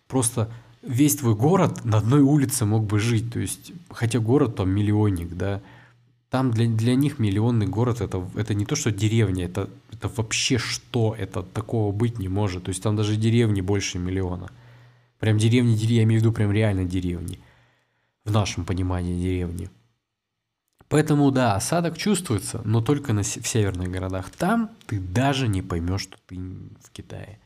просто 0.06 0.50
весь 0.82 1.16
твой 1.16 1.34
город 1.34 1.84
на 1.84 1.98
одной 1.98 2.20
улице 2.20 2.64
мог 2.66 2.84
бы 2.84 3.00
жить. 3.00 3.32
То 3.32 3.40
есть, 3.40 3.72
хотя 3.90 4.20
город 4.20 4.56
там 4.56 4.70
миллионник, 4.70 5.34
да, 5.34 5.61
там 6.30 6.52
для, 6.52 6.68
для 6.68 6.94
них 6.94 7.18
миллионный 7.18 7.66
город 7.66 8.00
это, 8.00 8.24
это 8.36 8.54
не 8.54 8.64
то, 8.64 8.76
что 8.76 8.92
деревня, 8.92 9.46
это, 9.46 9.68
это 9.92 10.08
вообще 10.08 10.58
что, 10.58 11.14
это 11.18 11.42
такого 11.42 11.92
быть 11.92 12.18
не 12.18 12.28
может. 12.28 12.64
То 12.64 12.68
есть 12.70 12.82
там 12.82 12.94
даже 12.96 13.16
деревни 13.16 13.60
больше 13.60 13.98
миллиона. 13.98 14.50
Прям 15.18 15.38
деревни, 15.38 15.72
я 15.72 16.04
имею 16.04 16.20
в 16.20 16.24
виду 16.24 16.32
прям 16.32 16.52
реально 16.52 16.84
деревни. 16.84 17.40
В 18.24 18.30
нашем 18.30 18.64
понимании 18.64 19.20
деревни. 19.20 19.70
Поэтому 20.88 21.30
да, 21.32 21.56
осадок 21.56 21.98
чувствуется, 21.98 22.60
но 22.64 22.80
только 22.80 23.12
на, 23.12 23.22
в 23.22 23.46
северных 23.46 23.90
городах. 23.90 24.30
Там 24.30 24.70
ты 24.86 25.00
даже 25.00 25.48
не 25.48 25.62
поймешь, 25.62 26.02
что 26.02 26.16
ты 26.26 26.36
в 26.36 26.90
Китае. 26.92 27.40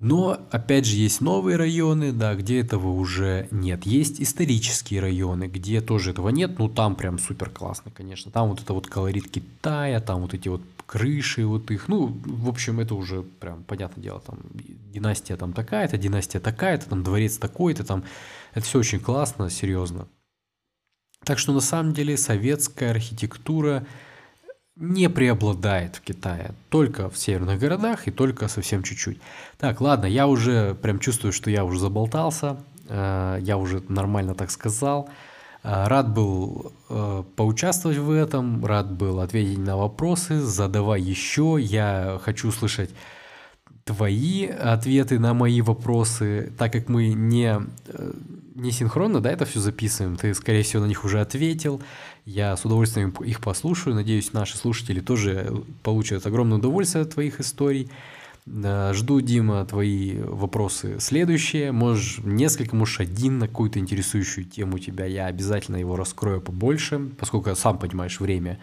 Но, 0.00 0.40
опять 0.50 0.86
же, 0.86 0.96
есть 0.96 1.20
новые 1.20 1.58
районы, 1.58 2.10
да, 2.12 2.34
где 2.34 2.60
этого 2.60 2.88
уже 2.88 3.48
нет. 3.50 3.84
Есть 3.84 4.18
исторические 4.20 5.00
районы, 5.00 5.44
где 5.44 5.82
тоже 5.82 6.12
этого 6.12 6.30
нет, 6.30 6.58
ну 6.58 6.70
там 6.70 6.96
прям 6.96 7.18
супер 7.18 7.50
классно, 7.50 7.90
конечно. 7.90 8.32
Там 8.32 8.48
вот 8.48 8.62
это 8.62 8.72
вот 8.72 8.86
колорит 8.86 9.30
Китая, 9.30 10.00
там 10.00 10.22
вот 10.22 10.32
эти 10.32 10.48
вот 10.48 10.62
крыши 10.86 11.46
вот 11.46 11.70
их, 11.70 11.86
ну, 11.86 12.06
в 12.24 12.48
общем, 12.48 12.80
это 12.80 12.94
уже 12.94 13.22
прям, 13.22 13.62
понятное 13.62 14.02
дело, 14.02 14.20
там 14.20 14.38
династия 14.92 15.36
там 15.36 15.52
такая-то, 15.52 15.98
династия 15.98 16.40
такая-то, 16.40 16.88
там 16.88 17.04
дворец 17.04 17.36
такой-то, 17.36 17.84
там, 17.84 18.02
это 18.54 18.64
все 18.64 18.78
очень 18.78 19.00
классно, 19.00 19.50
серьезно. 19.50 20.08
Так 21.24 21.38
что 21.38 21.52
на 21.52 21.60
самом 21.60 21.92
деле 21.92 22.16
советская 22.16 22.90
архитектура 22.90 23.86
не 24.80 25.10
преобладает 25.10 25.96
в 25.96 26.00
Китае, 26.00 26.54
только 26.70 27.10
в 27.10 27.18
северных 27.18 27.60
городах 27.60 28.08
и 28.08 28.10
только 28.10 28.48
совсем 28.48 28.82
чуть-чуть. 28.82 29.20
Так, 29.58 29.80
ладно, 29.80 30.06
я 30.06 30.26
уже 30.26 30.74
прям 30.74 30.98
чувствую, 30.98 31.32
что 31.32 31.50
я 31.50 31.64
уже 31.64 31.78
заболтался, 31.78 32.56
э, 32.88 33.38
я 33.42 33.58
уже 33.58 33.82
нормально 33.88 34.34
так 34.34 34.50
сказал. 34.50 35.10
Э, 35.62 35.86
рад 35.86 36.14
был 36.14 36.72
э, 36.88 37.22
поучаствовать 37.36 37.98
в 37.98 38.10
этом, 38.10 38.64
рад 38.64 38.90
был 38.90 39.20
ответить 39.20 39.58
на 39.58 39.76
вопросы, 39.76 40.40
задавай 40.40 41.02
еще, 41.02 41.58
я 41.60 42.18
хочу 42.22 42.48
услышать 42.48 42.90
твои 43.84 44.46
ответы 44.46 45.18
на 45.18 45.34
мои 45.34 45.60
вопросы, 45.60 46.52
так 46.56 46.72
как 46.72 46.88
мы 46.88 47.12
не, 47.12 47.60
не 48.54 48.72
синхронно, 48.72 49.20
да, 49.20 49.30
это 49.30 49.44
все 49.44 49.60
записываем, 49.60 50.16
ты, 50.16 50.34
скорее 50.34 50.62
всего, 50.62 50.82
на 50.82 50.86
них 50.86 51.04
уже 51.04 51.20
ответил, 51.20 51.82
я 52.24 52.56
с 52.56 52.64
удовольствием 52.64 53.10
их 53.10 53.40
послушаю. 53.40 53.94
Надеюсь, 53.94 54.32
наши 54.32 54.56
слушатели 54.56 55.00
тоже 55.00 55.64
получат 55.82 56.26
огромное 56.26 56.58
удовольствие 56.58 57.02
от 57.02 57.14
твоих 57.14 57.40
историй. 57.40 57.90
Э, 58.46 58.92
жду, 58.94 59.20
Дима, 59.20 59.64
твои 59.64 60.18
вопросы 60.18 61.00
следующие. 61.00 61.72
Можешь 61.72 62.18
несколько, 62.24 62.76
можешь 62.76 63.00
один 63.00 63.38
на 63.38 63.48
какую-то 63.48 63.78
интересующую 63.78 64.44
тему 64.44 64.78
тебя. 64.78 65.06
Я 65.06 65.26
обязательно 65.26 65.76
его 65.76 65.96
раскрою 65.96 66.40
побольше, 66.40 67.10
поскольку, 67.18 67.54
сам 67.54 67.78
понимаешь, 67.78 68.20
время 68.20 68.58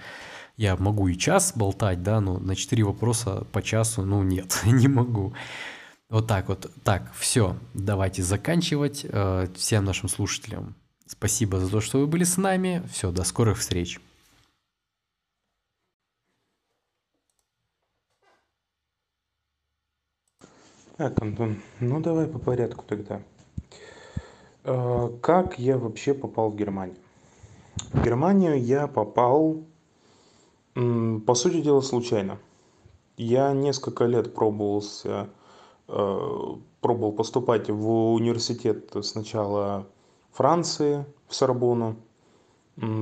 я 0.57 0.75
могу 0.75 1.07
и 1.07 1.17
час 1.17 1.53
болтать, 1.55 2.01
да, 2.01 2.19
но 2.19 2.39
на 2.39 2.55
четыре 2.55 2.83
вопроса 2.83 3.45
по 3.51 3.61
часу, 3.61 4.03
ну 4.03 4.23
нет, 4.23 4.61
не 4.65 4.87
могу. 4.87 5.33
Вот 6.09 6.27
так 6.27 6.47
вот. 6.47 6.71
Так, 6.83 7.11
все, 7.13 7.57
давайте 7.73 8.23
заканчивать. 8.23 9.05
Э, 9.07 9.47
всем 9.55 9.83
нашим 9.83 10.07
слушателям 10.07 10.75
Спасибо 11.05 11.59
за 11.59 11.71
то, 11.71 11.79
что 11.79 11.99
вы 11.99 12.07
были 12.07 12.23
с 12.25 12.37
нами. 12.37 12.83
Все, 12.91 13.11
до 13.11 13.23
скорых 13.23 13.59
встреч. 13.59 13.99
Так, 20.97 21.21
Антон, 21.21 21.61
ну 21.79 21.99
давай 22.01 22.27
по 22.27 22.39
порядку 22.39 22.83
тогда. 22.87 23.21
Э, 24.63 25.09
как 25.21 25.59
я 25.59 25.77
вообще 25.77 26.13
попал 26.13 26.51
в 26.51 26.55
Германию? 26.55 26.97
В 27.93 28.03
Германию 28.03 28.61
я 28.61 28.87
попал, 28.87 29.63
по 30.73 31.35
сути 31.35 31.61
дела, 31.61 31.81
случайно. 31.81 32.39
Я 33.15 33.53
несколько 33.53 34.05
лет 34.05 34.33
пробовался, 34.33 35.29
пробовал 35.87 37.13
поступать 37.13 37.69
в 37.69 38.13
университет 38.13 38.93
сначала 39.01 39.87
Франции, 40.31 41.05
в 41.27 41.35
Сорбонну. 41.35 41.95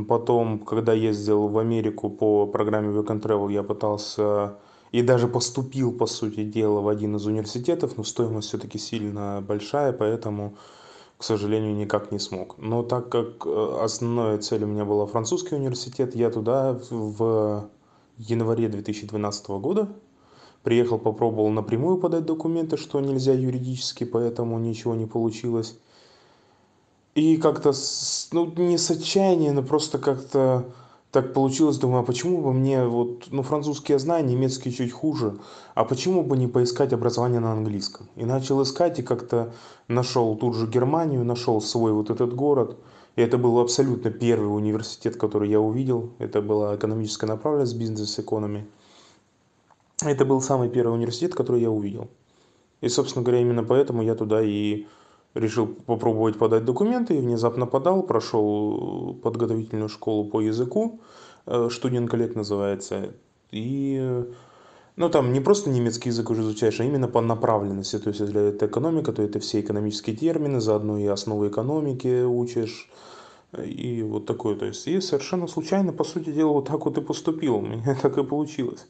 Потом, 0.08 0.60
когда 0.60 0.94
ездил 0.94 1.48
в 1.48 1.58
Америку 1.58 2.10
по 2.10 2.48
программе 2.48 2.98
Work 2.98 3.22
Travel, 3.22 3.52
я 3.52 3.64
пытался 3.64 4.58
и 4.92 5.02
даже 5.02 5.28
поступил, 5.28 5.92
по 5.92 6.06
сути 6.06 6.46
дела, 6.46 6.80
в 6.80 6.88
один 6.88 7.18
из 7.18 7.26
университетов, 7.26 7.98
но 7.98 8.06
стоимость 8.06 8.48
все-таки 8.48 8.78
сильно 8.78 9.44
большая, 9.46 9.92
поэтому, 9.92 10.56
к 11.18 11.24
сожалению, 11.26 11.76
никак 11.76 12.14
не 12.14 12.20
смог. 12.20 12.58
Но 12.58 12.82
так 12.82 13.10
как 13.10 13.46
э, 13.46 13.78
основная 13.82 14.38
цель 14.38 14.64
у 14.64 14.68
меня 14.68 14.86
была 14.86 15.06
французский 15.06 15.56
университет, 15.56 16.16
я 16.16 16.30
туда 16.30 16.80
в 16.90 17.70
январе 18.18 18.70
2012 18.70 19.48
года 19.50 19.90
приехал, 20.66 20.98
попробовал 20.98 21.50
напрямую 21.50 21.98
подать 21.98 22.26
документы, 22.26 22.76
что 22.76 23.00
нельзя 23.00 23.34
юридически, 23.34 24.04
поэтому 24.04 24.60
ничего 24.60 24.96
не 24.96 25.06
получилось. 25.06 25.78
И 27.14 27.38
как-то, 27.38 27.72
ну, 28.34 28.52
не 28.58 28.78
с 28.78 28.92
отчаяния, 28.92 29.54
но 29.54 29.64
просто 29.64 30.00
как-то 30.00 30.66
так 31.12 31.32
получилось, 31.32 31.78
думаю, 31.78 32.02
а 32.02 32.04
почему 32.04 32.42
бы 32.42 32.52
мне, 32.52 32.86
вот, 32.86 33.28
ну, 33.32 33.42
французский 33.42 33.94
я 33.94 34.00
знаю, 34.00 34.26
немецкий 34.26 34.74
чуть 34.74 34.92
хуже, 34.92 35.38
а 35.74 35.86
почему 35.86 36.24
бы 36.24 36.36
не 36.36 36.48
поискать 36.48 36.92
образование 36.92 37.40
на 37.40 37.54
английском? 37.54 38.10
И 38.18 38.26
начал 38.26 38.62
искать, 38.62 39.00
и 39.00 39.04
как-то 39.04 39.54
нашел 39.88 40.36
тут 40.36 40.56
же 40.56 40.68
Германию, 40.68 41.24
нашел 41.24 41.62
свой 41.62 41.94
вот 41.94 42.10
этот 42.10 42.36
город, 42.36 42.78
и 43.16 43.22
это 43.22 43.38
был 43.38 43.60
абсолютно 43.60 44.12
первый 44.12 44.48
университет, 44.48 45.16
который 45.16 45.50
я 45.50 45.62
увидел, 45.62 46.10
это 46.18 46.42
была 46.42 46.76
экономическая 46.76 47.28
направленность, 47.28 47.78
бизнес-экономи. 47.78 48.68
Это 50.04 50.26
был 50.26 50.42
самый 50.42 50.70
первый 50.70 50.94
университет, 50.96 51.36
который 51.36 51.62
я 51.62 51.72
увидел. 51.72 52.10
И, 52.82 52.90
собственно 52.90 53.24
говоря, 53.24 53.42
именно 53.42 53.64
поэтому 53.64 54.04
я 54.04 54.16
туда 54.16 54.42
и 54.42 54.88
решил 55.34 55.68
попробовать 55.68 56.38
подать 56.38 56.66
документы 56.66 57.16
и 57.16 57.22
внезапно 57.22 57.66
подал, 57.66 58.04
прошел 58.04 59.16
подготовительную 59.22 59.90
школу 59.90 60.26
по 60.30 60.42
языку, 60.42 61.02
студент 61.70 62.10
коллег 62.10 62.36
называется, 62.36 63.14
и 63.52 64.26
ну, 64.98 65.10
там 65.10 65.34
не 65.34 65.42
просто 65.42 65.70
немецкий 65.70 66.10
язык 66.10 66.30
уже 66.30 66.42
изучаешь, 66.42 66.80
а 66.80 66.86
именно 66.86 67.10
по 67.10 67.20
направленности. 67.20 68.00
То 68.00 68.10
есть, 68.10 68.22
если 68.22 68.50
это 68.50 68.68
экономика, 68.68 69.12
то 69.12 69.22
это 69.22 69.40
все 69.40 69.60
экономические 69.60 70.16
термины, 70.16 70.62
заодно 70.62 70.98
и 70.98 71.06
основы 71.06 71.50
экономики 71.50 72.24
учишь. 72.24 72.90
И 73.66 74.04
вот 74.04 74.26
такое. 74.26 74.56
То 74.56 74.66
есть, 74.66 74.88
и 74.88 75.02
совершенно 75.02 75.48
случайно, 75.48 75.92
по 75.92 76.06
сути 76.06 76.32
дела, 76.32 76.54
вот 76.54 76.68
так 76.68 76.86
вот 76.86 76.98
и 76.98 77.02
поступил. 77.02 77.56
У 77.58 77.62
меня 77.62 77.98
так 78.02 78.18
и 78.18 78.24
получилось. 78.24 78.88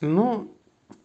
Ну, 0.00 0.48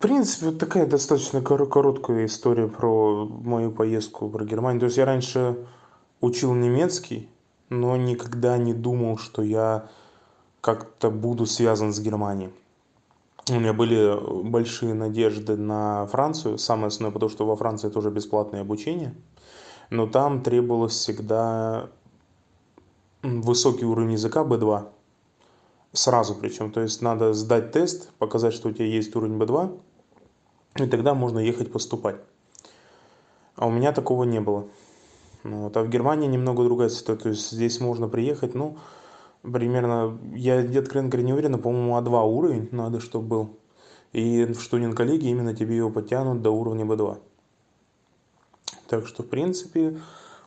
принципе, 0.04 0.48
вот 0.48 0.60
такая 0.60 0.86
достаточно 0.86 1.42
короткая 1.42 2.26
история 2.26 2.68
про 2.68 3.26
мою 3.26 3.72
поездку 3.72 4.30
про 4.30 4.44
Германию. 4.44 4.82
То 4.82 4.88
есть 4.88 4.98
я 4.98 5.06
раньше 5.06 5.66
учил 6.20 6.54
немецкий, 6.54 7.30
но 7.70 7.96
никогда 7.96 8.58
не 8.58 8.74
думал, 8.74 9.18
что 9.18 9.42
я 9.42 9.88
как-то 10.60 11.10
буду 11.10 11.46
связан 11.46 11.94
с 11.94 12.02
Германией. 12.02 12.52
У 13.50 13.54
меня 13.54 13.72
были 13.72 14.20
большие 14.44 14.94
надежды 14.94 15.56
на 15.56 16.06
Францию. 16.08 16.58
Самое 16.58 16.88
основное, 16.88 17.14
потому 17.14 17.30
что 17.30 17.46
во 17.46 17.56
Франции 17.56 17.88
тоже 17.88 18.12
бесплатное 18.12 18.60
обучение. 18.60 19.16
Но 19.90 20.06
там 20.06 20.42
требовалось 20.42 20.96
всегда 20.96 21.88
высокий 23.22 23.86
уровень 23.86 24.12
языка 24.14 24.44
B2. 24.44 24.90
Сразу 25.94 26.36
причем. 26.36 26.72
То 26.72 26.82
есть 26.82 27.02
надо 27.02 27.34
сдать 27.34 27.72
тест, 27.72 28.12
показать, 28.18 28.54
что 28.54 28.70
у 28.70 28.72
тебя 28.72 28.86
есть 28.86 29.16
уровень 29.16 29.38
B2 29.38 29.80
и 30.76 30.88
тогда 30.88 31.14
можно 31.14 31.40
ехать 31.40 31.72
поступать. 31.72 32.16
А 33.56 33.68
у 33.68 33.72
меня 33.72 33.92
такого 33.92 34.24
не 34.24 34.42
было. 34.42 34.68
Ну 35.44 35.64
вот. 35.64 35.78
А 35.78 35.84
в 35.84 35.90
Германии 35.90 36.28
немного 36.28 36.64
другая 36.64 36.90
ситуация. 36.90 37.24
То 37.24 37.30
есть 37.30 37.52
здесь 37.52 37.80
можно 37.80 38.08
приехать, 38.08 38.56
ну, 38.56 38.78
примерно, 39.44 40.18
я, 40.34 40.60
откровенно 40.60 41.10
говоря, 41.10 41.28
не 41.28 41.34
уверен, 41.34 41.52
но, 41.52 41.58
по-моему, 41.60 41.96
А2 41.98 42.28
уровень 42.28 42.70
надо, 42.72 43.00
чтобы 43.00 43.28
был. 43.28 43.58
И 44.14 44.46
в 44.46 44.62
студент 44.62 44.96
коллеги 44.96 45.28
именно 45.28 45.56
тебе 45.56 45.78
его 45.78 45.90
потянут 45.90 46.42
до 46.42 46.52
уровня 46.52 46.86
B2. 46.86 47.20
Так 48.88 49.08
что, 49.08 49.24
в 49.24 49.28
принципе, 49.28 50.00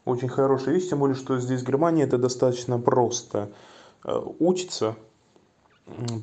очень 0.04 0.28
хорошая 0.28 0.74
вещь, 0.74 0.88
тем 0.88 1.00
более, 1.00 1.16
что 1.16 1.38
здесь 1.38 1.62
в 1.62 1.66
Германии 1.66 2.04
это 2.04 2.16
достаточно 2.16 2.78
просто 2.78 3.50
э, 4.04 4.20
учится, 4.38 4.96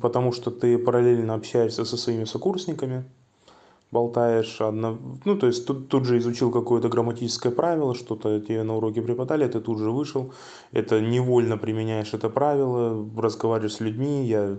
потому 0.00 0.32
что 0.32 0.50
ты 0.50 0.78
параллельно 0.78 1.34
общаешься 1.34 1.84
со 1.84 1.96
своими 1.96 2.24
сокурсниками, 2.24 3.04
болтаешь 3.90 4.60
одно, 4.60 4.98
ну 5.24 5.36
то 5.36 5.46
есть 5.46 5.66
тут, 5.66 5.88
тут 5.88 6.04
же 6.04 6.18
изучил 6.18 6.50
какое-то 6.50 6.88
грамматическое 6.88 7.52
правило, 7.52 7.94
что-то 7.94 8.40
тебе 8.40 8.62
на 8.62 8.76
уроке 8.76 9.02
преподали, 9.02 9.46
ты 9.46 9.60
тут 9.60 9.78
же 9.78 9.90
вышел, 9.90 10.32
это 10.72 11.00
невольно 11.00 11.56
применяешь 11.56 12.12
это 12.12 12.28
правило, 12.28 13.08
разговариваешь 13.16 13.74
с 13.74 13.80
людьми, 13.80 14.26
я 14.26 14.58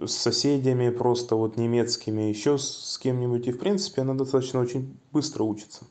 с 0.00 0.12
соседями 0.12 0.88
просто 0.90 1.36
вот 1.36 1.56
немецкими, 1.56 2.22
еще 2.22 2.56
с 2.58 2.98
кем-нибудь, 3.02 3.46
и 3.46 3.52
в 3.52 3.58
принципе 3.58 4.02
она 4.02 4.14
достаточно 4.14 4.60
очень 4.60 4.96
быстро 5.12 5.44
учится. 5.44 5.84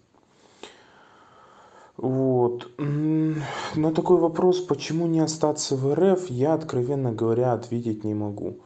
Вот. 2.02 2.72
На 2.78 3.91
такой 3.93 4.18
вопрос, 4.18 4.62
почему 4.62 5.06
не 5.08 5.20
остаться 5.20 5.76
в 5.76 5.93
РФ, 5.93 6.30
я, 6.30 6.54
откровенно 6.54 7.12
говоря, 7.12 7.52
ответить 7.52 8.06
не 8.06 8.14
могу. 8.14 8.60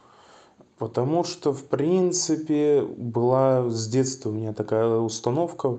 Потому 0.78 1.24
что, 1.24 1.52
в 1.52 1.64
принципе, 1.64 2.82
была 2.82 3.68
с 3.70 3.88
детства 3.88 4.30
у 4.30 4.32
меня 4.32 4.52
такая 4.52 4.98
установка, 4.98 5.78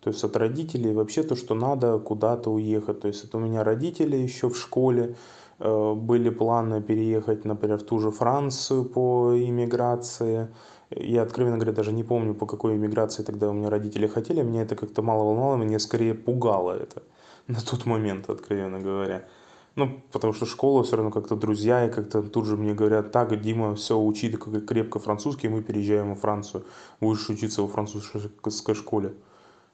то 0.00 0.10
есть 0.10 0.24
от 0.24 0.36
родителей 0.36 0.94
вообще 0.94 1.22
то, 1.22 1.36
что 1.36 1.54
надо 1.54 1.98
куда-то 1.98 2.50
уехать. 2.50 3.00
То 3.00 3.08
есть 3.08 3.24
это 3.24 3.36
у 3.36 3.40
меня 3.40 3.64
родители 3.64 4.16
еще 4.16 4.48
в 4.48 4.56
школе 4.56 5.16
э, 5.58 5.94
были 5.94 6.30
планы 6.30 6.80
переехать, 6.80 7.44
например, 7.44 7.78
в 7.80 7.82
ту 7.82 7.98
же 7.98 8.10
Францию 8.12 8.84
по 8.84 9.34
иммиграции, 9.36 10.48
Я, 10.90 11.22
откровенно 11.22 11.56
говоря, 11.56 11.72
даже 11.72 11.92
не 11.92 12.04
помню, 12.04 12.34
по 12.34 12.46
какой 12.46 12.76
иммиграции 12.76 13.22
тогда 13.22 13.48
у 13.48 13.52
меня 13.52 13.70
родители 13.70 14.06
хотели. 14.06 14.42
Меня 14.42 14.62
это 14.62 14.76
как-то 14.76 15.02
мало 15.02 15.24
волновало, 15.24 15.56
меня 15.56 15.78
скорее 15.78 16.14
пугало 16.14 16.72
это 16.72 17.02
на 17.46 17.60
тот 17.60 17.86
момент, 17.86 18.28
откровенно 18.28 18.80
говоря. 18.80 19.26
Ну, 19.76 20.00
потому 20.12 20.32
что 20.32 20.46
школа 20.46 20.84
все 20.84 20.96
равно 20.96 21.10
как-то 21.10 21.34
друзья, 21.34 21.84
и 21.84 21.90
как-то 21.90 22.22
тут 22.22 22.46
же 22.46 22.56
мне 22.56 22.74
говорят, 22.74 23.10
так, 23.10 23.40
Дима, 23.40 23.74
все, 23.74 23.98
учи 23.98 24.30
как 24.30 24.64
крепко 24.66 25.00
французский, 25.00 25.48
мы 25.48 25.62
переезжаем 25.62 26.10
во 26.10 26.14
Францию, 26.14 26.64
будешь 27.00 27.28
учиться 27.28 27.62
во 27.62 27.68
французской 27.68 28.74
школе. 28.74 29.14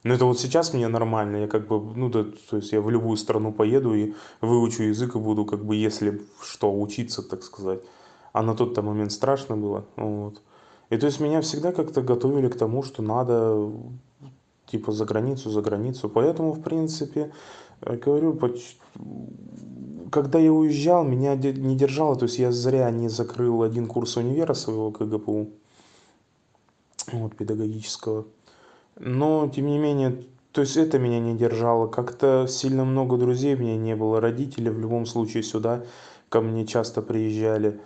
Но 0.03 0.15
это 0.15 0.25
вот 0.25 0.39
сейчас 0.39 0.73
мне 0.73 0.87
нормально, 0.87 1.37
я 1.37 1.47
как 1.47 1.67
бы, 1.67 1.79
ну 1.79 2.09
да, 2.09 2.25
то 2.49 2.57
есть 2.57 2.71
я 2.71 2.81
в 2.81 2.89
любую 2.89 3.17
страну 3.17 3.53
поеду 3.53 3.93
и 3.93 4.15
выучу 4.41 4.83
язык 4.83 5.15
и 5.15 5.19
буду 5.19 5.45
как 5.45 5.63
бы, 5.63 5.75
если 5.75 6.23
что, 6.41 6.73
учиться, 6.73 7.21
так 7.21 7.43
сказать. 7.43 7.81
А 8.33 8.41
на 8.41 8.55
тот-то 8.55 8.81
момент 8.81 9.11
страшно 9.11 9.55
было, 9.55 9.85
вот. 9.95 10.41
И 10.91 10.97
то 10.97 11.05
есть 11.05 11.21
меня 11.21 11.39
всегда 11.39 11.71
как-то 11.71 12.01
готовили 12.01 12.49
к 12.49 12.57
тому, 12.57 12.83
что 12.83 13.01
надо 13.01 13.71
типа 14.65 14.91
за 14.91 15.05
границу, 15.05 15.49
за 15.49 15.61
границу. 15.61 16.09
Поэтому, 16.09 16.51
в 16.51 16.61
принципе, 16.61 17.31
говорю, 17.81 18.37
когда 20.11 20.37
я 20.37 20.51
уезжал, 20.51 21.05
меня 21.05 21.35
не 21.35 21.77
держало, 21.77 22.17
то 22.17 22.23
есть 22.25 22.39
я 22.39 22.51
зря 22.51 22.91
не 22.91 23.07
закрыл 23.07 23.63
один 23.63 23.87
курс 23.87 24.17
универа 24.17 24.53
своего 24.53 24.91
КГПУ, 24.91 25.51
вот, 27.13 27.35
педагогического. 27.37 28.25
Но, 28.99 29.49
тем 29.53 29.67
не 29.67 29.79
менее, 29.79 30.25
то 30.51 30.59
есть 30.59 30.75
это 30.75 30.99
меня 30.99 31.21
не 31.21 31.37
держало. 31.37 31.87
Как-то 31.87 32.47
сильно 32.49 32.83
много 32.83 33.15
друзей 33.15 33.55
у 33.55 33.59
меня 33.59 33.77
не 33.77 33.95
было. 33.95 34.19
Родители 34.19 34.67
в 34.67 34.77
любом 34.77 35.05
случае 35.05 35.43
сюда 35.43 35.85
ко 36.27 36.41
мне 36.41 36.67
часто 36.67 37.01
приезжали. 37.01 37.79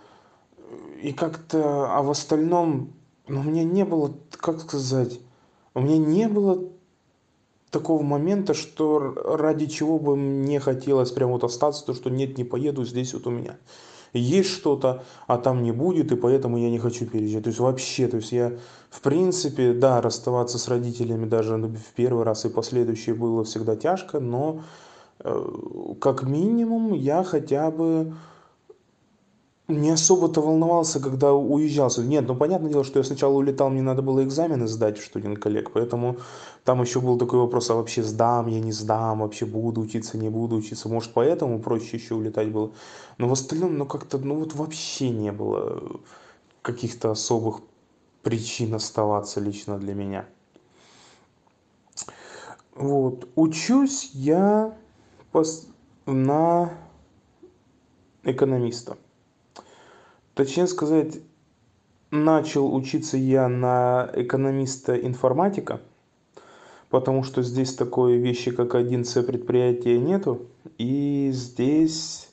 И 1.02 1.12
как-то, 1.12 1.96
а 1.96 2.02
в 2.02 2.10
остальном, 2.10 2.92
ну, 3.28 3.40
у 3.40 3.42
меня 3.42 3.64
не 3.64 3.84
было, 3.84 4.14
как 4.30 4.60
сказать, 4.60 5.20
у 5.74 5.80
меня 5.80 5.98
не 5.98 6.28
было 6.28 6.70
такого 7.70 8.02
момента, 8.02 8.54
что 8.54 9.14
ради 9.36 9.66
чего 9.66 9.98
бы 9.98 10.16
мне 10.16 10.60
хотелось 10.60 11.10
прям 11.10 11.30
вот 11.30 11.44
остаться, 11.44 11.84
то 11.84 11.94
что 11.94 12.10
нет, 12.10 12.38
не 12.38 12.44
поеду, 12.44 12.84
здесь 12.84 13.12
вот 13.14 13.26
у 13.26 13.30
меня 13.30 13.56
есть 14.12 14.50
что-то, 14.50 15.04
а 15.26 15.38
там 15.38 15.62
не 15.62 15.72
будет, 15.72 16.12
и 16.12 16.16
поэтому 16.16 16.58
я 16.58 16.70
не 16.70 16.78
хочу 16.78 17.06
переезжать. 17.06 17.44
То 17.44 17.48
есть 17.48 17.60
вообще, 17.60 18.08
то 18.08 18.16
есть 18.16 18.32
я, 18.32 18.52
в 18.90 19.00
принципе, 19.00 19.72
да, 19.72 20.00
расставаться 20.00 20.58
с 20.58 20.68
родителями 20.68 21.26
даже 21.26 21.56
в 21.56 21.92
первый 21.94 22.24
раз 22.24 22.44
и 22.44 22.48
последующие 22.48 23.14
было 23.14 23.44
всегда 23.44 23.76
тяжко, 23.76 24.20
но 24.20 24.62
э, 25.20 25.48
как 26.00 26.22
минимум 26.22 26.92
я 26.94 27.24
хотя 27.24 27.70
бы 27.70 28.14
не 29.68 29.90
особо-то 29.90 30.40
волновался, 30.40 31.00
когда 31.00 31.32
уезжал. 31.32 31.90
Нет, 31.98 32.26
ну 32.26 32.36
понятное 32.36 32.70
дело, 32.70 32.84
что 32.84 33.00
я 33.00 33.04
сначала 33.04 33.34
улетал, 33.34 33.70
мне 33.70 33.82
надо 33.82 34.02
было 34.02 34.22
экзамены 34.22 34.68
сдать 34.68 34.98
в 34.98 35.04
студент 35.04 35.38
коллег, 35.38 35.72
поэтому 35.72 36.18
там 36.64 36.80
еще 36.82 37.00
был 37.00 37.18
такой 37.18 37.40
вопрос, 37.40 37.70
а 37.70 37.74
вообще 37.74 38.02
сдам, 38.02 38.46
я 38.46 38.60
не 38.60 38.72
сдам, 38.72 39.20
вообще 39.20 39.44
буду 39.44 39.80
учиться, 39.80 40.18
не 40.18 40.28
буду 40.28 40.56
учиться. 40.56 40.88
Может, 40.88 41.12
поэтому 41.12 41.58
проще 41.58 41.96
еще 41.96 42.14
улетать 42.14 42.52
было. 42.52 42.70
Но 43.18 43.28
в 43.28 43.32
остальном, 43.32 43.76
ну 43.76 43.86
как-то, 43.86 44.18
ну 44.18 44.36
вот 44.36 44.54
вообще 44.54 45.10
не 45.10 45.32
было 45.32 46.00
каких-то 46.62 47.10
особых 47.10 47.60
причин 48.22 48.74
оставаться 48.74 49.40
лично 49.40 49.78
для 49.78 49.94
меня. 49.94 50.26
Вот. 52.74 53.28
Учусь 53.34 54.10
я 54.12 54.76
на 56.06 56.72
экономиста. 58.22 58.96
Точнее 60.36 60.66
сказать, 60.66 61.14
начал 62.10 62.74
учиться 62.74 63.16
я 63.16 63.48
на 63.48 64.10
экономиста-информатика, 64.12 65.80
потому 66.90 67.22
что 67.22 67.42
здесь 67.42 67.74
такой 67.74 68.18
вещи, 68.18 68.50
как 68.50 68.74
1С 68.74 69.22
предприятия 69.22 69.98
нету, 69.98 70.42
и 70.76 71.30
здесь 71.32 72.28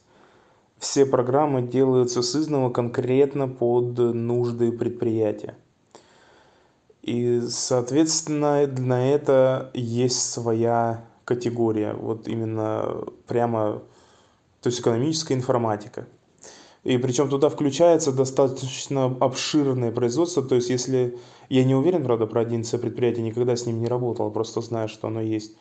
все 0.79 1.05
программы 1.05 1.61
делаются 1.61 2.23
сызнова 2.23 2.71
конкретно 2.71 3.47
под 3.47 3.97
нужды 3.97 4.73
предприятия. 4.73 5.55
И, 7.03 7.39
соответственно, 7.47 8.67
на 8.67 9.11
это 9.11 9.71
есть 9.73 10.29
своя 10.29 11.05
категория, 11.23 11.93
вот 11.93 12.27
именно 12.27 13.05
прямо, 13.27 13.81
то 14.59 14.67
есть 14.67 14.81
экономическая 14.81 15.35
информатика. 15.35 16.05
И 16.83 16.97
причем 16.97 17.29
туда 17.29 17.49
включается 17.49 18.11
достаточно 18.11 19.05
обширное 19.05 19.91
производство. 19.91 20.43
То 20.43 20.55
есть, 20.55 20.69
если 20.69 21.17
я 21.49 21.63
не 21.63 21.75
уверен, 21.75 22.03
правда, 22.03 22.27
про 22.27 22.41
11 22.41 22.81
предприятие, 22.81 23.23
никогда 23.23 23.55
с 23.55 23.65
ним 23.65 23.79
не 23.79 23.87
работал, 23.87 24.29
просто 24.31 24.61
знаю, 24.61 24.89
что 24.89 25.07
оно 25.07 25.21
есть. 25.21 25.55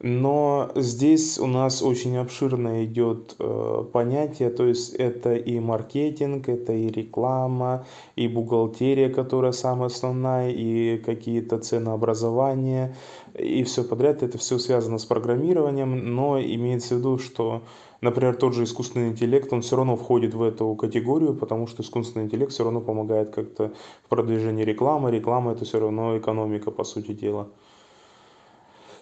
Но 0.00 0.70
здесь 0.76 1.38
у 1.38 1.46
нас 1.46 1.82
очень 1.82 2.16
обширно 2.18 2.84
идет 2.84 3.34
э, 3.40 3.84
понятие, 3.92 4.50
то 4.50 4.64
есть 4.64 4.94
это 4.94 5.34
и 5.34 5.58
маркетинг, 5.58 6.48
это 6.48 6.72
и 6.72 6.86
реклама, 6.86 7.84
и 8.14 8.28
бухгалтерия, 8.28 9.08
которая 9.08 9.50
самая 9.50 9.88
основная, 9.88 10.50
и 10.50 10.98
какие-то 10.98 11.58
ценообразования, 11.58 12.94
и 13.36 13.64
все 13.64 13.82
подряд. 13.82 14.22
Это 14.22 14.38
все 14.38 14.58
связано 14.60 14.98
с 14.98 15.04
программированием, 15.04 16.14
но 16.14 16.40
имеется 16.40 16.94
в 16.94 16.98
виду, 16.98 17.18
что 17.18 17.64
например, 18.00 18.36
тот 18.36 18.54
же 18.54 18.64
искусственный 18.64 19.08
интеллект, 19.08 19.52
он 19.52 19.62
все 19.62 19.76
равно 19.76 19.96
входит 19.96 20.34
в 20.34 20.42
эту 20.42 20.74
категорию, 20.74 21.34
потому 21.34 21.66
что 21.66 21.82
искусственный 21.82 22.26
интеллект 22.26 22.52
все 22.52 22.64
равно 22.64 22.80
помогает 22.80 23.34
как-то 23.34 23.72
в 24.04 24.08
продвижении 24.08 24.64
рекламы. 24.64 25.10
Реклама 25.10 25.52
это 25.52 25.64
все 25.64 25.80
равно 25.80 26.16
экономика, 26.18 26.70
по 26.70 26.84
сути 26.84 27.12
дела. 27.12 27.48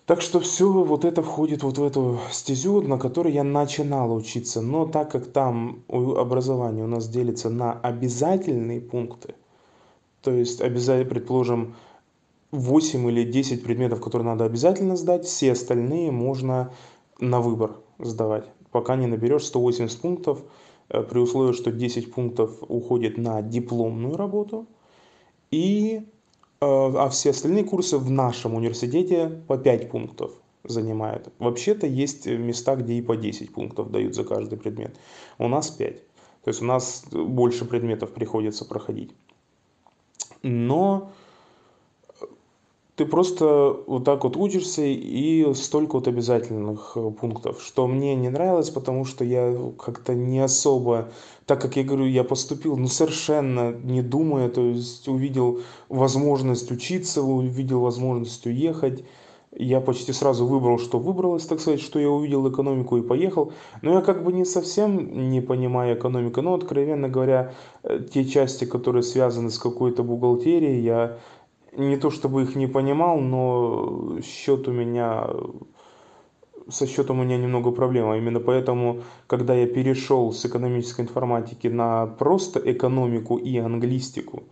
Так 0.06 0.20
что 0.20 0.38
все 0.38 0.70
вот 0.70 1.04
это 1.04 1.20
входит 1.20 1.64
вот 1.64 1.78
в 1.78 1.84
эту 1.84 2.20
стезю, 2.30 2.80
на 2.80 2.96
которой 2.96 3.32
я 3.32 3.42
начинал 3.42 4.14
учиться. 4.14 4.62
Но 4.62 4.86
так 4.86 5.10
как 5.10 5.26
там 5.26 5.82
образование 5.88 6.84
у 6.84 6.88
нас 6.88 7.08
делится 7.08 7.50
на 7.50 7.72
обязательные 7.72 8.80
пункты, 8.80 9.34
то 10.22 10.30
есть 10.30 10.60
обязательно, 10.60 11.10
предположим, 11.10 11.74
8 12.52 13.08
или 13.10 13.24
10 13.24 13.64
предметов, 13.64 14.00
которые 14.00 14.26
надо 14.26 14.44
обязательно 14.44 14.96
сдать, 14.96 15.24
все 15.24 15.52
остальные 15.52 16.12
можно 16.12 16.72
на 17.18 17.40
выбор 17.40 17.76
сдавать 17.98 18.46
пока 18.76 18.94
не 18.94 19.06
наберешь 19.06 19.44
180 19.44 20.00
пунктов, 20.02 20.42
э, 20.90 21.02
при 21.02 21.18
условии, 21.18 21.54
что 21.54 21.72
10 21.72 22.12
пунктов 22.12 22.50
уходит 22.68 23.16
на 23.16 23.40
дипломную 23.40 24.16
работу, 24.16 24.66
и, 25.50 26.02
э, 26.60 26.66
а 26.66 27.08
все 27.08 27.30
остальные 27.30 27.64
курсы 27.64 27.96
в 27.96 28.10
нашем 28.10 28.54
университете 28.54 29.30
по 29.48 29.56
5 29.56 29.90
пунктов 29.90 30.30
занимают. 30.64 31.32
Вообще-то 31.38 31.86
есть 31.86 32.26
места, 32.26 32.76
где 32.76 32.92
и 32.92 33.02
по 33.02 33.16
10 33.16 33.54
пунктов 33.54 33.90
дают 33.90 34.14
за 34.14 34.24
каждый 34.24 34.58
предмет. 34.58 34.94
У 35.38 35.48
нас 35.48 35.70
5. 35.70 35.96
То 36.44 36.50
есть 36.50 36.60
у 36.60 36.66
нас 36.66 37.04
больше 37.10 37.64
предметов 37.64 38.10
приходится 38.10 38.66
проходить. 38.66 39.14
Но 40.42 41.12
ты 42.96 43.04
просто 43.04 43.76
вот 43.86 44.04
так 44.04 44.24
вот 44.24 44.36
учишься 44.38 44.82
и 44.82 45.52
столько 45.54 45.96
вот 45.96 46.08
обязательных 46.08 46.92
э, 46.96 47.10
пунктов, 47.10 47.62
что 47.62 47.86
мне 47.86 48.14
не 48.14 48.30
нравилось, 48.30 48.70
потому 48.70 49.04
что 49.04 49.22
я 49.22 49.54
как-то 49.78 50.14
не 50.14 50.40
особо, 50.40 51.10
так 51.44 51.60
как 51.60 51.76
я 51.76 51.84
говорю, 51.84 52.06
я 52.06 52.24
поступил, 52.24 52.76
ну 52.78 52.88
совершенно 52.88 53.72
не 53.72 54.00
думая, 54.00 54.48
то 54.48 54.62
есть 54.62 55.06
увидел 55.08 55.60
возможность 55.90 56.70
учиться, 56.70 57.22
увидел 57.22 57.80
возможность 57.80 58.46
уехать, 58.46 59.04
я 59.58 59.80
почти 59.80 60.12
сразу 60.12 60.46
выбрал, 60.46 60.78
что 60.78 60.98
выбралось, 60.98 61.46
так 61.46 61.60
сказать, 61.60 61.80
что 61.80 61.98
я 61.98 62.10
увидел 62.10 62.48
экономику 62.50 62.98
и 62.98 63.02
поехал. 63.02 63.52
Но 63.80 63.94
я 63.94 64.00
как 64.02 64.22
бы 64.22 64.32
не 64.32 64.44
совсем 64.44 65.30
не 65.30 65.40
понимаю 65.40 65.96
экономику, 65.98 66.42
но 66.42 66.54
откровенно 66.54 67.08
говоря, 67.08 67.54
э, 67.82 68.00
те 68.12 68.24
части, 68.24 68.64
которые 68.66 69.02
связаны 69.02 69.50
с 69.50 69.58
какой-то 69.58 70.02
бухгалтерией, 70.02 70.82
я 70.82 71.18
не 71.76 71.96
то 71.96 72.10
чтобы 72.10 72.42
их 72.42 72.56
не 72.56 72.66
понимал, 72.66 73.20
но 73.20 74.18
счет 74.22 74.68
у 74.68 74.72
меня 74.72 75.28
со 76.68 76.86
счетом 76.86 77.20
у 77.20 77.24
меня 77.24 77.36
немного 77.36 77.70
проблема. 77.70 78.16
Именно 78.16 78.40
поэтому, 78.40 79.02
когда 79.26 79.54
я 79.54 79.66
перешел 79.66 80.32
с 80.32 80.44
экономической 80.44 81.02
информатики 81.02 81.68
на 81.68 82.06
просто 82.06 82.60
экономику 82.60 83.36
и 83.36 83.56
англистику, 83.58 84.44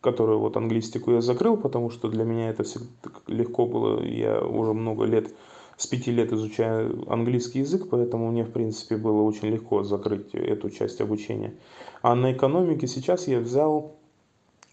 которую 0.00 0.40
вот 0.40 0.56
англистику 0.56 1.12
я 1.12 1.20
закрыл, 1.20 1.56
потому 1.56 1.90
что 1.90 2.08
для 2.08 2.24
меня 2.24 2.50
это 2.50 2.64
всегда 2.64 2.88
легко 3.26 3.66
было. 3.66 4.02
Я 4.02 4.42
уже 4.42 4.74
много 4.74 5.04
лет, 5.04 5.32
с 5.78 5.86
пяти 5.86 6.10
лет 6.10 6.32
изучаю 6.32 7.10
английский 7.10 7.60
язык, 7.60 7.88
поэтому 7.90 8.30
мне, 8.30 8.44
в 8.44 8.50
принципе, 8.50 8.96
было 8.96 9.22
очень 9.22 9.48
легко 9.48 9.82
закрыть 9.82 10.34
эту 10.34 10.68
часть 10.68 11.00
обучения. 11.00 11.54
А 12.02 12.14
на 12.14 12.32
экономике 12.32 12.86
сейчас 12.86 13.28
я 13.28 13.40
взял 13.40 13.96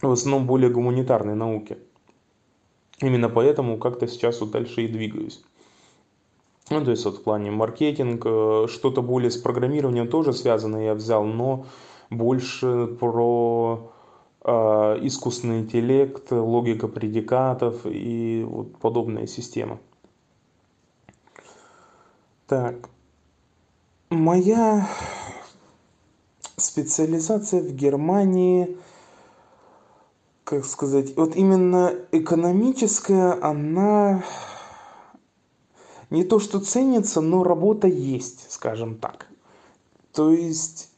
в 0.02 0.12
основном 0.12 0.48
более 0.48 0.70
гуманитарные 0.70 1.36
науки– 1.36 1.78
Именно 3.02 3.30
поэтому 3.30 3.78
как-то 3.78 4.08
сейчас 4.08 4.42
вот 4.42 4.52
дальше 4.52 4.84
и 4.84 4.88
двигаюсь. 4.88 5.42
Ну, 6.70 6.84
то 6.84 6.92
есть 6.92 7.06
вот 7.06 7.18
в 7.18 7.24
плане 7.24 7.50
маркетинг, 7.52 8.24
э, 8.26 8.68
что-то 8.70 9.02
более 9.02 9.32
с 9.32 9.38
программированием 9.38 10.08
тоже 10.08 10.34
связано 10.34 10.78
я 10.78 10.94
взял, 10.94 11.24
но 11.24 11.66
больше 12.10 12.88
про 13.00 13.92
а, 14.42 14.98
искусственный 15.02 15.60
интеллект, 15.60 16.32
логика 16.32 16.88
предикатов 16.88 17.82
и 17.86 18.46
вот 18.48 18.78
подобные 18.78 19.28
системы. 19.28 19.80
Так, 22.48 22.90
моя 24.10 24.88
специализация 26.56 27.62
в 27.62 27.76
Германии, 27.76 28.78
как 30.50 30.66
сказать, 30.66 31.16
вот 31.16 31.36
именно 31.36 31.94
экономическая, 32.12 33.38
она 33.40 34.24
не 36.10 36.24
то 36.24 36.40
что 36.40 36.60
ценится, 36.60 37.22
но 37.22 37.44
работа 37.44 37.88
есть, 37.88 38.52
скажем 38.52 38.98
так. 38.98 39.28
То 40.12 40.32
есть 40.32 40.90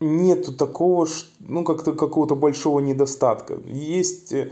нету 0.00 0.54
такого, 0.54 1.06
ну, 1.38 1.64
как-то 1.64 1.92
какого-то 1.92 2.34
большого 2.34 2.80
недостатка. 2.80 3.60
Есть, 3.66 4.32
э, 4.32 4.50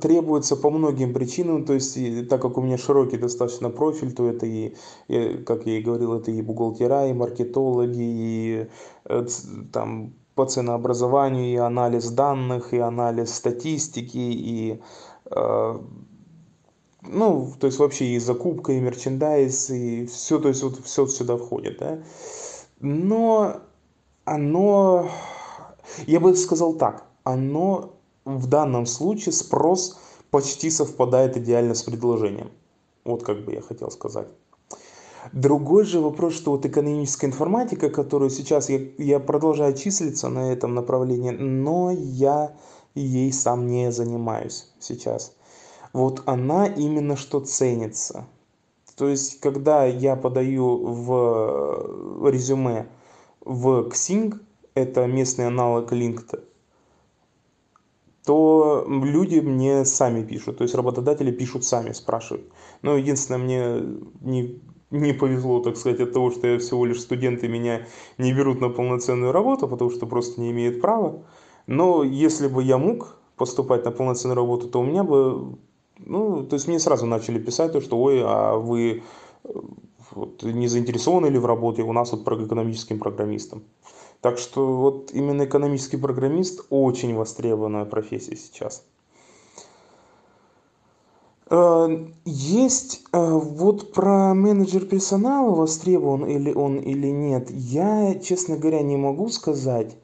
требуется 0.00 0.56
по 0.56 0.70
многим 0.70 1.12
причинам, 1.12 1.66
то 1.66 1.74
есть, 1.74 1.98
и, 1.98 2.24
так 2.24 2.40
как 2.40 2.56
у 2.56 2.62
меня 2.62 2.78
широкий 2.78 3.18
достаточно 3.18 3.68
профиль, 3.68 4.14
то 4.14 4.26
это 4.26 4.46
и, 4.46 4.74
и, 5.08 5.44
как 5.44 5.66
я 5.66 5.76
и 5.76 5.82
говорил, 5.82 6.14
это 6.14 6.30
и 6.30 6.40
бухгалтера, 6.40 7.06
и 7.06 7.12
маркетологи, 7.12 8.00
и 8.00 8.68
э, 9.04 9.26
там 9.74 10.14
по 10.34 10.46
ценообразованию, 10.46 11.52
и 11.52 11.56
анализ 11.56 12.10
данных, 12.10 12.72
и 12.72 12.78
анализ 12.78 13.34
статистики, 13.34 14.18
и 14.18 14.80
э, 15.30 15.78
ну, 17.02 17.52
то 17.58 17.66
есть 17.66 17.78
вообще 17.78 18.06
и 18.06 18.18
закупка, 18.18 18.72
и 18.72 18.80
мерчендайз, 18.80 19.70
и 19.70 20.06
все, 20.06 20.38
то 20.38 20.48
есть 20.48 20.62
вот 20.62 20.78
все 20.84 21.06
сюда 21.06 21.36
входит, 21.36 21.78
да. 21.78 22.02
Но 22.80 23.60
оно, 24.24 25.08
я 26.06 26.20
бы 26.20 26.34
сказал 26.36 26.74
так, 26.74 27.06
оно 27.24 27.96
в 28.24 28.46
данном 28.46 28.86
случае 28.86 29.32
спрос 29.32 29.98
почти 30.30 30.70
совпадает 30.70 31.36
идеально 31.36 31.74
с 31.74 31.82
предложением. 31.82 32.50
Вот 33.04 33.24
как 33.24 33.44
бы 33.44 33.52
я 33.52 33.60
хотел 33.60 33.90
сказать. 33.90 34.28
Другой 35.30 35.84
же 35.84 36.00
вопрос, 36.00 36.34
что 36.34 36.50
вот 36.50 36.66
экономическая 36.66 37.28
информатика, 37.28 37.90
которую 37.90 38.30
сейчас 38.30 38.68
я, 38.68 38.80
я 38.98 39.20
продолжаю 39.20 39.74
числиться 39.74 40.28
на 40.28 40.52
этом 40.52 40.74
направлении, 40.74 41.30
но 41.30 41.92
я 41.92 42.56
ей 42.94 43.32
сам 43.32 43.66
не 43.68 43.92
занимаюсь 43.92 44.72
сейчас. 44.80 45.36
Вот 45.92 46.22
она 46.26 46.66
именно 46.66 47.16
что 47.16 47.40
ценится. 47.40 48.26
То 48.96 49.08
есть, 49.08 49.40
когда 49.40 49.84
я 49.84 50.16
подаю 50.16 50.78
в 50.78 52.28
резюме 52.28 52.88
в 53.40 53.88
Xing, 53.88 54.34
это 54.74 55.06
местный 55.06 55.46
аналог 55.46 55.92
LinkedIn, 55.92 56.42
то 58.24 58.86
люди 58.88 59.40
мне 59.40 59.84
сами 59.84 60.22
пишут, 60.24 60.58
то 60.58 60.62
есть 60.62 60.74
работодатели 60.74 61.32
пишут 61.32 61.64
сами, 61.64 61.92
спрашивают. 61.92 62.46
Но 62.82 62.96
единственное, 62.96 63.38
мне 63.38 63.98
не, 64.20 64.60
не 64.92 65.12
повезло, 65.12 65.60
так 65.60 65.76
сказать, 65.76 66.00
от 66.00 66.12
того, 66.12 66.30
что 66.30 66.46
я 66.46 66.58
всего 66.58 66.84
лишь 66.84 67.00
студент 67.00 67.42
и 67.42 67.48
меня 67.48 67.86
не 68.18 68.32
берут 68.32 68.60
на 68.60 68.68
полноценную 68.68 69.32
работу, 69.32 69.66
потому 69.66 69.90
что 69.90 70.06
просто 70.06 70.40
не 70.40 70.50
имеют 70.50 70.80
права. 70.80 71.24
Но 71.66 72.04
если 72.04 72.48
бы 72.48 72.62
я 72.62 72.78
мог 72.78 73.16
поступать 73.36 73.84
на 73.84 73.90
полноценную 73.90 74.36
работу, 74.36 74.68
то 74.68 74.80
у 74.80 74.84
меня 74.84 75.02
бы, 75.02 75.56
ну, 75.98 76.44
то 76.44 76.54
есть 76.54 76.68
мне 76.68 76.78
сразу 76.78 77.06
начали 77.06 77.38
писать 77.38 77.72
то, 77.72 77.80
что, 77.80 78.00
ой, 78.00 78.22
а 78.24 78.56
вы 78.56 79.02
вот, 80.14 80.42
не 80.42 80.68
заинтересованы 80.68 81.26
ли 81.26 81.38
в 81.38 81.46
работе 81.46 81.82
у 81.82 81.92
нас 81.92 82.12
вот 82.12 82.22
экономическим 82.22 82.98
программистом. 82.98 83.64
Так 84.20 84.38
что 84.38 84.76
вот 84.76 85.10
именно 85.12 85.44
экономический 85.44 85.96
программист 85.96 86.66
очень 86.70 87.14
востребованная 87.14 87.84
профессия 87.84 88.36
сейчас. 88.36 88.84
Э, 91.50 92.06
есть 92.24 93.02
э, 93.12 93.18
вот 93.20 93.92
про 93.92 94.34
менеджер 94.34 94.84
персонала, 94.86 95.54
востребован 95.54 96.24
или 96.26 96.52
он 96.52 96.78
или 96.78 97.08
нет, 97.08 97.50
я, 97.50 98.14
честно 98.14 98.56
говоря, 98.56 98.82
не 98.82 98.96
могу 98.96 99.28
сказать. 99.28 99.96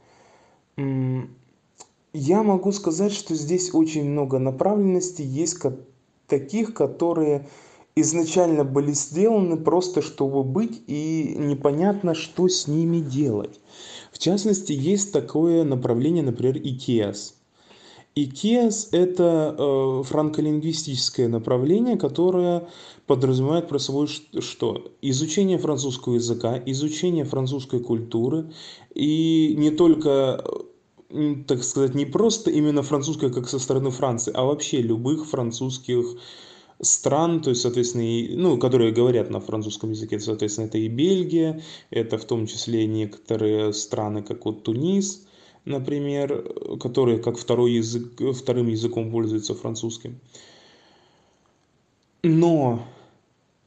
Я 0.77 2.43
могу 2.43 2.73
сказать, 2.73 3.13
что 3.13 3.35
здесь 3.35 3.75
очень 3.75 4.09
много 4.09 4.39
направленностей, 4.39 5.25
есть 5.25 5.59
таких, 6.27 6.73
которые 6.73 7.49
изначально 8.01 8.65
были 8.65 8.93
сделаны 8.93 9.57
просто 9.57 10.03
чтобы 10.03 10.45
быть 10.45 10.83
и 10.87 11.35
непонятно 11.37 12.15
что 12.15 12.49
с 12.49 12.69
ними 12.69 13.01
делать 13.01 13.61
в 14.13 14.19
частности 14.19 14.73
есть 14.73 15.13
такое 15.13 15.65
направление 15.65 16.23
например 16.23 16.59
икеас 16.59 17.35
икеас 18.25 18.89
это 18.93 19.55
э, 19.59 20.03
франколингвистическое 20.05 21.29
направление 21.29 21.97
которое 21.97 22.69
подразумевает 23.07 23.69
про 23.69 23.79
собой 23.79 24.09
что? 24.09 24.93
Изучение 25.03 25.59
французского 25.59 26.15
языка 26.15 26.61
изучение 26.67 27.25
французской 27.25 27.81
культуры 27.81 28.53
и 28.95 29.55
не 29.57 29.71
только 29.71 30.45
так 31.47 31.65
сказать 31.65 31.95
не 31.95 32.05
просто 32.05 32.51
именно 32.51 32.83
французская 32.83 33.31
как 33.31 33.49
со 33.49 33.59
стороны 33.59 33.91
франции 33.91 34.33
а 34.35 34.45
вообще 34.45 34.83
любых 34.83 35.27
французских 35.27 36.17
стран, 36.81 37.41
то 37.41 37.51
есть, 37.51 37.63
соответственно, 37.63 38.03
и, 38.03 38.37
ну, 38.37 38.59
которые 38.59 38.93
говорят 38.93 39.31
на 39.31 39.41
французском 39.41 39.91
языке, 39.91 40.21
соответственно, 40.21 40.67
это 40.67 40.79
и 40.79 40.89
Бельгия, 40.89 41.63
это 41.91 42.19
в 42.19 42.25
том 42.25 42.47
числе 42.47 42.87
некоторые 42.87 43.73
страны, 43.73 44.23
как 44.23 44.45
вот 44.45 44.63
Тунис, 44.63 45.27
например, 45.69 46.45
которые 46.81 47.19
как 47.19 47.39
второй 47.39 47.73
язык, 47.73 48.21
вторым 48.35 48.69
языком 48.69 49.11
пользуются 49.11 49.55
французским. 49.55 50.19
Но 52.23 52.83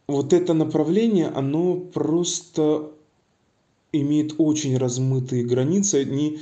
вот 0.08 0.34
это 0.34 0.54
направление, 0.54 1.28
оно 1.28 1.76
просто 1.76 2.92
имеет 3.94 4.36
очень 4.38 4.78
размытые 4.78 5.46
границы, 5.46 6.04
не, 6.04 6.40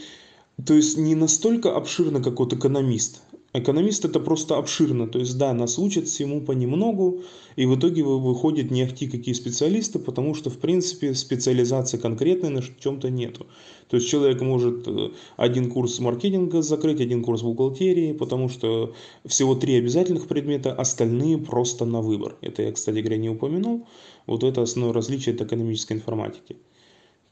то 0.66 0.74
есть 0.74 0.98
не 0.98 1.16
настолько 1.16 1.76
обширно, 1.76 2.22
как 2.24 2.40
вот 2.40 2.54
экономист. 2.54 3.22
Экономист 3.52 4.06
это 4.06 4.20
просто 4.20 4.58
обширно, 4.58 5.08
то 5.08 5.18
есть 5.18 5.36
да, 5.40 5.54
нас 5.54 5.80
учат 5.80 6.08
всему 6.08 6.42
понемногу, 6.42 7.24
и 7.56 7.66
в 7.66 7.80
итоге 7.80 8.04
выходят 8.04 8.70
не 8.70 8.84
ахти 8.84 9.08
какие 9.08 9.34
специалисты, 9.34 9.98
потому 9.98 10.36
что 10.36 10.52
в 10.52 10.60
принципе 10.60 11.16
специализации 11.16 11.98
конкретной 11.98 12.50
на 12.50 12.62
чем-то 12.62 13.10
нету. 13.10 13.48
То 13.90 13.98
есть 13.98 14.08
человек 14.08 14.42
может 14.42 14.88
э, 14.88 15.10
один 15.36 15.72
курс 15.72 15.98
маркетинга 16.00 16.62
закрыть, 16.62 17.02
один 17.02 17.24
курс 17.24 17.42
бухгалтерии, 17.42 18.14
потому 18.14 18.50
что 18.50 18.94
всего 19.26 19.56
три 19.56 19.78
обязательных 19.78 20.28
предмета, 20.28 20.72
остальные 20.72 21.40
просто 21.40 21.86
на 21.86 22.02
выбор. 22.02 22.38
Это 22.42 22.62
я, 22.62 22.72
кстати 22.72 23.00
говоря, 23.00 23.18
не 23.18 23.30
упомянул. 23.30 23.88
Вот 24.28 24.44
это 24.44 24.62
основное 24.62 24.94
различие 24.94 25.34
от 25.34 25.42
экономической 25.42 25.94
информатики. 25.94 26.58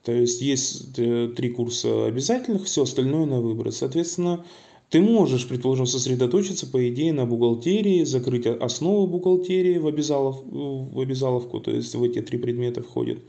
То 0.03 0.13
есть 0.13 0.41
есть 0.41 0.97
э, 0.97 1.31
три 1.35 1.51
курса 1.51 2.07
обязательных, 2.07 2.63
все 2.63 2.83
остальное 2.83 3.27
на 3.27 3.39
выбор. 3.39 3.71
Соответственно, 3.71 4.43
ты 4.89 5.01
можешь, 5.01 5.47
предположим, 5.47 5.85
сосредоточиться, 5.85 6.65
по 6.65 6.87
идее, 6.89 7.11
на 7.11 7.25
бухгалтерии, 7.25 8.05
закрыть 8.05 8.45
основу 8.45 9.05
бухгалтерии 9.07 9.77
в, 9.77 9.87
обязалов, 9.87 10.41
в 10.45 10.99
обязаловку, 10.99 11.59
то 11.59 11.71
есть 11.71 11.93
в 11.93 12.03
эти 12.03 12.21
три 12.21 12.37
предмета 12.37 12.81
входит. 12.83 13.19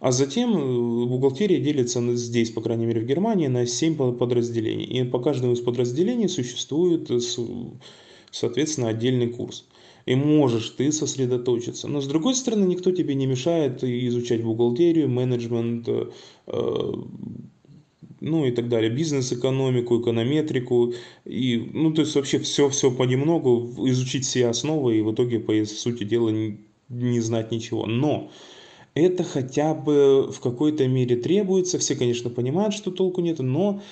А 0.00 0.10
затем 0.10 0.50
э, 0.50 1.06
бухгалтерия 1.06 1.60
делится 1.60 2.00
здесь, 2.16 2.50
по 2.50 2.60
крайней 2.60 2.86
мере 2.86 3.00
в 3.00 3.06
Германии, 3.06 3.46
на 3.46 3.66
7 3.66 4.18
подразделений. 4.18 4.84
И 4.84 5.04
по 5.04 5.20
каждому 5.20 5.52
из 5.52 5.60
подразделений 5.60 6.28
существует, 6.28 7.08
э, 7.10 7.20
соответственно, 8.32 8.88
отдельный 8.88 9.28
курс. 9.28 9.64
И 10.04 10.16
можешь 10.16 10.70
ты 10.70 10.90
сосредоточиться. 10.90 11.86
Но 11.86 12.00
с 12.00 12.08
другой 12.08 12.34
стороны, 12.34 12.66
никто 12.66 12.90
тебе 12.90 13.14
не 13.14 13.26
мешает 13.26 13.84
изучать 13.84 14.42
бухгалтерию, 14.42 15.08
менеджмент, 15.08 15.88
э, 15.88 16.92
ну 18.22 18.46
и 18.46 18.52
так 18.52 18.68
далее, 18.68 18.88
бизнес-экономику, 18.88 20.00
эконометрику, 20.00 20.94
и, 21.24 21.70
ну, 21.72 21.92
то 21.92 22.02
есть 22.02 22.14
вообще 22.14 22.38
все-все 22.38 22.92
понемногу, 22.92 23.74
изучить 23.88 24.24
все 24.24 24.46
основы 24.46 24.98
и 24.98 25.02
в 25.02 25.12
итоге, 25.12 25.40
по 25.40 25.52
сути 25.64 26.04
дела, 26.04 26.28
не, 26.28 26.58
не 26.88 27.20
знать 27.20 27.50
ничего. 27.50 27.84
Но 27.86 28.30
это 28.94 29.24
хотя 29.24 29.74
бы 29.74 30.30
в 30.30 30.38
какой-то 30.40 30.86
мере 30.86 31.16
требуется, 31.16 31.80
все, 31.80 31.96
конечно, 31.96 32.30
понимают, 32.30 32.74
что 32.74 32.92
толку 32.92 33.20
нет, 33.20 33.40
но 33.40 33.82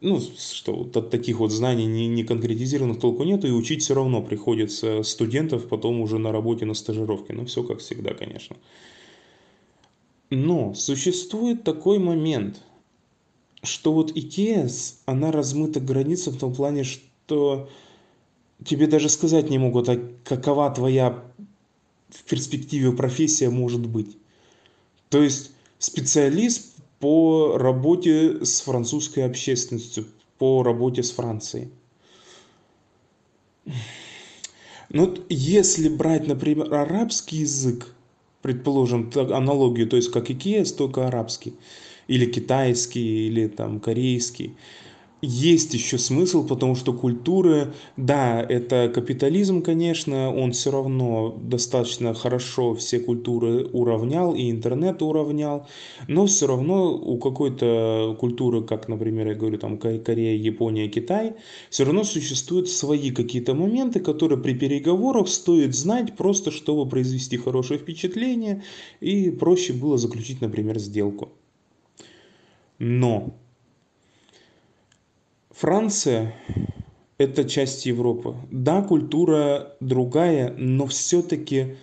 ну, 0.00 0.20
что 0.20 0.74
вот 0.74 0.96
от 0.96 1.10
таких 1.10 1.38
вот 1.38 1.52
знаний 1.52 1.86
не, 1.86 2.08
не 2.08 2.24
конкретизированных 2.24 2.98
толку 2.98 3.22
нет, 3.22 3.44
и 3.44 3.52
учить 3.52 3.82
все 3.82 3.94
равно 3.94 4.22
приходится 4.22 5.04
студентов 5.04 5.68
потом 5.68 6.00
уже 6.00 6.18
на 6.18 6.32
работе, 6.32 6.64
на 6.66 6.74
стажировке. 6.74 7.32
Ну, 7.32 7.46
все 7.46 7.62
как 7.62 7.78
всегда, 7.78 8.12
конечно. 8.12 8.56
Но 10.30 10.74
существует 10.74 11.62
такой 11.62 12.00
момент– 12.00 12.60
что 13.62 13.92
вот 13.92 14.12
икеас 14.16 15.00
она 15.06 15.32
размыта 15.32 15.80
граница 15.80 16.30
в 16.30 16.38
том 16.38 16.54
плане 16.54 16.84
что 16.84 17.68
тебе 18.64 18.86
даже 18.86 19.08
сказать 19.08 19.50
не 19.50 19.58
могут 19.58 19.88
а 19.88 20.00
какова 20.24 20.70
твоя 20.70 21.22
в 22.08 22.24
перспективе 22.24 22.92
профессия 22.92 23.50
может 23.50 23.86
быть 23.86 24.16
то 25.08 25.22
есть 25.22 25.52
специалист 25.78 26.74
по 27.00 27.56
работе 27.56 28.44
с 28.44 28.60
французской 28.60 29.20
общественностью 29.20 30.06
по 30.38 30.62
работе 30.62 31.02
с 31.02 31.10
Францией. 31.10 31.70
Ну, 34.88 35.14
если 35.28 35.88
брать, 35.88 36.26
например, 36.26 36.72
арабский 36.72 37.38
язык, 37.38 37.94
предположим, 38.40 39.10
аналогию, 39.14 39.86
то 39.86 39.96
есть 39.96 40.10
как 40.10 40.30
IKEA, 40.30 40.64
только 40.74 41.06
арабский, 41.06 41.54
или 42.08 42.26
китайский, 42.26 43.28
или 43.28 43.46
там 43.46 43.80
корейский, 43.80 44.56
есть 45.20 45.74
еще 45.74 45.98
смысл, 45.98 46.46
потому 46.46 46.76
что 46.76 46.92
культура, 46.92 47.74
да, 47.96 48.40
это 48.40 48.88
капитализм, 48.88 49.62
конечно, 49.62 50.32
он 50.32 50.52
все 50.52 50.70
равно 50.70 51.36
достаточно 51.42 52.14
хорошо 52.14 52.74
все 52.74 53.00
культуры 53.00 53.64
уравнял 53.64 54.34
и 54.34 54.48
интернет 54.48 55.02
уравнял, 55.02 55.66
но 56.06 56.26
все 56.26 56.46
равно 56.46 56.94
у 56.94 57.18
какой-то 57.18 58.16
культуры, 58.20 58.62
как, 58.62 58.86
например, 58.86 59.28
я 59.28 59.34
говорю, 59.34 59.58
там 59.58 59.78
Корея, 59.78 60.36
Япония, 60.36 60.88
Китай, 60.88 61.34
все 61.68 61.84
равно 61.84 62.04
существуют 62.04 62.68
свои 62.68 63.10
какие-то 63.10 63.54
моменты, 63.54 63.98
которые 63.98 64.40
при 64.40 64.54
переговорах 64.54 65.26
стоит 65.26 65.74
знать 65.74 66.16
просто, 66.16 66.52
чтобы 66.52 66.88
произвести 66.88 67.36
хорошее 67.38 67.80
впечатление 67.80 68.62
и 69.00 69.30
проще 69.30 69.72
было 69.72 69.98
заключить, 69.98 70.40
например, 70.40 70.78
сделку. 70.78 71.32
Но 72.78 73.36
Франция– 75.50 76.34
это 77.18 77.44
часть 77.44 77.86
Европы. 77.86 78.36
Да, 78.50 78.82
культура 78.82 79.74
другая, 79.80 80.54
но 80.56 80.86
все-таки 80.86 81.76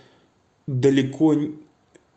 далеко 0.66 1.36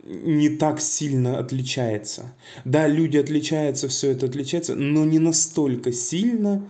не 0.04 0.48
так 0.48 0.80
сильно 0.80 1.38
отличается. 1.38 2.32
Да, 2.64 2.86
люди 2.86 3.16
отличаются, 3.16 3.88
все 3.88 4.12
это 4.12 4.26
отличается, 4.26 4.76
но 4.76 5.04
не 5.04 5.18
настолько 5.18 5.92
сильно, 5.92 6.68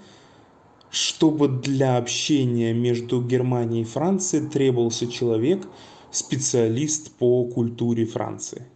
чтобы 0.90 1.48
для 1.48 1.98
общения 1.98 2.72
между 2.72 3.22
Германией 3.22 3.82
и 3.82 3.84
Францией 3.84 4.48
требовался 4.48 5.06
человек, 5.06 5.68
специалист 6.10 7.12
по 7.12 7.44
культуре 7.44 8.06
Франции. 8.06 8.66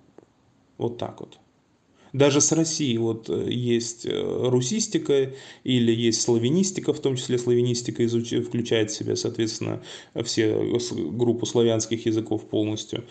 Вот 0.77 0.99
так 0.99 1.21
вот 1.21 1.39
даже 2.13 2.41
с 2.41 2.53
Россией 2.53 2.99
вот 2.99 3.31
э, 3.31 3.51
есть 3.51 4.07
э, 4.07 4.49
русистика 4.49 5.33
или 5.65 5.93
есть 5.93 6.21
славянистика, 6.21 6.93
в 6.93 7.01
том 7.01 7.17
числе 7.17 7.39
славянистика 7.39 8.05
изуч... 8.05 8.33
включает 8.47 8.91
в 8.91 8.95
себя, 8.95 9.17
соответственно, 9.17 9.83
все 10.25 10.55
группу 11.11 11.47
славянских 11.47 12.05
языков 12.07 12.47
полностью. 12.49 13.05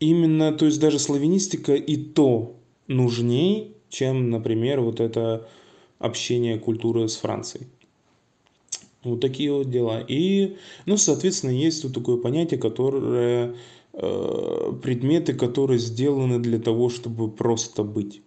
Именно, 0.00 0.52
то 0.52 0.66
есть 0.66 0.78
даже 0.78 0.98
славянистика 0.98 1.74
и 1.74 1.96
то 1.96 2.54
нужней, 2.86 3.74
чем, 3.88 4.30
например, 4.30 4.80
вот 4.80 5.00
это 5.00 5.48
общение 5.98 6.58
культуры 6.58 7.08
с 7.08 7.16
Францией. 7.16 7.66
Вот 9.02 9.20
такие 9.20 9.52
вот 9.52 9.70
дела. 9.70 10.04
И, 10.06 10.56
ну, 10.84 10.96
соответственно, 10.96 11.52
есть 11.52 11.84
вот 11.84 11.94
такое 11.94 12.16
понятие, 12.18 12.58
которое 12.58 13.54
предметы, 13.96 15.32
которые 15.32 15.78
сделаны 15.78 16.38
для 16.38 16.58
того, 16.58 16.90
чтобы 16.90 17.30
просто 17.30 17.82
быть. 17.82 18.20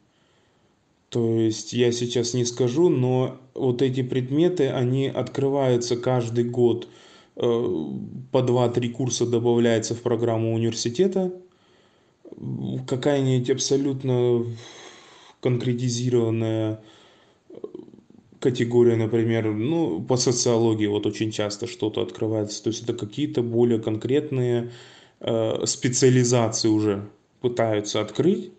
То 1.09 1.39
есть 1.39 1.73
я 1.73 1.91
сейчас 1.91 2.33
не 2.33 2.45
скажу, 2.45 2.89
но 2.89 3.37
вот 3.55 3.81
эти 3.81 4.03
предметы, 4.03 4.69
они 4.69 5.07
открываются 5.07 5.97
каждый 5.97 6.43
год. 6.43 6.87
Э, 7.35 7.85
по 8.31 8.37
2-3 8.39 8.89
курса 8.89 9.25
добавляется 9.25 9.95
в 9.95 10.01
программу 10.01 10.53
университета. 10.53 11.33
Какая-нибудь 12.87 13.49
абсолютно 13.49 14.45
конкретизированная 15.41 16.81
категория, 18.39 18.95
например, 18.95 19.51
ну, 19.51 20.01
по 20.01 20.15
социологии 20.15 20.85
вот 20.85 21.07
очень 21.07 21.31
часто 21.31 21.65
что-то 21.65 22.01
открывается. 22.01 22.63
То 22.63 22.69
есть 22.69 22.83
это 22.83 22.93
какие-то 22.93 23.41
более 23.41 23.79
конкретные 23.79 24.65
Э, 24.65 24.69
специализации 25.21 26.69
уже 26.69 27.09
пытаются 27.41 28.01
открыть. 28.01 28.51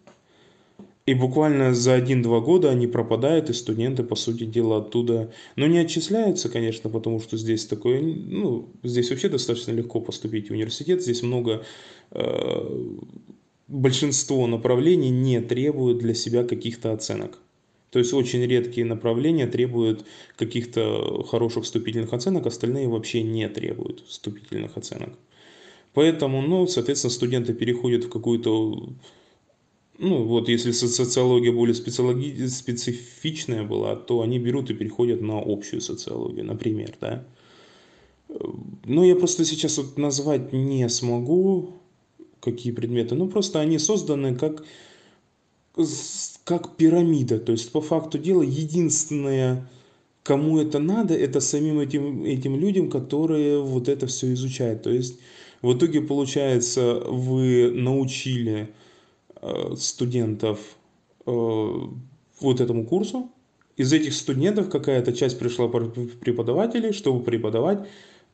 И 1.06 1.14
буквально 1.14 1.74
за 1.74 1.98
1-2 1.98 2.40
года 2.40 2.70
они 2.70 2.86
пропадают, 2.86 3.50
и 3.50 3.52
студенты, 3.52 4.04
по 4.04 4.14
сути 4.14 4.44
дела, 4.44 4.78
оттуда, 4.78 5.32
ну, 5.56 5.66
не 5.66 5.78
отчисляются, 5.78 6.48
конечно, 6.48 6.88
потому 6.88 7.20
что 7.20 7.36
здесь 7.36 7.66
такое, 7.66 8.00
ну, 8.00 8.68
здесь 8.84 9.11
вообще 9.11 9.28
достаточно 9.28 9.72
легко 9.72 10.00
поступить 10.00 10.48
в 10.48 10.52
университет, 10.52 11.02
здесь 11.02 11.22
много, 11.22 11.64
э, 12.12 12.96
большинство 13.66 14.46
направлений 14.46 15.11
не 15.11 15.40
требуют 15.40 15.98
для 15.98 16.14
себя 16.14 16.44
каких-то 16.44 16.92
оценок. 16.92 17.38
То 17.90 17.98
есть 17.98 18.12
очень 18.12 18.44
редкие 18.44 18.86
направления 18.86 19.48
требуют 19.48 20.04
каких-то 20.36 21.24
хороших 21.24 21.64
вступительных 21.64 22.12
оценок, 22.12 22.46
остальные 22.46 22.88
вообще 22.88 23.22
не 23.22 23.48
требуют 23.48 24.04
вступительных 24.06 24.76
оценок. 24.76 25.18
Поэтому, 25.95 26.41
ну, 26.43 26.66
соответственно, 26.66 27.12
студенты 27.12 27.53
переходят 27.53 28.05
в 28.05 28.11
какую-то 28.11 28.91
ну, 30.01 30.24
вот 30.24 30.49
если 30.49 30.72
социология 30.72 31.53
более 31.53 31.74
специологи... 31.74 32.47
специфичная 32.47 33.64
была, 33.64 33.97
то 33.97 34.22
они 34.22 34.38
берут 34.38 34.70
и 34.70 34.74
переходят 34.74 35.20
на 35.20 35.38
общую 35.38 35.82
социологию, 35.82 36.47
например, 36.47 36.95
да. 37.03 37.22
Ну, 38.86 39.05
я 39.05 39.14
просто 39.14 39.45
сейчас 39.45 39.76
вот 39.76 39.99
назвать 39.99 40.55
не 40.55 40.88
смогу, 40.88 41.74
какие 42.41 42.72
предметы, 42.72 43.14
ну, 43.14 43.28
просто 43.28 43.61
они 43.61 43.78
созданы 43.78 44.34
как, 44.34 44.64
как 46.45 46.76
пирамида, 46.76 47.38
то 47.38 47.53
есть, 47.53 47.70
по 47.70 47.82
факту 47.82 48.16
дела, 48.16 48.41
единственное, 48.41 49.68
кому 50.22 50.61
это 50.61 50.78
надо, 50.78 51.12
это 51.12 51.41
самим 51.41 51.78
этим, 51.78 52.24
этим 52.24 52.57
людям, 52.57 52.88
которые 52.88 53.61
вот 53.61 53.86
это 53.91 54.07
все 54.07 54.32
изучают, 54.32 54.82
то 54.82 54.91
есть, 54.91 55.18
в 55.62 55.74
итоге, 55.74 56.00
получается, 56.00 57.00
вы 57.06 57.70
научили 57.70 58.72
э, 59.40 59.74
студентов 59.76 60.58
э, 61.26 61.30
вот 61.30 62.61
этому 62.61 62.86
курсу. 62.86 63.30
Из 63.76 63.92
этих 63.92 64.14
студентов 64.14 64.70
какая-то 64.70 65.12
часть 65.12 65.38
пришла 65.38 65.68
преподавателей, 65.68 66.92
чтобы 66.92 67.22
преподавать 67.22 67.86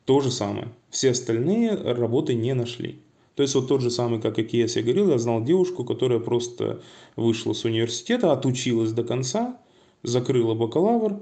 то 0.05 0.21
же 0.21 0.31
самое. 0.31 0.69
Все 0.89 1.11
остальные 1.11 1.75
работы 1.75 2.33
не 2.33 2.53
нашли. 2.53 2.99
То 3.35 3.43
есть 3.43 3.53
вот 3.55 3.67
тот 3.67 3.81
же 3.81 3.91
самый, 3.91 4.19
как 4.19 4.39
и 4.39 4.57
я 4.57 4.65
говорил, 4.81 5.11
я 5.11 5.19
знал 5.19 5.43
девушку, 5.43 5.83
которая 5.83 6.19
просто 6.19 6.81
вышла 7.15 7.53
с 7.53 7.65
университета, 7.65 8.31
отучилась 8.31 8.91
до 8.93 9.03
конца, 9.03 9.59
закрыла 10.01 10.55
бакалавр, 10.55 11.19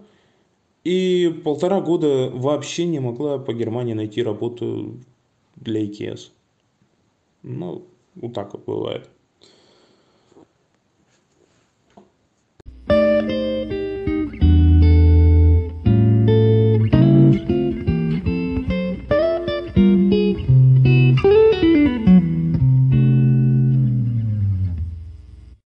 и 0.86 1.42
полтора 1.44 1.82
года 1.82 2.30
вообще 2.34 2.86
не 2.86 3.00
могла 3.00 3.38
по 3.38 3.54
Германии 3.54 3.94
найти 3.94 4.24
работу 4.24 4.98
для 5.56 5.82
IKEA. 5.82 6.18
Ну, 7.44 7.88
вот 8.16 8.34
так 8.34 8.54
вот 8.54 8.66
бывает. 8.66 9.10